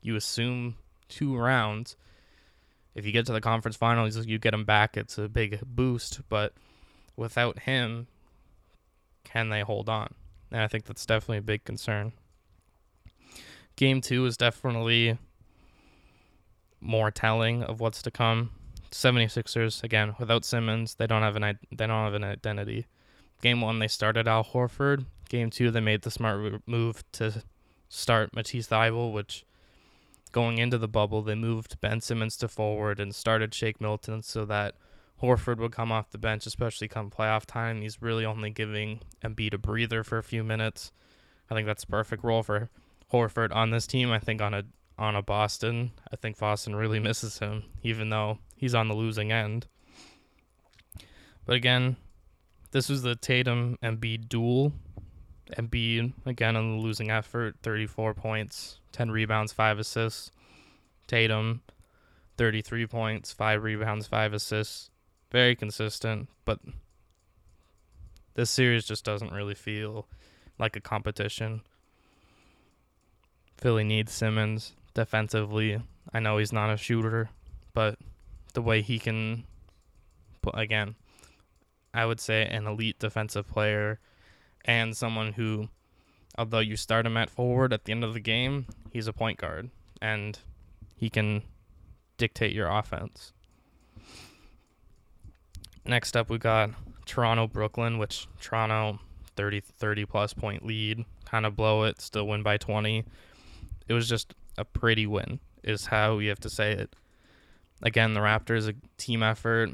you 0.00 0.14
assume 0.14 0.76
two 1.08 1.36
rounds. 1.36 1.96
If 2.94 3.04
you 3.04 3.12
get 3.12 3.26
to 3.26 3.32
the 3.32 3.40
conference 3.40 3.76
finals, 3.76 4.24
you 4.26 4.38
get 4.38 4.54
him 4.54 4.64
back. 4.64 4.96
It's 4.96 5.18
a 5.18 5.28
big 5.28 5.60
boost, 5.66 6.20
but 6.28 6.54
without 7.16 7.60
him, 7.60 8.06
can 9.36 9.50
they 9.50 9.60
hold 9.60 9.90
on? 9.90 10.14
And 10.50 10.62
I 10.62 10.66
think 10.66 10.86
that's 10.86 11.04
definitely 11.04 11.38
a 11.38 11.42
big 11.42 11.64
concern. 11.64 12.12
Game 13.76 14.00
two 14.00 14.24
is 14.24 14.38
definitely 14.38 15.18
more 16.80 17.10
telling 17.10 17.62
of 17.62 17.78
what's 17.78 18.00
to 18.02 18.10
come. 18.10 18.50
76ers 18.90 19.84
again 19.84 20.14
without 20.18 20.46
Simmons, 20.46 20.94
they 20.94 21.06
don't 21.06 21.20
have 21.20 21.36
an 21.36 21.58
they 21.70 21.86
don't 21.86 22.04
have 22.04 22.14
an 22.14 22.24
identity. 22.24 22.86
Game 23.42 23.60
1 23.60 23.78
they 23.78 23.88
started 23.88 24.26
Al 24.26 24.42
Horford. 24.42 25.04
Game 25.28 25.50
2 25.50 25.70
they 25.70 25.80
made 25.80 26.00
the 26.00 26.10
smart 26.10 26.62
move 26.66 27.04
to 27.12 27.42
start 27.90 28.34
Matisse 28.34 28.68
Thybulle, 28.68 29.12
which 29.12 29.44
going 30.32 30.56
into 30.56 30.78
the 30.78 30.88
bubble 30.88 31.20
they 31.20 31.34
moved 31.34 31.78
Ben 31.82 32.00
Simmons 32.00 32.38
to 32.38 32.48
forward 32.48 32.98
and 32.98 33.14
started 33.14 33.52
Shake 33.52 33.82
Milton 33.82 34.22
so 34.22 34.46
that 34.46 34.76
Horford 35.22 35.58
would 35.58 35.72
come 35.72 35.90
off 35.90 36.10
the 36.10 36.18
bench, 36.18 36.46
especially 36.46 36.88
come 36.88 37.10
playoff 37.10 37.46
time. 37.46 37.80
He's 37.80 38.02
really 38.02 38.24
only 38.24 38.50
giving 38.50 39.00
Embiid 39.24 39.54
a 39.54 39.58
breather 39.58 40.04
for 40.04 40.18
a 40.18 40.22
few 40.22 40.44
minutes. 40.44 40.92
I 41.50 41.54
think 41.54 41.66
that's 41.66 41.84
a 41.84 41.88
perfect 41.88 42.22
role 42.22 42.42
for 42.42 42.68
Horford 43.12 43.54
on 43.54 43.70
this 43.70 43.86
team. 43.86 44.10
I 44.10 44.18
think 44.18 44.42
on 44.42 44.52
a 44.52 44.64
on 44.98 45.14
a 45.14 45.22
Boston, 45.22 45.92
I 46.10 46.16
think 46.16 46.38
Boston 46.38 46.74
really 46.74 46.98
misses 46.98 47.38
him, 47.38 47.64
even 47.82 48.08
though 48.08 48.38
he's 48.56 48.74
on 48.74 48.88
the 48.88 48.94
losing 48.94 49.30
end. 49.30 49.66
But 51.44 51.56
again, 51.56 51.96
this 52.70 52.88
was 52.88 53.02
the 53.02 53.14
Tatum 53.14 53.78
Embiid 53.82 54.28
duel. 54.28 54.72
Embiid 55.52 56.12
again 56.24 56.56
on 56.56 56.76
the 56.76 56.82
losing 56.82 57.10
effort, 57.10 57.56
34 57.62 58.14
points, 58.14 58.80
10 58.92 59.10
rebounds, 59.10 59.52
5 59.52 59.78
assists. 59.78 60.30
Tatum 61.06 61.62
33 62.36 62.86
points, 62.86 63.32
5 63.32 63.62
rebounds, 63.62 64.06
5 64.06 64.32
assists 64.32 64.90
very 65.30 65.56
consistent, 65.56 66.28
but 66.44 66.60
this 68.34 68.50
series 68.50 68.84
just 68.84 69.04
doesn't 69.04 69.32
really 69.32 69.54
feel 69.54 70.06
like 70.58 70.76
a 70.76 70.80
competition. 70.80 71.62
Philly 73.56 73.84
needs 73.84 74.12
Simmons 74.12 74.74
defensively. 74.94 75.80
I 76.12 76.20
know 76.20 76.38
he's 76.38 76.52
not 76.52 76.70
a 76.70 76.76
shooter, 76.76 77.30
but 77.74 77.98
the 78.54 78.62
way 78.62 78.82
he 78.82 78.98
can 78.98 79.44
put 80.42 80.58
again, 80.58 80.94
I 81.92 82.06
would 82.06 82.20
say 82.20 82.46
an 82.46 82.66
elite 82.66 82.98
defensive 82.98 83.48
player 83.48 84.00
and 84.64 84.96
someone 84.96 85.32
who, 85.32 85.68
although 86.36 86.60
you 86.60 86.76
start 86.76 87.06
him 87.06 87.16
at 87.16 87.30
forward 87.30 87.72
at 87.72 87.84
the 87.84 87.92
end 87.92 88.04
of 88.04 88.14
the 88.14 88.20
game, 88.20 88.66
he's 88.90 89.06
a 89.06 89.12
point 89.12 89.38
guard 89.38 89.70
and 90.00 90.38
he 90.94 91.08
can 91.10 91.42
dictate 92.18 92.52
your 92.52 92.68
offense. 92.68 93.32
Next 95.88 96.16
up, 96.16 96.30
we 96.30 96.38
got 96.38 96.70
Toronto 97.04 97.46
Brooklyn, 97.46 97.98
which 97.98 98.26
Toronto 98.40 98.98
30 99.36 99.60
30 99.60 100.04
plus 100.06 100.32
point 100.32 100.66
lead, 100.66 101.04
kind 101.24 101.46
of 101.46 101.54
blow 101.54 101.84
it, 101.84 102.00
still 102.00 102.26
win 102.26 102.42
by 102.42 102.56
20. 102.56 103.04
It 103.88 103.92
was 103.92 104.08
just 104.08 104.34
a 104.58 104.64
pretty 104.64 105.06
win, 105.06 105.38
is 105.62 105.86
how 105.86 106.18
you 106.18 106.28
have 106.30 106.40
to 106.40 106.50
say 106.50 106.72
it. 106.72 106.96
Again, 107.82 108.14
the 108.14 108.20
Raptors 108.20 108.68
a 108.68 108.74
team 108.96 109.22
effort. 109.22 109.70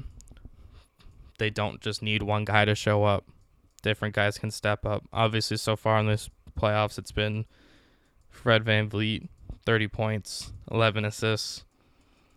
They 1.39 1.51
don't 1.51 1.81
just 1.81 2.03
need 2.03 2.23
one 2.23 2.45
guy 2.45 2.65
to 2.67 2.75
show 2.75 3.05
up. 3.05 3.25
Different 3.83 4.15
guys 4.15 4.39
can 4.39 4.51
step 4.51 4.85
up. 4.85 5.05
Obviously, 5.13 5.57
so 5.57 5.77
far 5.77 5.99
in 5.99 6.07
this 6.07 6.29
playoffs, 6.59 6.99
it's 6.99 7.13
been 7.13 7.47
Fred 8.29 8.65
Van 8.65 8.91
VanVleet, 8.91 9.29
30 9.65 9.89
points, 9.89 10.53
11 10.71 11.05
assists. 11.05 11.65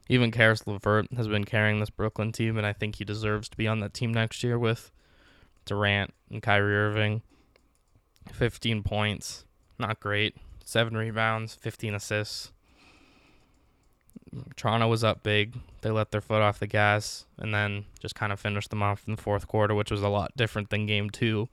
Even 0.08 0.32
Caris 0.32 0.68
LeVert 0.68 1.08
has 1.16 1.28
been 1.28 1.46
carrying 1.46 1.80
this 1.80 1.90
Brooklyn 1.90 2.32
team, 2.32 2.58
and 2.58 2.66
I 2.66 2.74
think 2.74 2.96
he 2.96 3.06
deserves 3.06 3.50
to 3.50 3.58
be 3.58 3.68
on 3.68 3.80
that 3.80 3.94
team 3.94 4.14
next 4.14 4.44
year 4.44 4.60
with 4.60 4.92
Durant 5.66 6.14
and 6.30 6.44
Kyrie 6.44 6.76
Irving. 6.76 7.22
15 8.32 8.84
points, 8.84 9.46
not 9.80 10.00
great. 10.00 10.36
Seven 10.64 10.96
rebounds, 10.96 11.56
15 11.56 11.96
assists. 11.96 12.52
Toronto 14.56 14.88
was 14.88 15.04
up 15.04 15.24
big. 15.24 15.58
They 15.82 15.92
let 15.92 16.12
their 16.12 16.22
foot 16.22 16.42
off 16.42 16.60
the 16.60 16.68
gas 16.68 17.26
and 17.38 17.54
then 17.54 17.86
just 18.00 18.16
kind 18.16 18.34
of 18.34 18.40
finished 18.40 18.70
them 18.70 18.84
off 18.84 19.04
in 19.08 19.16
the 19.16 19.22
fourth 19.22 19.48
quarter, 19.48 19.74
which 19.74 19.92
was 19.92 20.02
a 20.02 20.10
lot 20.10 20.36
different 20.36 20.70
than 20.70 20.86
game 20.86 21.10
two. 21.10 21.48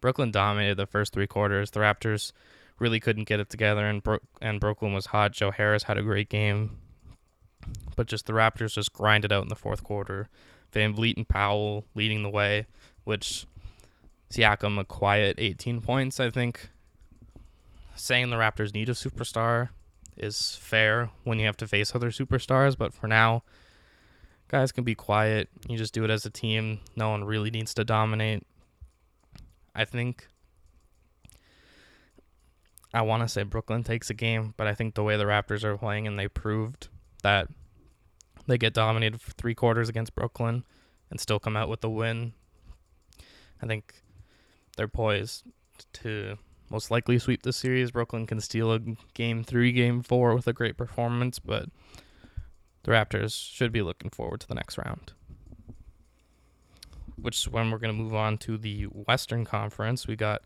Brooklyn 0.00 0.30
dominated 0.30 0.76
the 0.76 0.86
first 0.86 1.12
three 1.12 1.26
quarters. 1.26 1.70
The 1.70 1.80
Raptors 1.80 2.32
really 2.78 3.00
couldn't 3.00 3.24
get 3.24 3.40
it 3.40 3.50
together, 3.50 3.86
and 3.86 4.02
Bro- 4.02 4.20
and 4.40 4.60
Brooklyn 4.60 4.92
was 4.92 5.06
hot. 5.06 5.32
Joe 5.32 5.50
Harris 5.50 5.84
had 5.84 5.98
a 5.98 6.02
great 6.02 6.28
game, 6.28 6.78
but 7.94 8.06
just 8.06 8.26
the 8.26 8.32
Raptors 8.32 8.74
just 8.74 8.92
grinded 8.92 9.32
out 9.32 9.42
in 9.42 9.48
the 9.48 9.56
fourth 9.56 9.82
quarter. 9.82 10.28
VanVleet 10.72 11.16
and 11.16 11.28
Powell 11.28 11.84
leading 11.94 12.22
the 12.22 12.30
way, 12.30 12.66
which 13.04 13.46
Siakam 14.30 14.78
a 14.78 14.84
quiet 14.84 15.36
18 15.38 15.80
points. 15.80 16.18
I 16.18 16.30
think 16.30 16.70
saying 17.94 18.30
the 18.30 18.36
Raptors 18.36 18.74
need 18.74 18.88
a 18.88 18.92
superstar 18.92 19.68
is 20.16 20.56
fair 20.56 21.10
when 21.22 21.38
you 21.38 21.46
have 21.46 21.56
to 21.58 21.66
face 21.66 21.94
other 21.94 22.10
superstars, 22.10 22.76
but 22.76 22.92
for 22.92 23.06
now, 23.06 23.42
guys 24.48 24.72
can 24.72 24.84
be 24.84 24.94
quiet. 24.94 25.48
You 25.68 25.78
just 25.78 25.94
do 25.94 26.04
it 26.04 26.10
as 26.10 26.26
a 26.26 26.30
team. 26.30 26.80
No 26.96 27.10
one 27.10 27.24
really 27.24 27.50
needs 27.50 27.74
to 27.74 27.84
dominate. 27.84 28.44
I 29.74 29.84
think 29.84 30.28
I 32.92 33.02
want 33.02 33.22
to 33.22 33.28
say 33.28 33.42
Brooklyn 33.42 33.82
takes 33.82 34.08
a 34.10 34.14
game, 34.14 34.54
but 34.56 34.68
I 34.68 34.74
think 34.74 34.94
the 34.94 35.02
way 35.02 35.16
the 35.16 35.24
Raptors 35.24 35.64
are 35.64 35.76
playing 35.76 36.06
and 36.06 36.16
they 36.16 36.28
proved 36.28 36.88
that 37.24 37.48
they 38.46 38.58
get 38.58 38.74
dominated 38.74 39.20
for 39.20 39.32
three 39.32 39.54
quarters 39.54 39.88
against 39.88 40.14
Brooklyn 40.14 40.64
and 41.10 41.20
still 41.20 41.38
come 41.38 41.56
out 41.56 41.68
with 41.68 41.80
the 41.80 41.90
win. 41.90 42.32
I 43.62 43.66
think 43.66 43.94
they're 44.76 44.88
poised 44.88 45.44
to 45.94 46.36
most 46.70 46.90
likely 46.90 47.18
sweep 47.18 47.42
the 47.42 47.52
series. 47.52 47.90
Brooklyn 47.90 48.26
can 48.26 48.40
steal 48.40 48.72
a 48.72 48.80
game 49.14 49.44
three, 49.44 49.72
game 49.72 50.02
four 50.02 50.34
with 50.34 50.46
a 50.46 50.52
great 50.52 50.76
performance, 50.76 51.38
but 51.38 51.68
the 52.82 52.90
Raptors 52.90 53.34
should 53.34 53.72
be 53.72 53.82
looking 53.82 54.10
forward 54.10 54.40
to 54.40 54.48
the 54.48 54.54
next 54.54 54.78
round. 54.78 55.12
Which 57.16 57.38
is 57.38 57.48
when 57.48 57.70
we're 57.70 57.78
going 57.78 57.96
to 57.96 58.02
move 58.02 58.14
on 58.14 58.38
to 58.38 58.58
the 58.58 58.84
Western 58.84 59.44
Conference. 59.44 60.06
We 60.06 60.16
got 60.16 60.42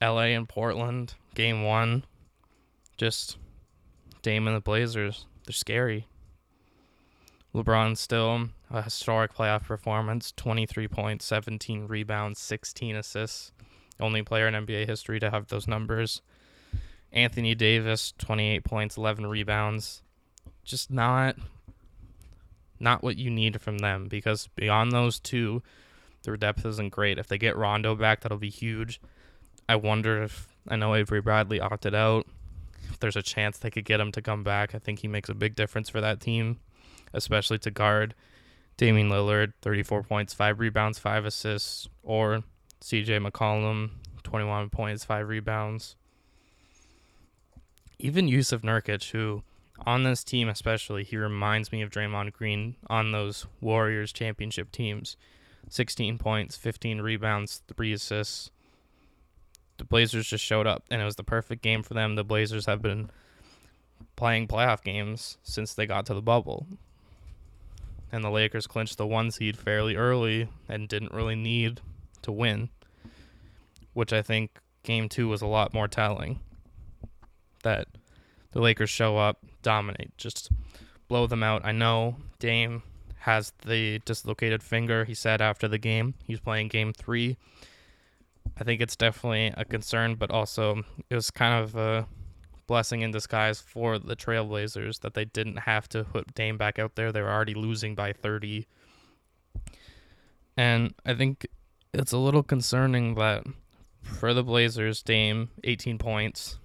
LA 0.00 0.34
and 0.34 0.48
Portland, 0.48 1.14
game 1.34 1.64
one. 1.64 2.04
Just 2.96 3.38
Dame 4.22 4.46
and 4.46 4.56
the 4.56 4.60
Blazers. 4.60 5.26
They're 5.46 5.54
scary. 5.54 6.06
LeBron 7.54 7.96
still 7.96 8.48
a 8.70 8.82
historic 8.82 9.34
playoff 9.34 9.64
performance 9.64 10.32
23 10.36 10.86
points, 10.88 11.24
17 11.24 11.86
rebounds, 11.86 12.38
16 12.38 12.96
assists. 12.96 13.52
Only 13.98 14.22
player 14.22 14.48
in 14.48 14.54
NBA 14.54 14.86
history 14.86 15.20
to 15.20 15.30
have 15.30 15.48
those 15.48 15.68
numbers. 15.68 16.22
Anthony 17.12 17.54
Davis, 17.54 18.14
28 18.18 18.64
points, 18.64 18.96
11 18.96 19.26
rebounds. 19.26 20.02
Just 20.64 20.90
not 20.90 21.36
not 22.78 23.02
what 23.02 23.18
you 23.18 23.30
need 23.30 23.60
from 23.60 23.78
them 23.78 24.06
because 24.08 24.48
beyond 24.56 24.90
those 24.90 25.20
two, 25.20 25.62
their 26.22 26.36
depth 26.36 26.64
isn't 26.64 26.92
great. 26.92 27.18
If 27.18 27.26
they 27.28 27.36
get 27.36 27.56
Rondo 27.56 27.94
back, 27.94 28.20
that'll 28.20 28.38
be 28.38 28.48
huge. 28.48 29.00
I 29.68 29.76
wonder 29.76 30.22
if 30.22 30.48
I 30.66 30.76
know 30.76 30.94
Avery 30.94 31.20
Bradley 31.20 31.60
opted 31.60 31.94
out. 31.94 32.26
If 32.88 32.98
there's 32.98 33.16
a 33.16 33.22
chance 33.22 33.58
they 33.58 33.70
could 33.70 33.84
get 33.84 34.00
him 34.00 34.12
to 34.12 34.22
come 34.22 34.42
back, 34.42 34.74
I 34.74 34.78
think 34.78 35.00
he 35.00 35.08
makes 35.08 35.28
a 35.28 35.34
big 35.34 35.54
difference 35.54 35.88
for 35.88 36.00
that 36.00 36.20
team, 36.20 36.58
especially 37.12 37.58
to 37.58 37.70
guard 37.70 38.14
Damian 38.76 39.10
Lillard, 39.10 39.52
34 39.62 40.02
points, 40.04 40.32
5 40.32 40.58
rebounds, 40.58 40.98
5 40.98 41.24
assists, 41.26 41.88
or 42.02 42.44
CJ 42.80 43.26
McCollum, 43.26 43.90
21 44.22 44.70
points, 44.70 45.04
5 45.04 45.28
rebounds. 45.28 45.96
Even 47.98 48.28
Jusuf 48.28 48.60
Nurkic, 48.60 49.10
who 49.10 49.42
on 49.84 50.04
this 50.04 50.24
team 50.24 50.48
especially, 50.48 51.04
he 51.04 51.16
reminds 51.16 51.72
me 51.72 51.82
of 51.82 51.90
Draymond 51.90 52.32
Green 52.32 52.76
on 52.88 53.12
those 53.12 53.46
Warriors 53.60 54.12
championship 54.12 54.72
teams. 54.72 55.16
16 55.68 56.18
points, 56.18 56.56
15 56.56 57.00
rebounds, 57.00 57.62
3 57.74 57.92
assists. 57.92 58.50
The 59.76 59.84
Blazers 59.84 60.26
just 60.26 60.44
showed 60.44 60.66
up, 60.66 60.84
and 60.90 61.00
it 61.00 61.04
was 61.04 61.16
the 61.16 61.24
perfect 61.24 61.62
game 61.62 61.82
for 61.82 61.94
them. 61.94 62.14
The 62.14 62.24
Blazers 62.24 62.66
have 62.66 62.82
been 62.82 63.10
playing 64.16 64.48
playoff 64.48 64.82
games 64.82 65.38
since 65.42 65.74
they 65.74 65.86
got 65.86 66.06
to 66.06 66.14
the 66.14 66.22
bubble. 66.22 66.66
And 68.12 68.24
the 68.24 68.30
Lakers 68.30 68.66
clinched 68.66 68.98
the 68.98 69.06
one 69.06 69.30
seed 69.30 69.56
fairly 69.56 69.96
early 69.96 70.48
and 70.68 70.88
didn't 70.88 71.12
really 71.12 71.36
need 71.36 71.80
to 72.22 72.32
win, 72.32 72.70
which 73.92 74.12
I 74.12 74.22
think 74.22 74.58
game 74.82 75.08
two 75.08 75.28
was 75.28 75.42
a 75.42 75.46
lot 75.46 75.72
more 75.72 75.88
telling. 75.88 76.40
That 77.62 77.86
the 78.52 78.60
Lakers 78.60 78.90
show 78.90 79.16
up, 79.16 79.38
dominate, 79.62 80.16
just 80.16 80.50
blow 81.08 81.26
them 81.26 81.42
out. 81.42 81.64
I 81.64 81.72
know 81.72 82.16
Dame 82.38 82.82
has 83.18 83.52
the 83.66 84.00
dislocated 84.04 84.62
finger, 84.62 85.04
he 85.04 85.14
said 85.14 85.42
after 85.42 85.68
the 85.68 85.78
game. 85.78 86.14
He's 86.24 86.40
playing 86.40 86.68
game 86.68 86.92
three. 86.92 87.36
I 88.58 88.64
think 88.64 88.80
it's 88.80 88.96
definitely 88.96 89.52
a 89.56 89.64
concern, 89.64 90.14
but 90.14 90.30
also 90.30 90.82
it 91.08 91.14
was 91.14 91.30
kind 91.30 91.62
of 91.62 91.76
a 91.76 92.06
blessing 92.70 93.00
in 93.00 93.10
disguise 93.10 93.60
for 93.60 93.98
the 93.98 94.14
Trailblazers 94.14 95.00
that 95.00 95.14
they 95.14 95.24
didn't 95.24 95.56
have 95.56 95.88
to 95.88 96.04
put 96.04 96.32
Dame 96.34 96.56
back 96.56 96.78
out 96.78 96.94
there. 96.94 97.10
They 97.10 97.20
were 97.20 97.28
already 97.28 97.52
losing 97.52 97.96
by 97.96 98.12
30. 98.12 98.64
And 100.56 100.94
I 101.04 101.14
think 101.14 101.48
it's 101.92 102.12
a 102.12 102.16
little 102.16 102.44
concerning 102.44 103.16
that 103.16 103.44
for 104.04 104.32
the 104.32 104.44
Blazers, 104.44 105.02
Dame 105.02 105.50
18 105.64 105.98
points, 105.98 106.60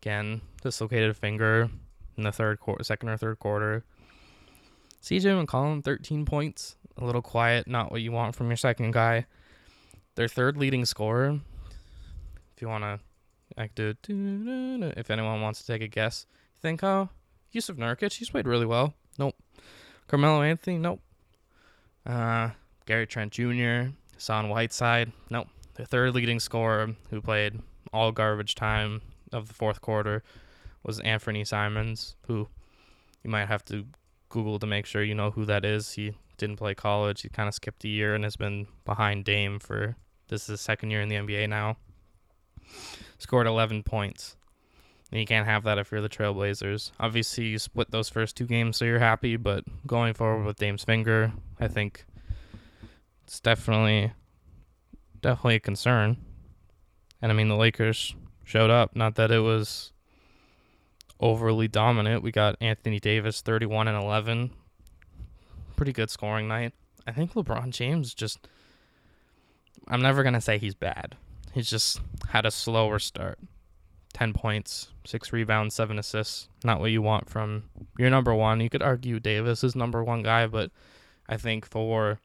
again 0.00 0.40
dislocated 0.62 1.10
a 1.10 1.14
finger 1.14 1.68
in 2.16 2.22
the 2.22 2.30
third 2.30 2.60
quarter, 2.60 2.84
second 2.84 3.08
or 3.08 3.16
third 3.16 3.40
quarter. 3.40 3.84
CJ 5.02 5.44
McCollum 5.44 5.82
13 5.82 6.26
points, 6.26 6.76
a 6.96 7.04
little 7.04 7.22
quiet, 7.22 7.66
not 7.66 7.90
what 7.90 8.02
you 8.02 8.12
want 8.12 8.36
from 8.36 8.46
your 8.46 8.56
second 8.56 8.92
guy. 8.92 9.26
Their 10.14 10.28
third 10.28 10.56
leading 10.56 10.84
scorer, 10.84 11.40
if 12.54 12.62
you 12.62 12.68
want 12.68 12.84
to 12.84 13.00
do 13.74 13.94
if 14.06 15.10
anyone 15.10 15.40
wants 15.40 15.60
to 15.60 15.66
take 15.66 15.82
a 15.82 15.88
guess, 15.88 16.26
think 16.60 16.82
oh 16.82 17.08
Jusuf 17.54 17.76
Nurkic, 17.76 18.14
he's 18.14 18.30
played 18.30 18.46
really 18.46 18.66
well. 18.66 18.94
Nope. 19.18 19.34
Carmelo 20.06 20.42
Anthony, 20.42 20.78
nope. 20.78 21.00
Uh, 22.06 22.50
Gary 22.86 23.06
Trent 23.06 23.32
Jr., 23.32 23.92
Hassan 24.14 24.48
Whiteside. 24.48 25.12
Nope. 25.30 25.48
The 25.74 25.84
third 25.84 26.14
leading 26.14 26.40
scorer 26.40 26.94
who 27.10 27.20
played 27.20 27.60
all 27.92 28.12
garbage 28.12 28.54
time 28.54 29.02
of 29.32 29.48
the 29.48 29.54
fourth 29.54 29.80
quarter 29.80 30.22
was 30.82 31.00
Anthony 31.00 31.44
Simons, 31.44 32.16
who 32.26 32.48
you 33.22 33.30
might 33.30 33.46
have 33.46 33.64
to 33.66 33.86
Google 34.28 34.58
to 34.58 34.66
make 34.66 34.86
sure 34.86 35.02
you 35.02 35.14
know 35.14 35.30
who 35.30 35.44
that 35.44 35.64
is. 35.64 35.92
He 35.92 36.14
didn't 36.38 36.56
play 36.56 36.74
college. 36.74 37.22
He 37.22 37.28
kind 37.28 37.48
of 37.48 37.54
skipped 37.54 37.84
a 37.84 37.88
year 37.88 38.14
and 38.14 38.24
has 38.24 38.36
been 38.36 38.66
behind 38.84 39.24
Dame 39.24 39.58
for 39.58 39.96
this 40.28 40.42
is 40.42 40.48
his 40.48 40.60
second 40.60 40.90
year 40.90 41.02
in 41.02 41.08
the 41.08 41.16
NBA 41.16 41.48
now. 41.48 41.76
Scored 43.20 43.46
11 43.46 43.84
points. 43.84 44.36
And 45.12 45.20
you 45.20 45.26
can't 45.26 45.46
have 45.46 45.64
that 45.64 45.78
if 45.78 45.92
you're 45.92 46.00
the 46.00 46.08
Trailblazers. 46.08 46.90
Obviously, 46.98 47.44
you 47.46 47.58
split 47.58 47.90
those 47.90 48.08
first 48.08 48.36
two 48.36 48.46
games, 48.46 48.76
so 48.76 48.84
you're 48.84 48.98
happy. 48.98 49.36
But 49.36 49.64
going 49.86 50.14
forward 50.14 50.46
with 50.46 50.56
Dame's 50.56 50.84
finger, 50.84 51.32
I 51.60 51.68
think 51.68 52.04
it's 53.24 53.38
definitely 53.40 54.12
definitely 55.20 55.56
a 55.56 55.60
concern. 55.60 56.16
And 57.20 57.30
I 57.30 57.34
mean 57.34 57.48
the 57.48 57.56
Lakers 57.56 58.14
showed 58.44 58.70
up. 58.70 58.96
Not 58.96 59.16
that 59.16 59.30
it 59.30 59.40
was 59.40 59.92
overly 61.20 61.68
dominant. 61.68 62.22
We 62.22 62.32
got 62.32 62.56
Anthony 62.60 62.98
Davis 62.98 63.42
31 63.42 63.88
and 63.88 64.02
11. 64.02 64.50
Pretty 65.76 65.92
good 65.92 66.10
scoring 66.10 66.48
night. 66.48 66.72
I 67.06 67.12
think 67.12 67.34
LeBron 67.34 67.70
James 67.70 68.14
just 68.14 68.48
I'm 69.88 70.02
never 70.02 70.22
going 70.22 70.34
to 70.34 70.40
say 70.40 70.58
he's 70.58 70.74
bad. 70.74 71.16
He's 71.52 71.68
just 71.68 72.00
had 72.28 72.46
a 72.46 72.50
slower 72.50 72.98
start. 72.98 73.38
10 74.12 74.32
points, 74.32 74.88
6 75.04 75.32
rebounds, 75.32 75.74
7 75.74 75.98
assists. 75.98 76.48
Not 76.64 76.80
what 76.80 76.90
you 76.90 77.02
want 77.02 77.28
from 77.28 77.64
your 77.98 78.10
number 78.10 78.34
one. 78.34 78.60
You 78.60 78.70
could 78.70 78.82
argue 78.82 79.20
Davis 79.20 79.64
is 79.64 79.76
number 79.76 80.02
one 80.02 80.22
guy, 80.22 80.46
but 80.46 80.70
I 81.28 81.36
think 81.36 81.64
for 81.64 82.20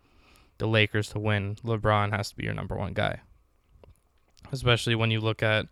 the 0.57 0.67
Lakers 0.67 1.09
to 1.09 1.19
win, 1.19 1.55
LeBron 1.63 2.11
has 2.11 2.30
to 2.30 2.36
be 2.36 2.43
your 2.43 2.53
number 2.53 2.76
one 2.76 2.93
guy. 2.93 3.21
Especially 4.51 4.95
when 4.95 5.11
you 5.11 5.19
look 5.19 5.41
at 5.43 5.67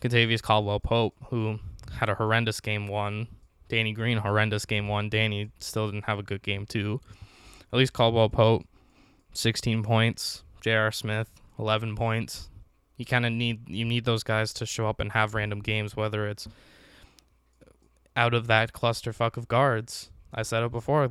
Kentavious 0.00 0.42
Caldwell 0.42 0.80
Pope, 0.80 1.14
who 1.30 1.58
had 1.98 2.08
a 2.08 2.14
horrendous 2.14 2.60
game 2.60 2.86
one. 2.86 3.28
Danny 3.68 3.92
Green, 3.92 4.18
horrendous 4.18 4.64
game 4.64 4.88
one. 4.88 5.08
Danny 5.08 5.50
still 5.58 5.90
didn't 5.90 6.04
have 6.04 6.18
a 6.18 6.22
good 6.22 6.42
game 6.42 6.64
two. 6.64 7.00
At 7.72 7.78
least 7.78 7.92
Caldwell 7.92 8.30
Pope, 8.30 8.66
16 9.34 9.82
points. 9.82 10.42
J.R. 10.60 10.90
Smith, 10.90 11.30
11 11.58 11.94
points 11.94 12.48
you 12.98 13.06
kind 13.06 13.24
of 13.24 13.32
need 13.32 13.68
you 13.68 13.84
need 13.84 14.04
those 14.04 14.22
guys 14.22 14.52
to 14.54 14.66
show 14.66 14.86
up 14.86 15.00
and 15.00 15.12
have 15.12 15.34
random 15.34 15.60
games, 15.60 15.96
whether 15.96 16.28
it's 16.28 16.46
out 18.14 18.34
of 18.34 18.46
that 18.48 18.72
clusterfuck 18.72 19.36
of 19.38 19.48
guards. 19.48 20.10
I 20.34 20.42
said 20.42 20.62
it 20.62 20.72
before. 20.72 21.10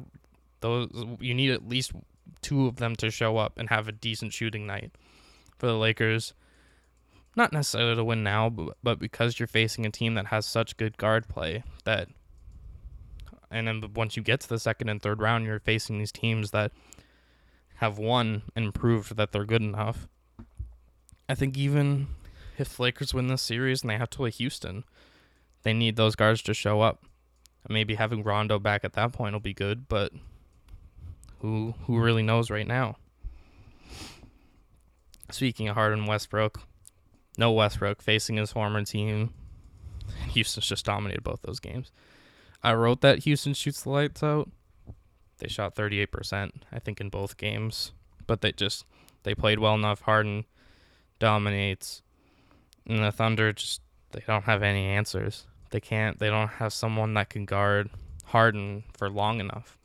Those 0.59 0.89
you 1.19 1.33
need 1.33 1.49
at 1.49 1.67
least 1.67 1.93
two 2.41 2.67
of 2.67 2.75
them 2.75 2.95
to 2.97 3.09
show 3.09 3.37
up 3.37 3.57
and 3.57 3.69
have 3.69 3.87
a 3.87 3.91
decent 3.91 4.33
shooting 4.33 4.67
night 4.67 4.91
for 5.57 5.65
the 5.65 5.77
Lakers. 5.77 6.33
Not 7.35 7.53
necessarily 7.53 7.95
to 7.95 8.03
win 8.03 8.23
now, 8.23 8.49
but, 8.49 8.77
but 8.83 8.99
because 8.99 9.39
you're 9.39 9.47
facing 9.47 9.85
a 9.85 9.91
team 9.91 10.15
that 10.15 10.27
has 10.27 10.45
such 10.45 10.75
good 10.75 10.97
guard 10.97 11.27
play 11.27 11.63
that 11.85 12.09
and 13.49 13.67
then 13.67 13.83
once 13.95 14.17
you 14.17 14.23
get 14.23 14.41
to 14.41 14.49
the 14.49 14.59
second 14.59 14.89
and 14.89 15.01
third 15.01 15.21
round, 15.21 15.45
you're 15.45 15.59
facing 15.59 15.99
these 15.99 16.11
teams 16.11 16.51
that 16.51 16.71
have 17.75 17.97
won 17.97 18.43
and 18.55 18.73
proved 18.73 19.15
that 19.15 19.31
they're 19.31 19.45
good 19.45 19.61
enough. 19.61 20.07
I 21.29 21.35
think 21.35 21.57
even 21.57 22.07
if 22.57 22.79
Lakers 22.79 23.13
win 23.13 23.27
this 23.27 23.41
series 23.41 23.81
and 23.81 23.89
they 23.89 23.97
have 23.97 24.09
to 24.11 24.17
play 24.17 24.31
Houston, 24.31 24.83
they 25.63 25.73
need 25.73 25.95
those 25.95 26.15
guards 26.15 26.41
to 26.43 26.53
show 26.53 26.81
up. 26.81 27.03
Maybe 27.69 27.95
having 27.95 28.23
Rondo 28.23 28.59
back 28.59 28.85
at 28.85 28.93
that 28.93 29.11
point 29.11 29.33
will 29.33 29.41
be 29.41 29.53
good, 29.53 29.89
but 29.89 30.13
who 31.39 31.75
who 31.85 31.99
really 31.99 32.23
knows 32.23 32.49
right 32.49 32.67
now? 32.67 32.95
Speaking 35.29 35.67
of 35.67 35.75
Harden 35.75 36.05
Westbrook, 36.05 36.61
no 37.37 37.51
Westbrook 37.51 38.01
facing 38.01 38.37
his 38.37 38.53
former 38.53 38.83
team. 38.83 39.33
Houston's 40.29 40.67
just 40.67 40.85
dominated 40.85 41.23
both 41.23 41.41
those 41.41 41.59
games. 41.59 41.91
I 42.63 42.73
wrote 42.73 43.01
that 43.01 43.19
Houston 43.25 43.53
shoots 43.53 43.83
the 43.83 43.89
lights 43.89 44.23
out. 44.23 44.49
They 45.39 45.47
shot 45.47 45.75
38%, 45.75 46.51
I 46.71 46.79
think, 46.79 46.99
in 46.99 47.09
both 47.09 47.37
games, 47.37 47.91
but 48.25 48.41
they 48.41 48.53
just 48.53 48.85
they 49.23 49.35
played 49.35 49.59
well 49.59 49.75
enough. 49.75 50.01
Harden 50.01 50.45
dominates, 51.19 52.01
and 52.85 53.03
the 53.03 53.11
Thunder 53.11 53.53
just 53.53 53.81
they 54.11 54.21
don't 54.25 54.43
have 54.43 54.63
any 54.63 54.85
answers. 54.85 55.45
They 55.71 55.79
can't. 55.79 56.19
They 56.19 56.29
don't 56.29 56.47
have 56.47 56.73
someone 56.73 57.13
that 57.15 57.29
can 57.29 57.45
guard 57.45 57.89
Harden 58.25 58.83
for 58.93 59.09
long 59.09 59.39
enough. 59.39 59.77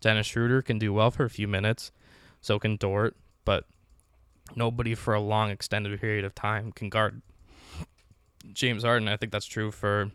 Dennis 0.00 0.26
Schroeder 0.26 0.62
can 0.62 0.78
do 0.78 0.92
well 0.92 1.10
for 1.10 1.24
a 1.24 1.30
few 1.30 1.48
minutes, 1.48 1.92
so 2.40 2.58
can 2.58 2.76
Dort, 2.76 3.16
but 3.44 3.64
nobody 4.54 4.94
for 4.94 5.14
a 5.14 5.20
long 5.20 5.50
extended 5.50 6.00
period 6.00 6.24
of 6.24 6.34
time 6.34 6.72
can 6.72 6.88
guard 6.88 7.22
James 8.52 8.84
Harden. 8.84 9.08
I 9.08 9.16
think 9.16 9.32
that's 9.32 9.46
true 9.46 9.70
for 9.70 10.10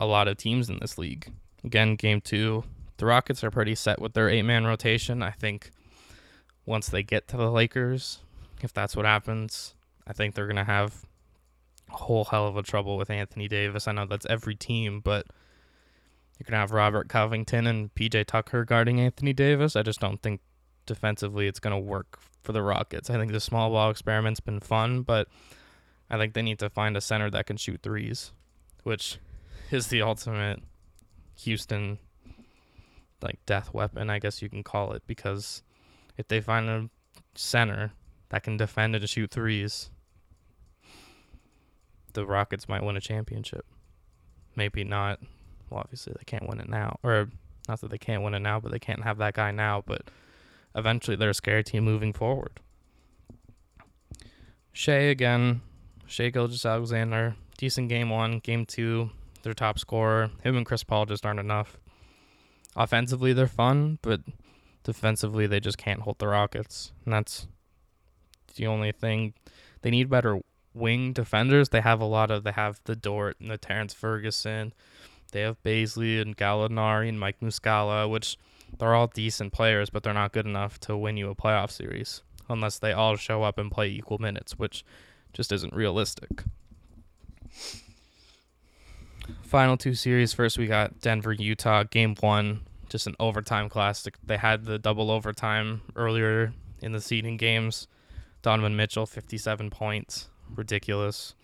a 0.00 0.06
lot 0.06 0.28
of 0.28 0.36
teams 0.36 0.68
in 0.68 0.78
this 0.80 0.98
league. 0.98 1.32
Again, 1.62 1.96
game 1.96 2.20
two, 2.20 2.64
the 2.96 3.06
Rockets 3.06 3.44
are 3.44 3.50
pretty 3.50 3.74
set 3.74 4.00
with 4.00 4.14
their 4.14 4.28
eight 4.28 4.42
man 4.42 4.64
rotation. 4.64 5.22
I 5.22 5.30
think 5.30 5.70
once 6.66 6.88
they 6.88 7.02
get 7.02 7.28
to 7.28 7.36
the 7.36 7.50
Lakers, 7.50 8.20
if 8.64 8.72
that's 8.72 8.96
what 8.96 9.04
happens, 9.04 9.74
I 10.06 10.12
think 10.12 10.34
they're 10.34 10.46
going 10.46 10.56
to 10.56 10.64
have 10.64 11.04
a 11.90 11.96
whole 11.96 12.24
hell 12.24 12.48
of 12.48 12.56
a 12.56 12.62
trouble 12.62 12.96
with 12.96 13.10
Anthony 13.10 13.46
Davis. 13.46 13.86
I 13.86 13.92
know 13.92 14.06
that's 14.06 14.26
every 14.26 14.54
team, 14.54 15.00
but 15.00 15.26
you're 16.38 16.44
going 16.44 16.52
to 16.52 16.58
have 16.58 16.72
Robert 16.72 17.08
Covington 17.08 17.66
and 17.66 17.94
PJ 17.94 18.24
Tucker 18.26 18.64
guarding 18.64 19.00
Anthony 19.00 19.32
Davis. 19.32 19.76
I 19.76 19.82
just 19.82 20.00
don't 20.00 20.20
think 20.22 20.40
defensively 20.86 21.46
it's 21.46 21.60
going 21.60 21.74
to 21.74 21.78
work 21.78 22.18
for 22.42 22.52
the 22.52 22.62
Rockets. 22.62 23.10
I 23.10 23.18
think 23.18 23.32
the 23.32 23.40
small 23.40 23.70
ball 23.70 23.90
experiment's 23.90 24.40
been 24.40 24.60
fun, 24.60 25.02
but 25.02 25.28
I 26.10 26.18
think 26.18 26.34
they 26.34 26.42
need 26.42 26.58
to 26.58 26.70
find 26.70 26.96
a 26.96 27.00
center 27.00 27.30
that 27.30 27.46
can 27.46 27.56
shoot 27.56 27.82
threes, 27.82 28.32
which 28.82 29.18
is 29.70 29.88
the 29.88 30.02
ultimate 30.02 30.62
Houston 31.40 31.98
like 33.22 33.38
death 33.46 33.72
weapon, 33.72 34.10
I 34.10 34.18
guess 34.18 34.42
you 34.42 34.48
can 34.48 34.62
call 34.62 34.92
it, 34.92 35.02
because 35.06 35.62
if 36.16 36.28
they 36.28 36.40
find 36.40 36.68
a 36.68 36.88
center 37.34 37.92
that 38.34 38.42
can 38.42 38.56
defend 38.56 38.96
and 38.96 39.08
shoot 39.08 39.30
threes, 39.30 39.90
the 42.14 42.26
Rockets 42.26 42.68
might 42.68 42.82
win 42.82 42.96
a 42.96 43.00
championship. 43.00 43.64
Maybe 44.56 44.82
not. 44.82 45.20
Well, 45.70 45.78
obviously 45.78 46.14
they 46.18 46.24
can't 46.24 46.48
win 46.48 46.58
it 46.58 46.68
now, 46.68 46.98
or 47.04 47.28
not 47.68 47.80
that 47.80 47.90
they 47.90 47.98
can't 47.98 48.24
win 48.24 48.34
it 48.34 48.40
now, 48.40 48.58
but 48.58 48.72
they 48.72 48.80
can't 48.80 49.04
have 49.04 49.18
that 49.18 49.34
guy 49.34 49.52
now. 49.52 49.84
But 49.86 50.10
eventually 50.74 51.16
they're 51.16 51.30
a 51.30 51.34
scary 51.34 51.62
team 51.62 51.84
moving 51.84 52.12
forward. 52.12 52.58
Shai 54.72 54.94
again, 54.94 55.60
Shai 56.04 56.30
Gilgeous-Alexander, 56.30 57.36
decent 57.56 57.88
game 57.88 58.10
one, 58.10 58.40
game 58.40 58.66
two, 58.66 59.10
their 59.44 59.54
top 59.54 59.78
scorer. 59.78 60.32
Him 60.42 60.56
and 60.56 60.66
Chris 60.66 60.82
Paul 60.82 61.06
just 61.06 61.24
aren't 61.24 61.38
enough. 61.38 61.78
Offensively, 62.74 63.32
they're 63.32 63.46
fun, 63.46 64.00
but 64.02 64.22
defensively, 64.82 65.46
they 65.46 65.60
just 65.60 65.78
can't 65.78 66.00
hold 66.00 66.18
the 66.18 66.26
Rockets, 66.26 66.90
and 67.04 67.14
that's 67.14 67.46
the 68.54 68.66
only 68.66 68.92
thing. 68.92 69.34
They 69.82 69.90
need 69.90 70.08
better 70.08 70.40
wing 70.74 71.12
defenders. 71.12 71.68
They 71.68 71.80
have 71.80 72.00
a 72.00 72.06
lot 72.06 72.30
of. 72.30 72.44
They 72.44 72.52
have 72.52 72.80
the 72.84 72.96
Dort 72.96 73.38
and 73.40 73.50
the 73.50 73.58
Terrence 73.58 73.94
Ferguson. 73.94 74.72
They 75.32 75.40
have 75.40 75.62
Bazley 75.62 76.20
and 76.20 76.36
Gallinari 76.36 77.08
and 77.08 77.18
Mike 77.18 77.40
Muscala, 77.40 78.08
which 78.08 78.36
they're 78.78 78.94
all 78.94 79.08
decent 79.08 79.52
players, 79.52 79.90
but 79.90 80.02
they're 80.02 80.14
not 80.14 80.32
good 80.32 80.46
enough 80.46 80.78
to 80.80 80.96
win 80.96 81.16
you 81.16 81.30
a 81.30 81.34
playoff 81.34 81.70
series 81.70 82.22
unless 82.48 82.78
they 82.78 82.92
all 82.92 83.16
show 83.16 83.42
up 83.42 83.58
and 83.58 83.70
play 83.70 83.88
equal 83.88 84.18
minutes, 84.18 84.58
which 84.58 84.84
just 85.32 85.50
isn't 85.52 85.74
realistic. 85.74 86.44
Final 89.42 89.76
two 89.76 89.94
series. 89.94 90.32
First, 90.32 90.58
we 90.58 90.66
got 90.66 91.00
Denver, 91.00 91.32
Utah, 91.32 91.84
game 91.84 92.14
one, 92.20 92.60
just 92.88 93.06
an 93.06 93.16
overtime 93.18 93.68
classic. 93.68 94.16
They 94.24 94.36
had 94.36 94.64
the 94.64 94.78
double 94.78 95.10
overtime 95.10 95.82
earlier 95.96 96.52
in 96.82 96.92
the 96.92 97.00
seeding 97.00 97.36
games. 97.36 97.88
Donovan 98.44 98.76
Mitchell, 98.76 99.06
57 99.06 99.70
points. 99.70 100.28
Ridiculous. 100.54 101.34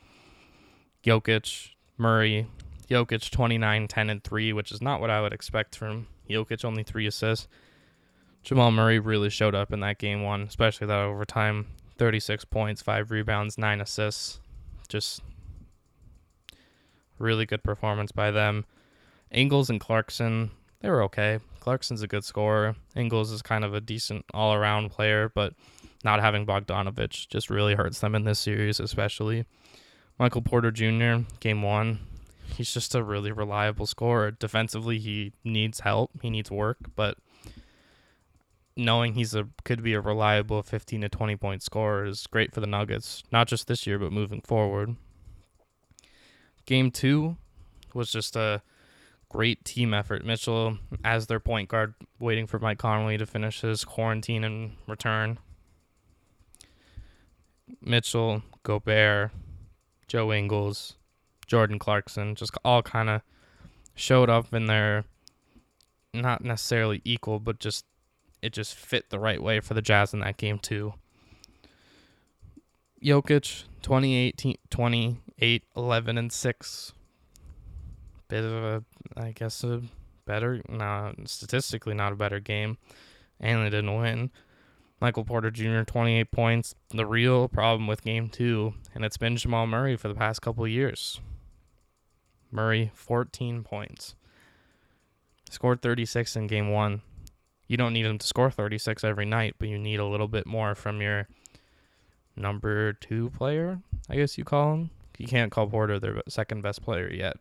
Jokic, 1.02 1.70
Murray, 1.96 2.46
Jokic 2.90 3.30
29, 3.30 3.88
10, 3.88 4.10
and 4.10 4.22
3, 4.22 4.52
which 4.52 4.70
is 4.70 4.82
not 4.82 5.00
what 5.00 5.08
I 5.08 5.22
would 5.22 5.32
expect 5.32 5.74
from 5.74 6.08
Jokic, 6.28 6.62
only 6.62 6.82
three 6.82 7.06
assists. 7.06 7.48
Jamal 8.42 8.70
Murray 8.70 8.98
really 8.98 9.30
showed 9.30 9.54
up 9.54 9.72
in 9.72 9.80
that 9.80 9.96
game 9.96 10.22
one, 10.22 10.42
especially 10.42 10.86
that 10.88 10.98
overtime. 10.98 11.68
36 11.96 12.44
points, 12.44 12.82
5 12.82 13.10
rebounds, 13.10 13.56
9 13.56 13.80
assists. 13.80 14.38
Just 14.86 15.22
really 17.18 17.46
good 17.46 17.62
performance 17.62 18.12
by 18.12 18.30
them. 18.30 18.66
Ingles 19.30 19.70
and 19.70 19.80
Clarkson, 19.80 20.50
they 20.80 20.90
were 20.90 21.02
okay. 21.04 21.38
Clarkson's 21.60 22.02
a 22.02 22.06
good 22.06 22.24
scorer. 22.24 22.76
Ingles 22.94 23.30
is 23.30 23.40
kind 23.40 23.64
of 23.64 23.72
a 23.72 23.80
decent 23.80 24.26
all 24.34 24.52
around 24.52 24.90
player, 24.90 25.32
but 25.34 25.54
not 26.04 26.20
having 26.20 26.46
Bogdanovich 26.46 27.28
just 27.28 27.50
really 27.50 27.74
hurts 27.74 28.00
them 28.00 28.14
in 28.14 28.24
this 28.24 28.38
series, 28.38 28.80
especially. 28.80 29.44
Michael 30.18 30.42
Porter 30.42 30.70
Jr., 30.70 31.24
game 31.40 31.62
one, 31.62 32.00
he's 32.54 32.72
just 32.72 32.94
a 32.94 33.02
really 33.02 33.32
reliable 33.32 33.86
scorer. 33.86 34.30
Defensively, 34.30 34.98
he 34.98 35.32
needs 35.44 35.80
help, 35.80 36.10
he 36.22 36.30
needs 36.30 36.50
work, 36.50 36.78
but 36.94 37.16
knowing 38.76 39.14
he's 39.14 39.34
a 39.34 39.48
could 39.64 39.82
be 39.82 39.94
a 39.94 40.00
reliable 40.00 40.62
15 40.62 41.02
to 41.02 41.08
20 41.08 41.36
point 41.36 41.62
scorer 41.62 42.06
is 42.06 42.26
great 42.26 42.52
for 42.52 42.60
the 42.60 42.66
Nuggets, 42.66 43.22
not 43.30 43.48
just 43.48 43.66
this 43.66 43.86
year, 43.86 43.98
but 43.98 44.12
moving 44.12 44.40
forward. 44.40 44.96
Game 46.66 46.90
two 46.90 47.36
was 47.94 48.10
just 48.12 48.36
a 48.36 48.62
great 49.28 49.64
team 49.64 49.94
effort. 49.94 50.24
Mitchell, 50.24 50.78
as 51.04 51.26
their 51.26 51.40
point 51.40 51.68
guard, 51.68 51.94
waiting 52.18 52.46
for 52.46 52.58
Mike 52.58 52.78
Conley 52.78 53.18
to 53.18 53.26
finish 53.26 53.60
his 53.60 53.84
quarantine 53.84 54.44
and 54.44 54.72
return. 54.86 55.38
Mitchell, 57.80 58.42
Gobert, 58.62 59.30
Joe 60.06 60.32
Ingles, 60.32 60.94
Jordan 61.46 61.78
Clarkson, 61.78 62.34
just 62.34 62.56
all 62.64 62.82
kind 62.82 63.08
of 63.08 63.22
showed 63.94 64.30
up 64.30 64.52
in 64.54 64.66
their 64.66 65.04
not 66.12 66.42
necessarily 66.42 67.00
equal, 67.04 67.38
but 67.38 67.58
just 67.58 67.84
it 68.42 68.52
just 68.52 68.74
fit 68.74 69.10
the 69.10 69.18
right 69.18 69.42
way 69.42 69.60
for 69.60 69.74
the 69.74 69.82
Jazz 69.82 70.12
in 70.14 70.20
that 70.20 70.36
game 70.36 70.58
too. 70.58 70.94
Jokic 73.02 73.64
28 73.82 74.58
28 74.70 75.64
11 75.76 76.18
and 76.18 76.32
6. 76.32 76.92
Bit 78.28 78.44
of 78.44 78.52
a 78.52 78.84
I 79.16 79.32
guess 79.32 79.64
a 79.64 79.82
better, 80.26 80.62
not 80.68 81.16
statistically 81.28 81.94
not 81.94 82.12
a 82.12 82.16
better 82.16 82.40
game. 82.40 82.78
And 83.38 83.64
they 83.64 83.70
didn't 83.70 83.96
win. 83.96 84.30
Michael 85.00 85.24
Porter 85.24 85.50
Jr. 85.50 85.82
28 85.82 86.30
points. 86.30 86.74
The 86.90 87.06
real 87.06 87.48
problem 87.48 87.86
with 87.86 88.02
game 88.02 88.28
two, 88.28 88.74
and 88.94 89.04
it's 89.04 89.16
been 89.16 89.36
Jamal 89.36 89.66
Murray 89.66 89.96
for 89.96 90.08
the 90.08 90.14
past 90.14 90.42
couple 90.42 90.66
years. 90.68 91.20
Murray 92.50 92.90
14 92.94 93.62
points. 93.62 94.14
Scored 95.48 95.82
36 95.82 96.36
in 96.36 96.46
game 96.46 96.70
one. 96.70 97.02
You 97.66 97.76
don't 97.76 97.92
need 97.92 98.04
him 98.04 98.18
to 98.18 98.26
score 98.26 98.50
36 98.50 99.04
every 99.04 99.24
night, 99.24 99.54
but 99.58 99.68
you 99.68 99.78
need 99.78 100.00
a 100.00 100.04
little 100.04 100.28
bit 100.28 100.46
more 100.46 100.74
from 100.74 101.00
your 101.00 101.28
number 102.36 102.92
two 102.92 103.30
player, 103.30 103.80
I 104.08 104.16
guess 104.16 104.36
you 104.36 104.44
call 104.44 104.74
him. 104.74 104.90
You 105.18 105.26
can't 105.26 105.52
call 105.52 105.66
Porter 105.66 105.98
their 105.98 106.22
second 106.28 106.62
best 106.62 106.82
player 106.82 107.12
yet. 107.12 107.36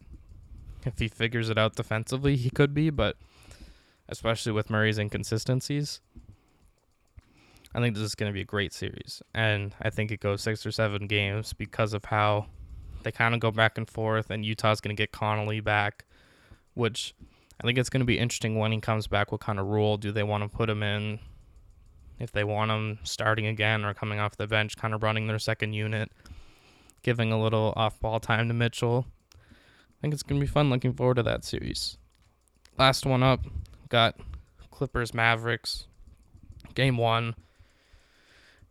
If 0.86 1.00
he 1.00 1.08
figures 1.08 1.50
it 1.50 1.58
out 1.58 1.76
defensively, 1.76 2.36
he 2.36 2.50
could 2.50 2.74
be, 2.74 2.90
but 2.90 3.18
especially 4.08 4.52
with 4.52 4.70
Murray's 4.70 4.98
inconsistencies, 4.98 6.02
I 7.74 7.80
think 7.80 7.96
this 7.96 8.04
is 8.04 8.16
going 8.16 8.32
to 8.32 8.34
be 8.34 8.42
a 8.42 8.46
great 8.46 8.74
series. 8.74 9.22
And 9.34 9.76
I 9.82 9.90
think 9.90 10.12
it 10.12 10.20
goes 10.20 10.42
six 10.42 10.66
or 10.66 10.72
seven 10.72 11.08
games 11.08 11.54
because 11.54 11.94
of 11.94 12.06
how 12.06 12.48
they 13.04 13.12
kind 13.12 13.34
of 13.34 13.40
go 13.40 13.52
back 13.52 13.78
and 13.78 13.90
forth, 13.90 14.30
and 14.30 14.46
Utah's 14.46 14.82
going 14.82 14.96
to 14.96 15.02
get 15.02 15.12
Conley 15.12 15.60
back, 15.60 16.06
which 16.74 17.14
I 17.62 17.66
think 17.66 17.78
it's 17.78 17.90
going 17.90 18.02
to 18.02 18.06
be 18.06 18.18
interesting 18.18 18.58
when 18.58 18.72
he 18.72 18.80
comes 18.82 19.08
back. 19.08 19.32
What 19.32 19.42
kind 19.42 19.60
of 19.60 19.68
role 19.68 19.98
do 19.98 20.12
they 20.12 20.24
want 20.24 20.44
to 20.44 20.50
put 20.50 20.70
him 20.70 20.84
in? 20.84 21.20
If 22.20 22.32
they 22.32 22.44
want 22.44 22.72
him 22.72 23.00
starting 23.04 23.46
again 23.46 23.86
or 23.86 23.94
coming 23.94 24.20
off 24.20 24.36
the 24.36 24.48
bench, 24.48 24.76
kind 24.76 24.94
of 24.94 25.04
running 25.04 25.28
their 25.28 25.40
second 25.40 25.74
unit, 25.74 26.12
giving 27.04 27.32
a 27.32 27.42
little 27.42 27.74
off 27.78 28.00
ball 28.00 28.20
time 28.20 28.48
to 28.50 28.54
Mitchell. 28.54 29.06
I 29.34 30.02
think 30.02 30.14
it's 30.14 30.24
going 30.24 30.40
to 30.42 30.46
be 30.46 30.52
fun. 30.52 30.70
Looking 30.70 30.94
forward 30.94 31.16
to 31.16 31.24
that 31.24 31.46
series. 31.46 31.98
Last 32.78 33.06
one 33.06 33.24
up, 33.24 33.46
got 33.88 34.16
Clippers 34.72 35.14
Mavericks. 35.14 35.86
Game 36.76 36.98
one. 36.98 37.36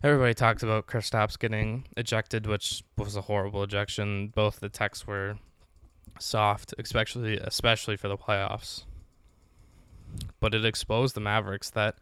Everybody 0.01 0.33
talks 0.33 0.63
about 0.63 0.87
Kristaps 0.87 1.37
getting 1.37 1.85
ejected, 1.97 2.47
which 2.47 2.85
was 2.97 3.17
a 3.17 3.23
horrible 3.23 3.65
ejection. 3.65 4.29
Both 4.29 4.61
the 4.61 4.69
techs 4.69 5.09
were 5.09 5.39
soft, 6.21 6.73
especially 6.79 7.37
especially 7.37 7.97
for 7.97 8.07
the 8.07 8.17
playoffs. 8.17 8.85
But 10.39 10.55
it 10.55 10.65
exposed 10.65 11.17
the 11.17 11.21
Mavericks 11.21 11.71
that 11.71 11.97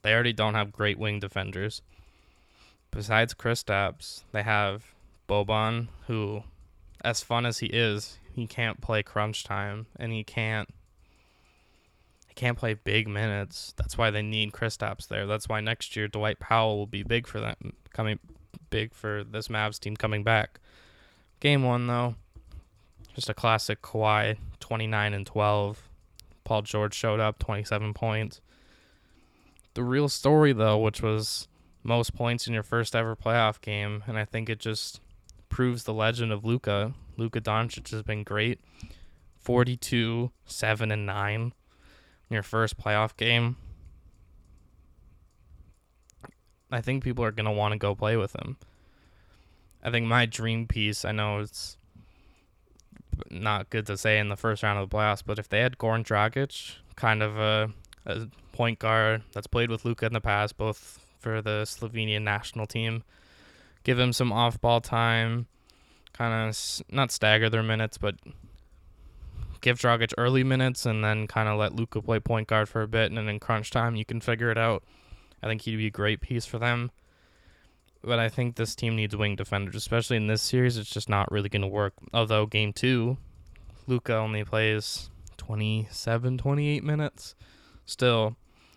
they 0.00 0.14
already 0.14 0.32
don't 0.32 0.54
have 0.54 0.72
great 0.72 0.98
wing 0.98 1.20
defenders. 1.20 1.82
Besides 2.90 3.34
Kristaps, 3.34 4.22
they 4.32 4.42
have 4.42 4.94
Boban, 5.28 5.88
who, 6.06 6.44
as 7.04 7.22
fun 7.22 7.44
as 7.44 7.58
he 7.58 7.66
is, 7.66 8.18
he 8.32 8.46
can't 8.46 8.80
play 8.80 9.02
crunch 9.02 9.44
time 9.44 9.86
and 9.96 10.12
he 10.12 10.24
can't 10.24 10.70
can't 12.34 12.58
play 12.58 12.74
big 12.74 13.08
minutes. 13.08 13.74
That's 13.76 13.96
why 13.96 14.10
they 14.10 14.22
need 14.22 14.52
Kristaps 14.52 15.08
there. 15.08 15.26
That's 15.26 15.48
why 15.48 15.60
next 15.60 15.96
year 15.96 16.08
Dwight 16.08 16.38
Powell 16.40 16.76
will 16.76 16.86
be 16.86 17.02
big 17.02 17.26
for 17.26 17.40
them 17.40 17.74
coming 17.92 18.18
big 18.70 18.92
for 18.92 19.24
this 19.24 19.48
Mavs 19.48 19.78
team 19.78 19.96
coming 19.96 20.24
back. 20.24 20.60
Game 21.40 21.62
one 21.62 21.86
though, 21.86 22.16
just 23.14 23.28
a 23.28 23.34
classic 23.34 23.82
Kawhi, 23.82 24.36
29 24.60 25.14
and 25.14 25.26
12. 25.26 25.88
Paul 26.44 26.62
George 26.62 26.94
showed 26.94 27.20
up, 27.20 27.38
27 27.38 27.94
points. 27.94 28.40
The 29.74 29.82
real 29.82 30.08
story, 30.08 30.52
though, 30.52 30.78
which 30.78 31.02
was 31.02 31.48
most 31.82 32.14
points 32.14 32.46
in 32.46 32.54
your 32.54 32.62
first 32.62 32.94
ever 32.94 33.16
playoff 33.16 33.60
game, 33.60 34.04
and 34.06 34.18
I 34.18 34.24
think 34.24 34.48
it 34.48 34.58
just 34.60 35.00
proves 35.48 35.84
the 35.84 35.94
legend 35.94 36.32
of 36.32 36.44
Luka. 36.44 36.92
Luka 37.16 37.40
Doncic 37.40 37.90
has 37.90 38.02
been 38.02 38.22
great. 38.22 38.60
42, 39.38 40.30
7, 40.46 40.90
and 40.90 41.06
9 41.06 41.34
in 41.34 41.52
your 42.34 42.42
first 42.42 42.76
playoff 42.76 43.16
game. 43.16 43.56
I 46.70 46.80
think 46.80 47.04
people 47.04 47.24
are 47.24 47.30
going 47.30 47.46
to 47.46 47.52
want 47.52 47.72
to 47.72 47.78
go 47.78 47.94
play 47.94 48.16
with 48.16 48.34
him. 48.34 48.56
I 49.82 49.90
think 49.90 50.06
my 50.06 50.26
dream 50.26 50.66
piece, 50.66 51.04
I 51.04 51.12
know 51.12 51.40
it's 51.40 51.76
not 53.30 53.70
good 53.70 53.86
to 53.86 53.96
say 53.96 54.18
in 54.18 54.28
the 54.28 54.36
first 54.36 54.62
round 54.62 54.78
of 54.78 54.90
the 54.90 54.96
playoffs, 54.96 55.22
but 55.24 55.38
if 55.38 55.48
they 55.48 55.60
had 55.60 55.78
Goran 55.78 56.04
Dragic, 56.04 56.76
kind 56.96 57.22
of 57.22 57.38
a, 57.38 57.70
a 58.06 58.28
point 58.52 58.78
guard 58.78 59.22
that's 59.32 59.46
played 59.46 59.70
with 59.70 59.84
Luka 59.84 60.06
in 60.06 60.12
the 60.12 60.20
past, 60.20 60.56
both 60.56 61.00
for 61.18 61.40
the 61.40 61.62
Slovenian 61.64 62.22
national 62.22 62.66
team, 62.66 63.04
give 63.84 63.98
him 63.98 64.12
some 64.12 64.32
off 64.32 64.60
ball 64.60 64.80
time, 64.80 65.46
kind 66.12 66.48
of 66.48 66.82
not 66.90 67.12
stagger 67.12 67.50
their 67.50 67.62
minutes, 67.62 67.98
but 67.98 68.16
give 69.64 69.78
Dragic 69.78 70.12
early 70.16 70.44
minutes 70.44 70.86
and 70.86 71.02
then 71.02 71.26
kind 71.26 71.48
of 71.48 71.58
let 71.58 71.74
Luka 71.74 72.00
play 72.00 72.20
point 72.20 72.46
guard 72.46 72.68
for 72.68 72.82
a 72.82 72.88
bit, 72.88 73.10
and 73.10 73.18
then 73.18 73.28
in 73.28 73.40
crunch 73.40 73.70
time 73.70 73.96
you 73.96 74.04
can 74.04 74.20
figure 74.20 74.50
it 74.50 74.58
out. 74.58 74.84
I 75.42 75.48
think 75.48 75.62
he'd 75.62 75.76
be 75.76 75.86
a 75.88 75.90
great 75.90 76.20
piece 76.20 76.46
for 76.46 76.58
them 76.58 76.90
but 78.04 78.18
I 78.18 78.28
think 78.28 78.56
this 78.56 78.74
team 78.74 78.96
needs 78.96 79.16
wing 79.16 79.34
defenders, 79.34 79.74
especially 79.74 80.18
in 80.18 80.26
this 80.26 80.42
series. 80.42 80.76
It's 80.76 80.90
just 80.90 81.08
not 81.08 81.30
really 81.32 81.48
going 81.48 81.62
to 81.62 81.68
work. 81.68 81.94
Although 82.12 82.46
game 82.46 82.72
two, 82.72 83.16
Luka 83.86 84.14
only 84.14 84.44
plays 84.44 85.10
27, 85.38 86.38
28 86.38 86.84
minutes. 86.84 87.34
Still, 87.86 88.36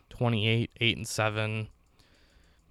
28, 0.09 0.71
8, 0.79 0.97
and 0.97 1.07
7. 1.07 1.67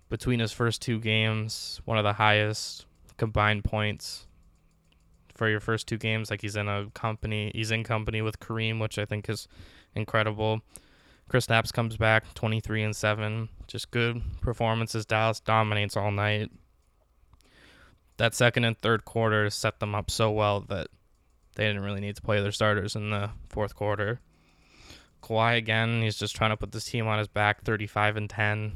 Between 0.09 0.41
his 0.41 0.53
first 0.53 0.81
two 0.81 0.99
games, 0.99 1.81
one 1.85 1.99
of 1.99 2.05
the 2.05 2.15
highest 2.15 2.87
combined 3.17 3.65
points 3.65 4.27
for 5.37 5.49
your 5.49 5.61
first 5.61 5.87
two 5.87 5.99
games. 5.99 6.31
Like 6.31 6.43
he's 6.43 6.57
in 6.57 6.69
a 6.69 6.91
company, 6.95 7.53
he's 7.55 7.71
in 7.71 7.85
company 7.85 8.23
with 8.23 8.41
Kareem, 8.41 8.81
which 8.81 8.99
I 8.99 9.05
think 9.05 9.29
is 9.29 9.47
incredible. 9.95 10.63
Kristaps 11.31 11.73
comes 11.73 11.97
back 11.97 12.35
23 12.35 12.85
and 12.85 12.97
7. 12.97 13.49
Just 13.67 13.91
good 13.91 14.23
performances. 14.41 15.05
Dallas 15.05 15.41
dominates 15.41 15.97
all 15.97 16.13
night. 16.13 16.51
That 18.17 18.35
second 18.35 18.65
and 18.65 18.79
third 18.79 19.05
quarter 19.05 19.51
set 19.51 19.81
them 19.81 19.95
up 19.95 20.11
so 20.11 20.31
well 20.31 20.61
that 20.69 20.89
they 21.57 21.67
didn't 21.67 21.83
really 21.83 22.01
need 22.01 22.17
to 22.17 22.23
play 22.23 22.41
their 22.41 22.53
starters 22.53 22.95
in 22.95 23.11
the 23.11 23.31
fourth 23.49 23.75
quarter. 23.75 24.21
Kawhi 25.23 25.57
again, 25.57 26.03
he's 26.03 26.17
just 26.17 26.37
trying 26.37 26.51
to 26.51 26.57
put 26.57 26.73
this 26.73 26.85
team 26.85 27.07
on 27.09 27.19
his 27.19 27.29
back 27.29 27.65
35 27.65 28.17
and 28.17 28.31
10. 28.31 28.73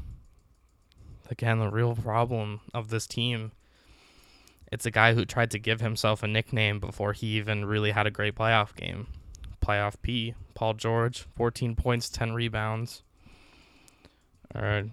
Again, 1.30 1.61
the 1.61 1.70
real 1.70 1.94
problem 1.94 2.61
of 2.74 2.88
this 2.88 3.06
team 3.06 3.52
it's 4.71 4.87
a 4.87 4.91
guy 4.91 5.14
who 5.14 5.25
tried 5.25 5.51
to 5.53 5.59
give 5.59 5.81
himself 5.81 6.23
a 6.23 6.29
nickname 6.29 6.81
before 6.81 7.12
he 7.12 7.27
even 7.39 7.64
really 7.64 7.91
had 7.91 8.07
a 8.07 8.11
great 8.11 8.35
playoff 8.35 8.75
game 8.75 9.07
playoff 9.61 9.95
P, 10.03 10.35
Paul 10.55 10.75
George, 10.75 11.27
14 11.37 11.77
points, 11.77 12.09
10 12.09 12.33
rebounds. 12.33 13.03
Or 14.55 14.91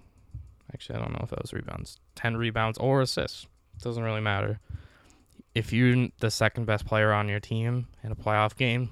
actually, 0.72 0.96
I 0.96 1.02
don't 1.02 1.12
know 1.12 1.20
if 1.22 1.30
that 1.30 1.42
was 1.42 1.52
rebounds. 1.52 1.98
10 2.14 2.36
rebounds 2.36 2.78
or 2.78 3.00
assists. 3.00 3.46
Doesn't 3.82 4.02
really 4.02 4.20
matter. 4.20 4.60
If 5.54 5.72
you're 5.72 6.08
the 6.20 6.30
second 6.30 6.66
best 6.66 6.86
player 6.86 7.12
on 7.12 7.28
your 7.28 7.40
team 7.40 7.88
in 8.04 8.12
a 8.12 8.16
playoff 8.16 8.56
game, 8.56 8.90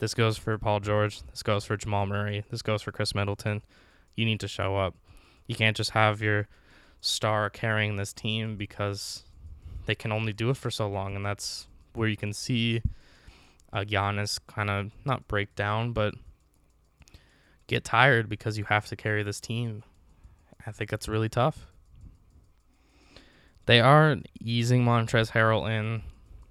this 0.00 0.14
goes 0.14 0.36
for 0.36 0.58
Paul 0.58 0.80
George. 0.80 1.22
This 1.30 1.42
goes 1.42 1.64
for 1.64 1.76
Jamal 1.76 2.06
Murray. 2.06 2.44
This 2.50 2.62
goes 2.62 2.82
for 2.82 2.90
Khris 2.90 3.14
Middleton. 3.14 3.62
You 4.16 4.24
need 4.24 4.40
to 4.40 4.48
show 4.48 4.76
up. 4.76 4.96
You 5.46 5.54
can't 5.54 5.76
just 5.76 5.90
have 5.90 6.22
your 6.22 6.48
star 7.00 7.50
carrying 7.50 7.96
this 7.96 8.12
team 8.12 8.56
because 8.56 9.24
they 9.86 9.94
can 9.94 10.12
only 10.12 10.32
do 10.32 10.50
it 10.50 10.56
for 10.56 10.70
so 10.70 10.88
long. 10.88 11.16
And 11.16 11.24
that's 11.24 11.66
where 11.94 12.08
you 12.08 12.16
can 12.16 12.32
see 12.32 12.82
uh, 13.72 13.80
Giannis 13.80 14.38
kind 14.46 14.70
of 14.70 14.90
not 15.04 15.26
break 15.28 15.54
down, 15.54 15.92
but 15.92 16.14
get 17.66 17.84
tired 17.84 18.28
because 18.28 18.58
you 18.58 18.64
have 18.64 18.86
to 18.86 18.96
carry 18.96 19.22
this 19.22 19.40
team. 19.40 19.82
I 20.66 20.72
think 20.72 20.90
that's 20.90 21.08
really 21.08 21.28
tough. 21.28 21.66
They 23.66 23.80
are 23.80 24.16
easing 24.40 24.84
Montrezl 24.84 25.32
Harrell 25.32 25.68
in. 25.68 26.02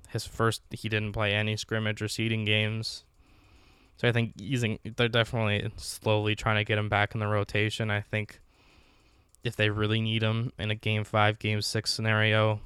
His 0.09 0.25
first, 0.25 0.61
he 0.71 0.89
didn't 0.89 1.13
play 1.13 1.33
any 1.33 1.57
scrimmage 1.57 2.01
or 2.01 2.07
seeding 2.07 2.45
games. 2.45 3.03
So 3.97 4.07
I 4.07 4.11
think 4.11 4.33
easing, 4.39 4.79
they're 4.83 5.07
definitely 5.07 5.71
slowly 5.77 6.35
trying 6.35 6.57
to 6.57 6.63
get 6.63 6.77
him 6.77 6.89
back 6.89 7.13
in 7.13 7.19
the 7.19 7.27
rotation. 7.27 7.91
I 7.91 8.01
think 8.01 8.39
if 9.43 9.55
they 9.55 9.69
really 9.69 10.01
need 10.01 10.23
him 10.23 10.51
in 10.57 10.71
a 10.71 10.75
game 10.75 11.03
five, 11.03 11.39
game 11.39 11.61
six 11.61 11.93
scenario, 11.93 12.61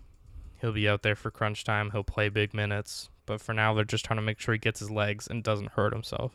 he'll 0.62 0.74
be 0.74 0.88
out 0.88 1.03
there 1.03 1.16
for 1.16 1.32
crunch 1.32 1.64
time. 1.64 1.91
He'll 1.91 2.03
play 2.03 2.30
big 2.30 2.53
minutes. 2.53 3.10
But 3.26 3.41
for 3.41 3.53
now, 3.53 3.74
they're 3.74 3.84
just 3.86 4.05
trying 4.05 4.18
to 4.18 4.24
make 4.24 4.39
sure 4.39 4.53
he 4.53 4.60
gets 4.60 4.80
his 4.80 4.89
legs 4.89 5.28
and 5.28 5.43
doesn't 5.43 5.74
hurt 5.74 5.93
himself. 5.93 6.34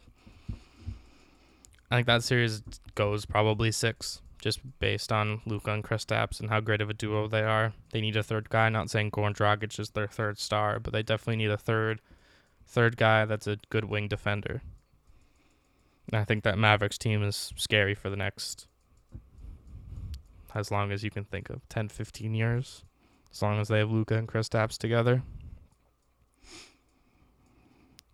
I 1.91 1.97
think 1.97 2.07
that 2.07 2.23
series 2.23 2.63
goes 2.95 3.25
probably 3.25 3.73
six, 3.73 4.23
just 4.41 4.61
based 4.79 5.13
on 5.13 5.41
Luka 5.47 5.73
and 5.73 5.85
Kristaps 5.85 6.41
and 6.41 6.51
how 6.51 6.61
great 6.61 6.81
of 6.81 6.91
a 6.91 6.95
duo 6.95 7.29
they 7.29 7.43
are. 7.43 7.73
They 7.93 8.01
need 8.01 8.17
a 8.17 8.23
third 8.23 8.51
guy. 8.51 8.69
Not 8.69 8.91
saying 8.91 9.11
Goran 9.11 9.35
Dragic 9.35 9.79
is 9.79 9.91
their 9.91 10.07
third 10.07 10.39
star, 10.39 10.79
but 10.79 10.93
they 10.93 11.03
definitely 11.03 11.37
need 11.37 11.51
a 11.51 11.57
third, 11.59 12.01
third 12.67 12.97
guy 12.97 13.25
that's 13.25 13.47
a 13.47 13.59
good 13.71 13.87
wing 13.87 14.09
defender. 14.09 14.63
And 16.11 16.21
I 16.21 16.25
think 16.25 16.45
that 16.45 16.59
Mavericks 16.59 16.99
team 16.99 17.23
is 17.23 17.53
scary 17.57 17.95
for 17.95 18.11
the 18.11 18.17
next, 18.17 18.67
as 20.55 20.71
long 20.71 20.93
as 20.93 21.03
you 21.03 21.11
can 21.11 21.25
think 21.25 21.49
of, 21.49 21.67
10, 21.69 21.89
15 21.89 22.35
years. 22.35 22.85
As 23.33 23.43
long 23.43 23.61
as 23.61 23.69
they 23.69 23.79
have 23.79 23.91
Luka 23.91 24.17
and 24.17 24.29
Kristaps 24.29 24.77
together. 24.77 25.23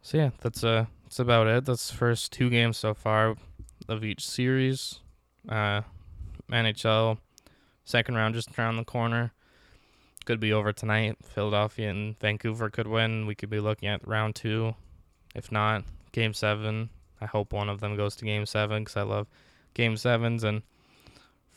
So 0.03 0.17
yeah, 0.17 0.31
that's 0.41 0.65
uh 0.65 0.87
that's 1.05 1.19
about 1.19 1.47
it. 1.47 1.65
That's 1.65 1.91
the 1.91 1.97
first 1.97 2.33
two 2.33 2.51
games 2.51 2.77
so 2.77 2.95
far 2.95 3.37
of 3.89 4.05
each 4.05 4.27
series. 4.27 5.01
Uh, 5.49 5.83
NHL 6.51 7.19
second 7.85 8.15
round 8.15 8.35
just 8.35 8.57
around 8.59 8.77
the 8.77 8.85
corner. 8.85 9.33
Could 10.27 10.41
be 10.41 10.53
over 10.53 10.73
tonight. 10.73 11.17
Philadelphia 11.25 11.89
and 11.89 12.19
Vancouver 12.21 12.69
could 12.69 12.87
win. 12.87 13.27
We 13.27 13.35
could 13.35 13.49
be 13.49 13.61
looking 13.61 13.89
at 13.89 14.07
round 14.07 14.35
two. 14.35 14.75
If 15.35 15.51
not, 15.51 15.85
game 16.13 16.35
seven. 16.35 16.91
I 17.21 17.27
hope 17.27 17.53
one 17.53 17.69
of 17.69 17.81
them 17.81 17.97
goes 17.97 18.15
to 18.17 18.25
game 18.25 18.45
seven 18.45 18.85
because 18.85 18.97
I 18.97 19.03
love 19.03 19.27
game 19.73 19.97
sevens. 19.97 20.45
And 20.45 20.63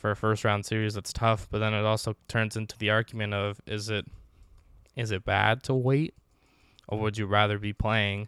for 0.02 0.12
a 0.12 0.16
first 0.16 0.43
round 0.43 0.66
series, 0.66 0.97
it's 0.97 1.14
tough. 1.14 1.47
But 1.49 1.60
then 1.60 1.74
it 1.74 1.86
also 1.86 2.16
turns 2.28 2.58
into 2.58 2.78
the 2.78 2.89
argument 2.89 3.34
of 3.34 3.62
is 3.68 3.89
it 3.89 4.06
is 4.95 5.12
it 5.12 5.24
bad 5.24 5.64
to 5.64 5.74
wait, 5.74 6.16
or 6.88 6.99
would 6.99 7.18
you 7.18 7.28
rather 7.28 7.58
be 7.58 7.72
playing, 7.72 8.28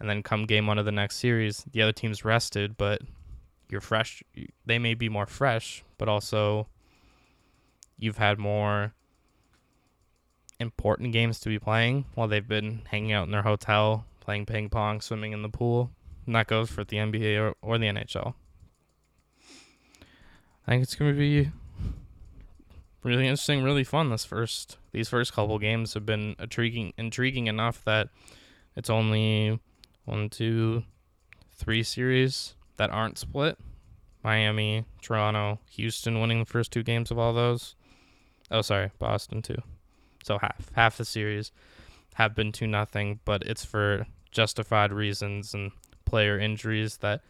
and 0.00 0.08
then 0.08 0.22
come 0.22 0.46
game 0.46 0.66
one 0.66 0.78
of 0.78 0.86
the 0.86 0.92
next 0.92 1.16
series, 1.16 1.64
the 1.70 1.82
other 1.82 1.92
team's 1.92 2.24
rested, 2.24 2.76
but 2.76 3.02
you're 3.68 3.80
fresh. 3.80 4.24
They 4.66 4.78
may 4.78 4.94
be 4.94 5.08
more 5.08 5.26
fresh, 5.26 5.84
but 5.98 6.08
also 6.08 6.66
you've 7.98 8.18
had 8.18 8.38
more 8.38 8.94
important 10.58 11.12
games 11.12 11.38
to 11.40 11.48
be 11.48 11.58
playing 11.58 12.06
while 12.14 12.28
they've 12.28 12.48
been 12.48 12.82
hanging 12.90 13.12
out 13.12 13.26
in 13.26 13.30
their 13.30 13.42
hotel, 13.42 14.06
playing 14.20 14.46
ping 14.46 14.68
pong, 14.68 15.00
swimming 15.00 15.32
in 15.32 15.42
the 15.42 15.48
pool. 15.48 15.90
And 16.26 16.34
that 16.34 16.48
goes 16.48 16.70
for 16.70 16.82
the 16.82 16.96
NBA 16.96 17.38
or, 17.38 17.54
or 17.62 17.78
the 17.78 17.86
NHL. 17.86 18.34
I 20.70 20.74
think 20.74 20.84
it's 20.84 20.94
going 20.94 21.10
to 21.10 21.18
be 21.18 21.50
really 23.02 23.26
interesting, 23.26 23.64
really 23.64 23.82
fun. 23.82 24.10
This 24.10 24.24
first, 24.24 24.78
these 24.92 25.08
first 25.08 25.32
couple 25.32 25.58
games 25.58 25.94
have 25.94 26.06
been 26.06 26.36
intriguing, 26.38 26.92
intriguing 26.96 27.48
enough 27.48 27.84
that 27.86 28.08
it's 28.76 28.88
only 28.88 29.58
one, 30.04 30.28
two, 30.28 30.84
three 31.56 31.82
series 31.82 32.54
that 32.76 32.90
aren't 32.90 33.18
split. 33.18 33.58
Miami, 34.22 34.84
Toronto, 35.02 35.58
Houston 35.70 36.20
winning 36.20 36.38
the 36.38 36.44
first 36.44 36.70
two 36.70 36.84
games 36.84 37.10
of 37.10 37.18
all 37.18 37.32
those. 37.32 37.74
Oh, 38.48 38.62
sorry, 38.62 38.92
Boston 39.00 39.42
too. 39.42 39.60
So 40.22 40.38
half 40.38 40.70
half 40.74 40.98
the 40.98 41.04
series 41.04 41.50
have 42.14 42.36
been 42.36 42.52
two 42.52 42.68
nothing, 42.68 43.18
but 43.24 43.42
it's 43.42 43.64
for 43.64 44.06
justified 44.30 44.92
reasons 44.92 45.52
and 45.52 45.72
player 46.04 46.38
injuries 46.38 46.98
that 46.98 47.22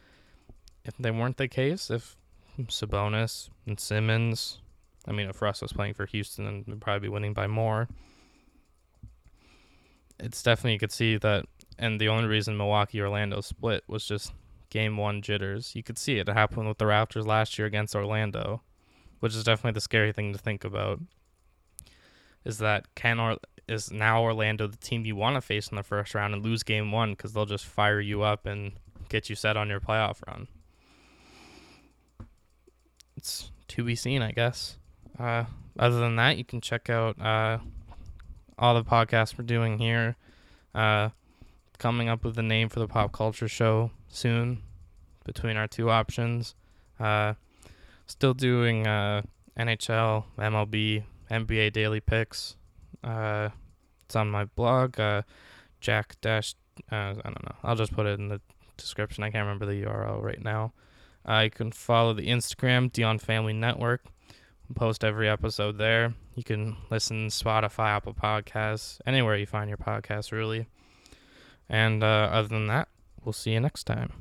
if 0.85 0.95
they 0.99 1.11
weren't 1.11 1.39
the 1.39 1.49
case, 1.49 1.91
if 1.91 2.19
Sabonis 2.59 3.49
and 3.67 3.79
Simmons, 3.79 4.59
I 5.07 5.13
mean, 5.13 5.29
if 5.29 5.41
Russ 5.41 5.63
was 5.63 5.73
playing 5.73 5.95
for 5.95 6.07
Houston, 6.07 6.45
then 6.45 6.65
would 6.67 6.81
probably 6.81 7.09
be 7.09 7.13
winning 7.13 7.33
by 7.33 7.47
more. 7.47 7.89
It's 10.19 10.43
definitely 10.43 10.75
you 10.75 10.79
could 10.79 10.93
see 10.93 11.17
that, 11.17 11.47
and 11.79 12.01
the 12.01 12.09
only 12.09 12.29
reason 12.29 12.57
Milwaukee 12.57 13.01
Orlando 13.01 13.41
split 13.41 13.85
was 13.87 14.05
just 14.05 14.33
game 14.69 14.97
one 14.97 15.23
jitters. 15.23 15.75
You 15.75 15.83
could 15.83 15.99
see 15.99 16.19
it 16.19 16.29
happen 16.29 16.69
with 16.69 16.79
the 16.79 16.85
Raptors 16.85 17.27
last 17.27 17.59
year 17.59 17.67
against 17.67 17.95
Orlando, 17.95 18.63
which 19.21 19.35
is 19.35 19.45
definitely 19.45 19.73
the 19.73 19.81
scary 19.81 20.13
thing 20.13 20.33
to 20.33 20.39
think 20.39 20.65
about. 20.65 21.01
Is 22.45 22.59
that 22.59 22.95
can 22.95 23.19
or 23.19 23.37
is 23.69 23.91
now 23.91 24.23
Orlando 24.23 24.67
the 24.67 24.77
team 24.77 25.05
you 25.05 25.17
want 25.17 25.37
to 25.37 25.41
face 25.41 25.69
in 25.69 25.77
the 25.77 25.83
first 25.83 26.15
round 26.15 26.35
and 26.35 26.45
lose 26.45 26.63
game 26.63 26.91
one 26.93 27.13
because 27.13 27.33
they'll 27.33 27.47
just 27.47 27.67
fire 27.67 28.01
you 28.01 28.23
up 28.23 28.45
and 28.45 28.73
get 29.09 29.31
you 29.31 29.37
set 29.37 29.57
on 29.57 29.69
your 29.69 29.81
playoff 29.81 30.27
run. 30.27 30.49
It's 33.21 33.53
to 33.69 33.85
be 33.85 33.95
seen, 33.97 34.23
I 34.23 34.33
guess. 34.33 34.79
Uh, 35.19 35.45
other 35.79 36.01
than 36.01 36.17
that, 36.17 36.39
you 36.39 36.45
can 36.45 36.63
check 36.63 36.89
out 36.89 37.21
uh, 37.21 37.59
all 38.59 38.75
the 38.75 38.83
podcasts 38.83 39.37
we're 39.37 39.45
doing 39.45 39.79
here. 39.79 40.17
Uh, 40.75 41.11
coming 41.77 42.09
up 42.09 42.25
with 42.25 42.39
a 42.39 42.43
name 42.43 42.71
for 42.71 42.81
the 42.81 42.89
pop 42.89 43.13
culture 43.13 43.47
show 43.47 43.91
soon 44.09 44.63
between 45.27 45.59
our 45.59 45.67
two 45.67 45.91
options. 45.91 46.55
Uh, 46.99 47.35
still 48.07 48.33
doing 48.33 48.87
uh, 48.87 49.21
NHL, 49.59 50.25
MLB, 50.39 51.05
NBA 51.31 51.75
daily 51.75 52.01
picks. 52.01 52.57
Uh, 53.05 53.51
it's 54.07 54.17
on 54.17 54.31
my 54.31 54.47
blog, 54.47 54.99
uh, 54.99 55.21
Jack 55.79 56.17
Dash. 56.23 56.55
Uh, 56.91 56.95
I 56.95 57.13
don't 57.23 57.45
know. 57.45 57.57
I'll 57.65 57.77
just 57.77 57.93
put 57.93 58.07
it 58.07 58.19
in 58.19 58.29
the 58.29 58.41
description. 58.79 59.25
I 59.25 59.31
can't 59.31 59.45
remember 59.45 59.67
the 59.67 59.83
URL 59.85 60.23
right 60.23 60.43
now. 60.43 60.73
Uh, 61.29 61.43
you 61.45 61.51
can 61.51 61.73
follow 61.73 62.13
the 62.13 62.29
Instagram, 62.29 62.93
Dion 62.93 63.19
Family 63.19 63.53
Network. 63.53 64.05
We 64.69 64.75
post 64.75 65.05
every 65.05 65.29
episode 65.29 65.79
there. 65.79 66.15
You 66.35 66.45
can 66.45 66.77
listen 66.91 67.29
Spotify, 67.29 67.89
Apple 67.89 68.15
Podcasts, 68.15 69.01
anywhere 69.07 69.37
you 69.37 69.47
find 69.47 69.69
your 69.69 69.79
podcast, 69.79 70.33
really. 70.33 70.67
And 71.69 72.03
uh, 72.03 72.29
other 72.33 72.49
than 72.49 72.67
that, 72.69 72.89
we'll 73.25 73.33
see 73.33 73.53
you 73.53 73.61
next 73.61 73.85
time. 73.85 74.13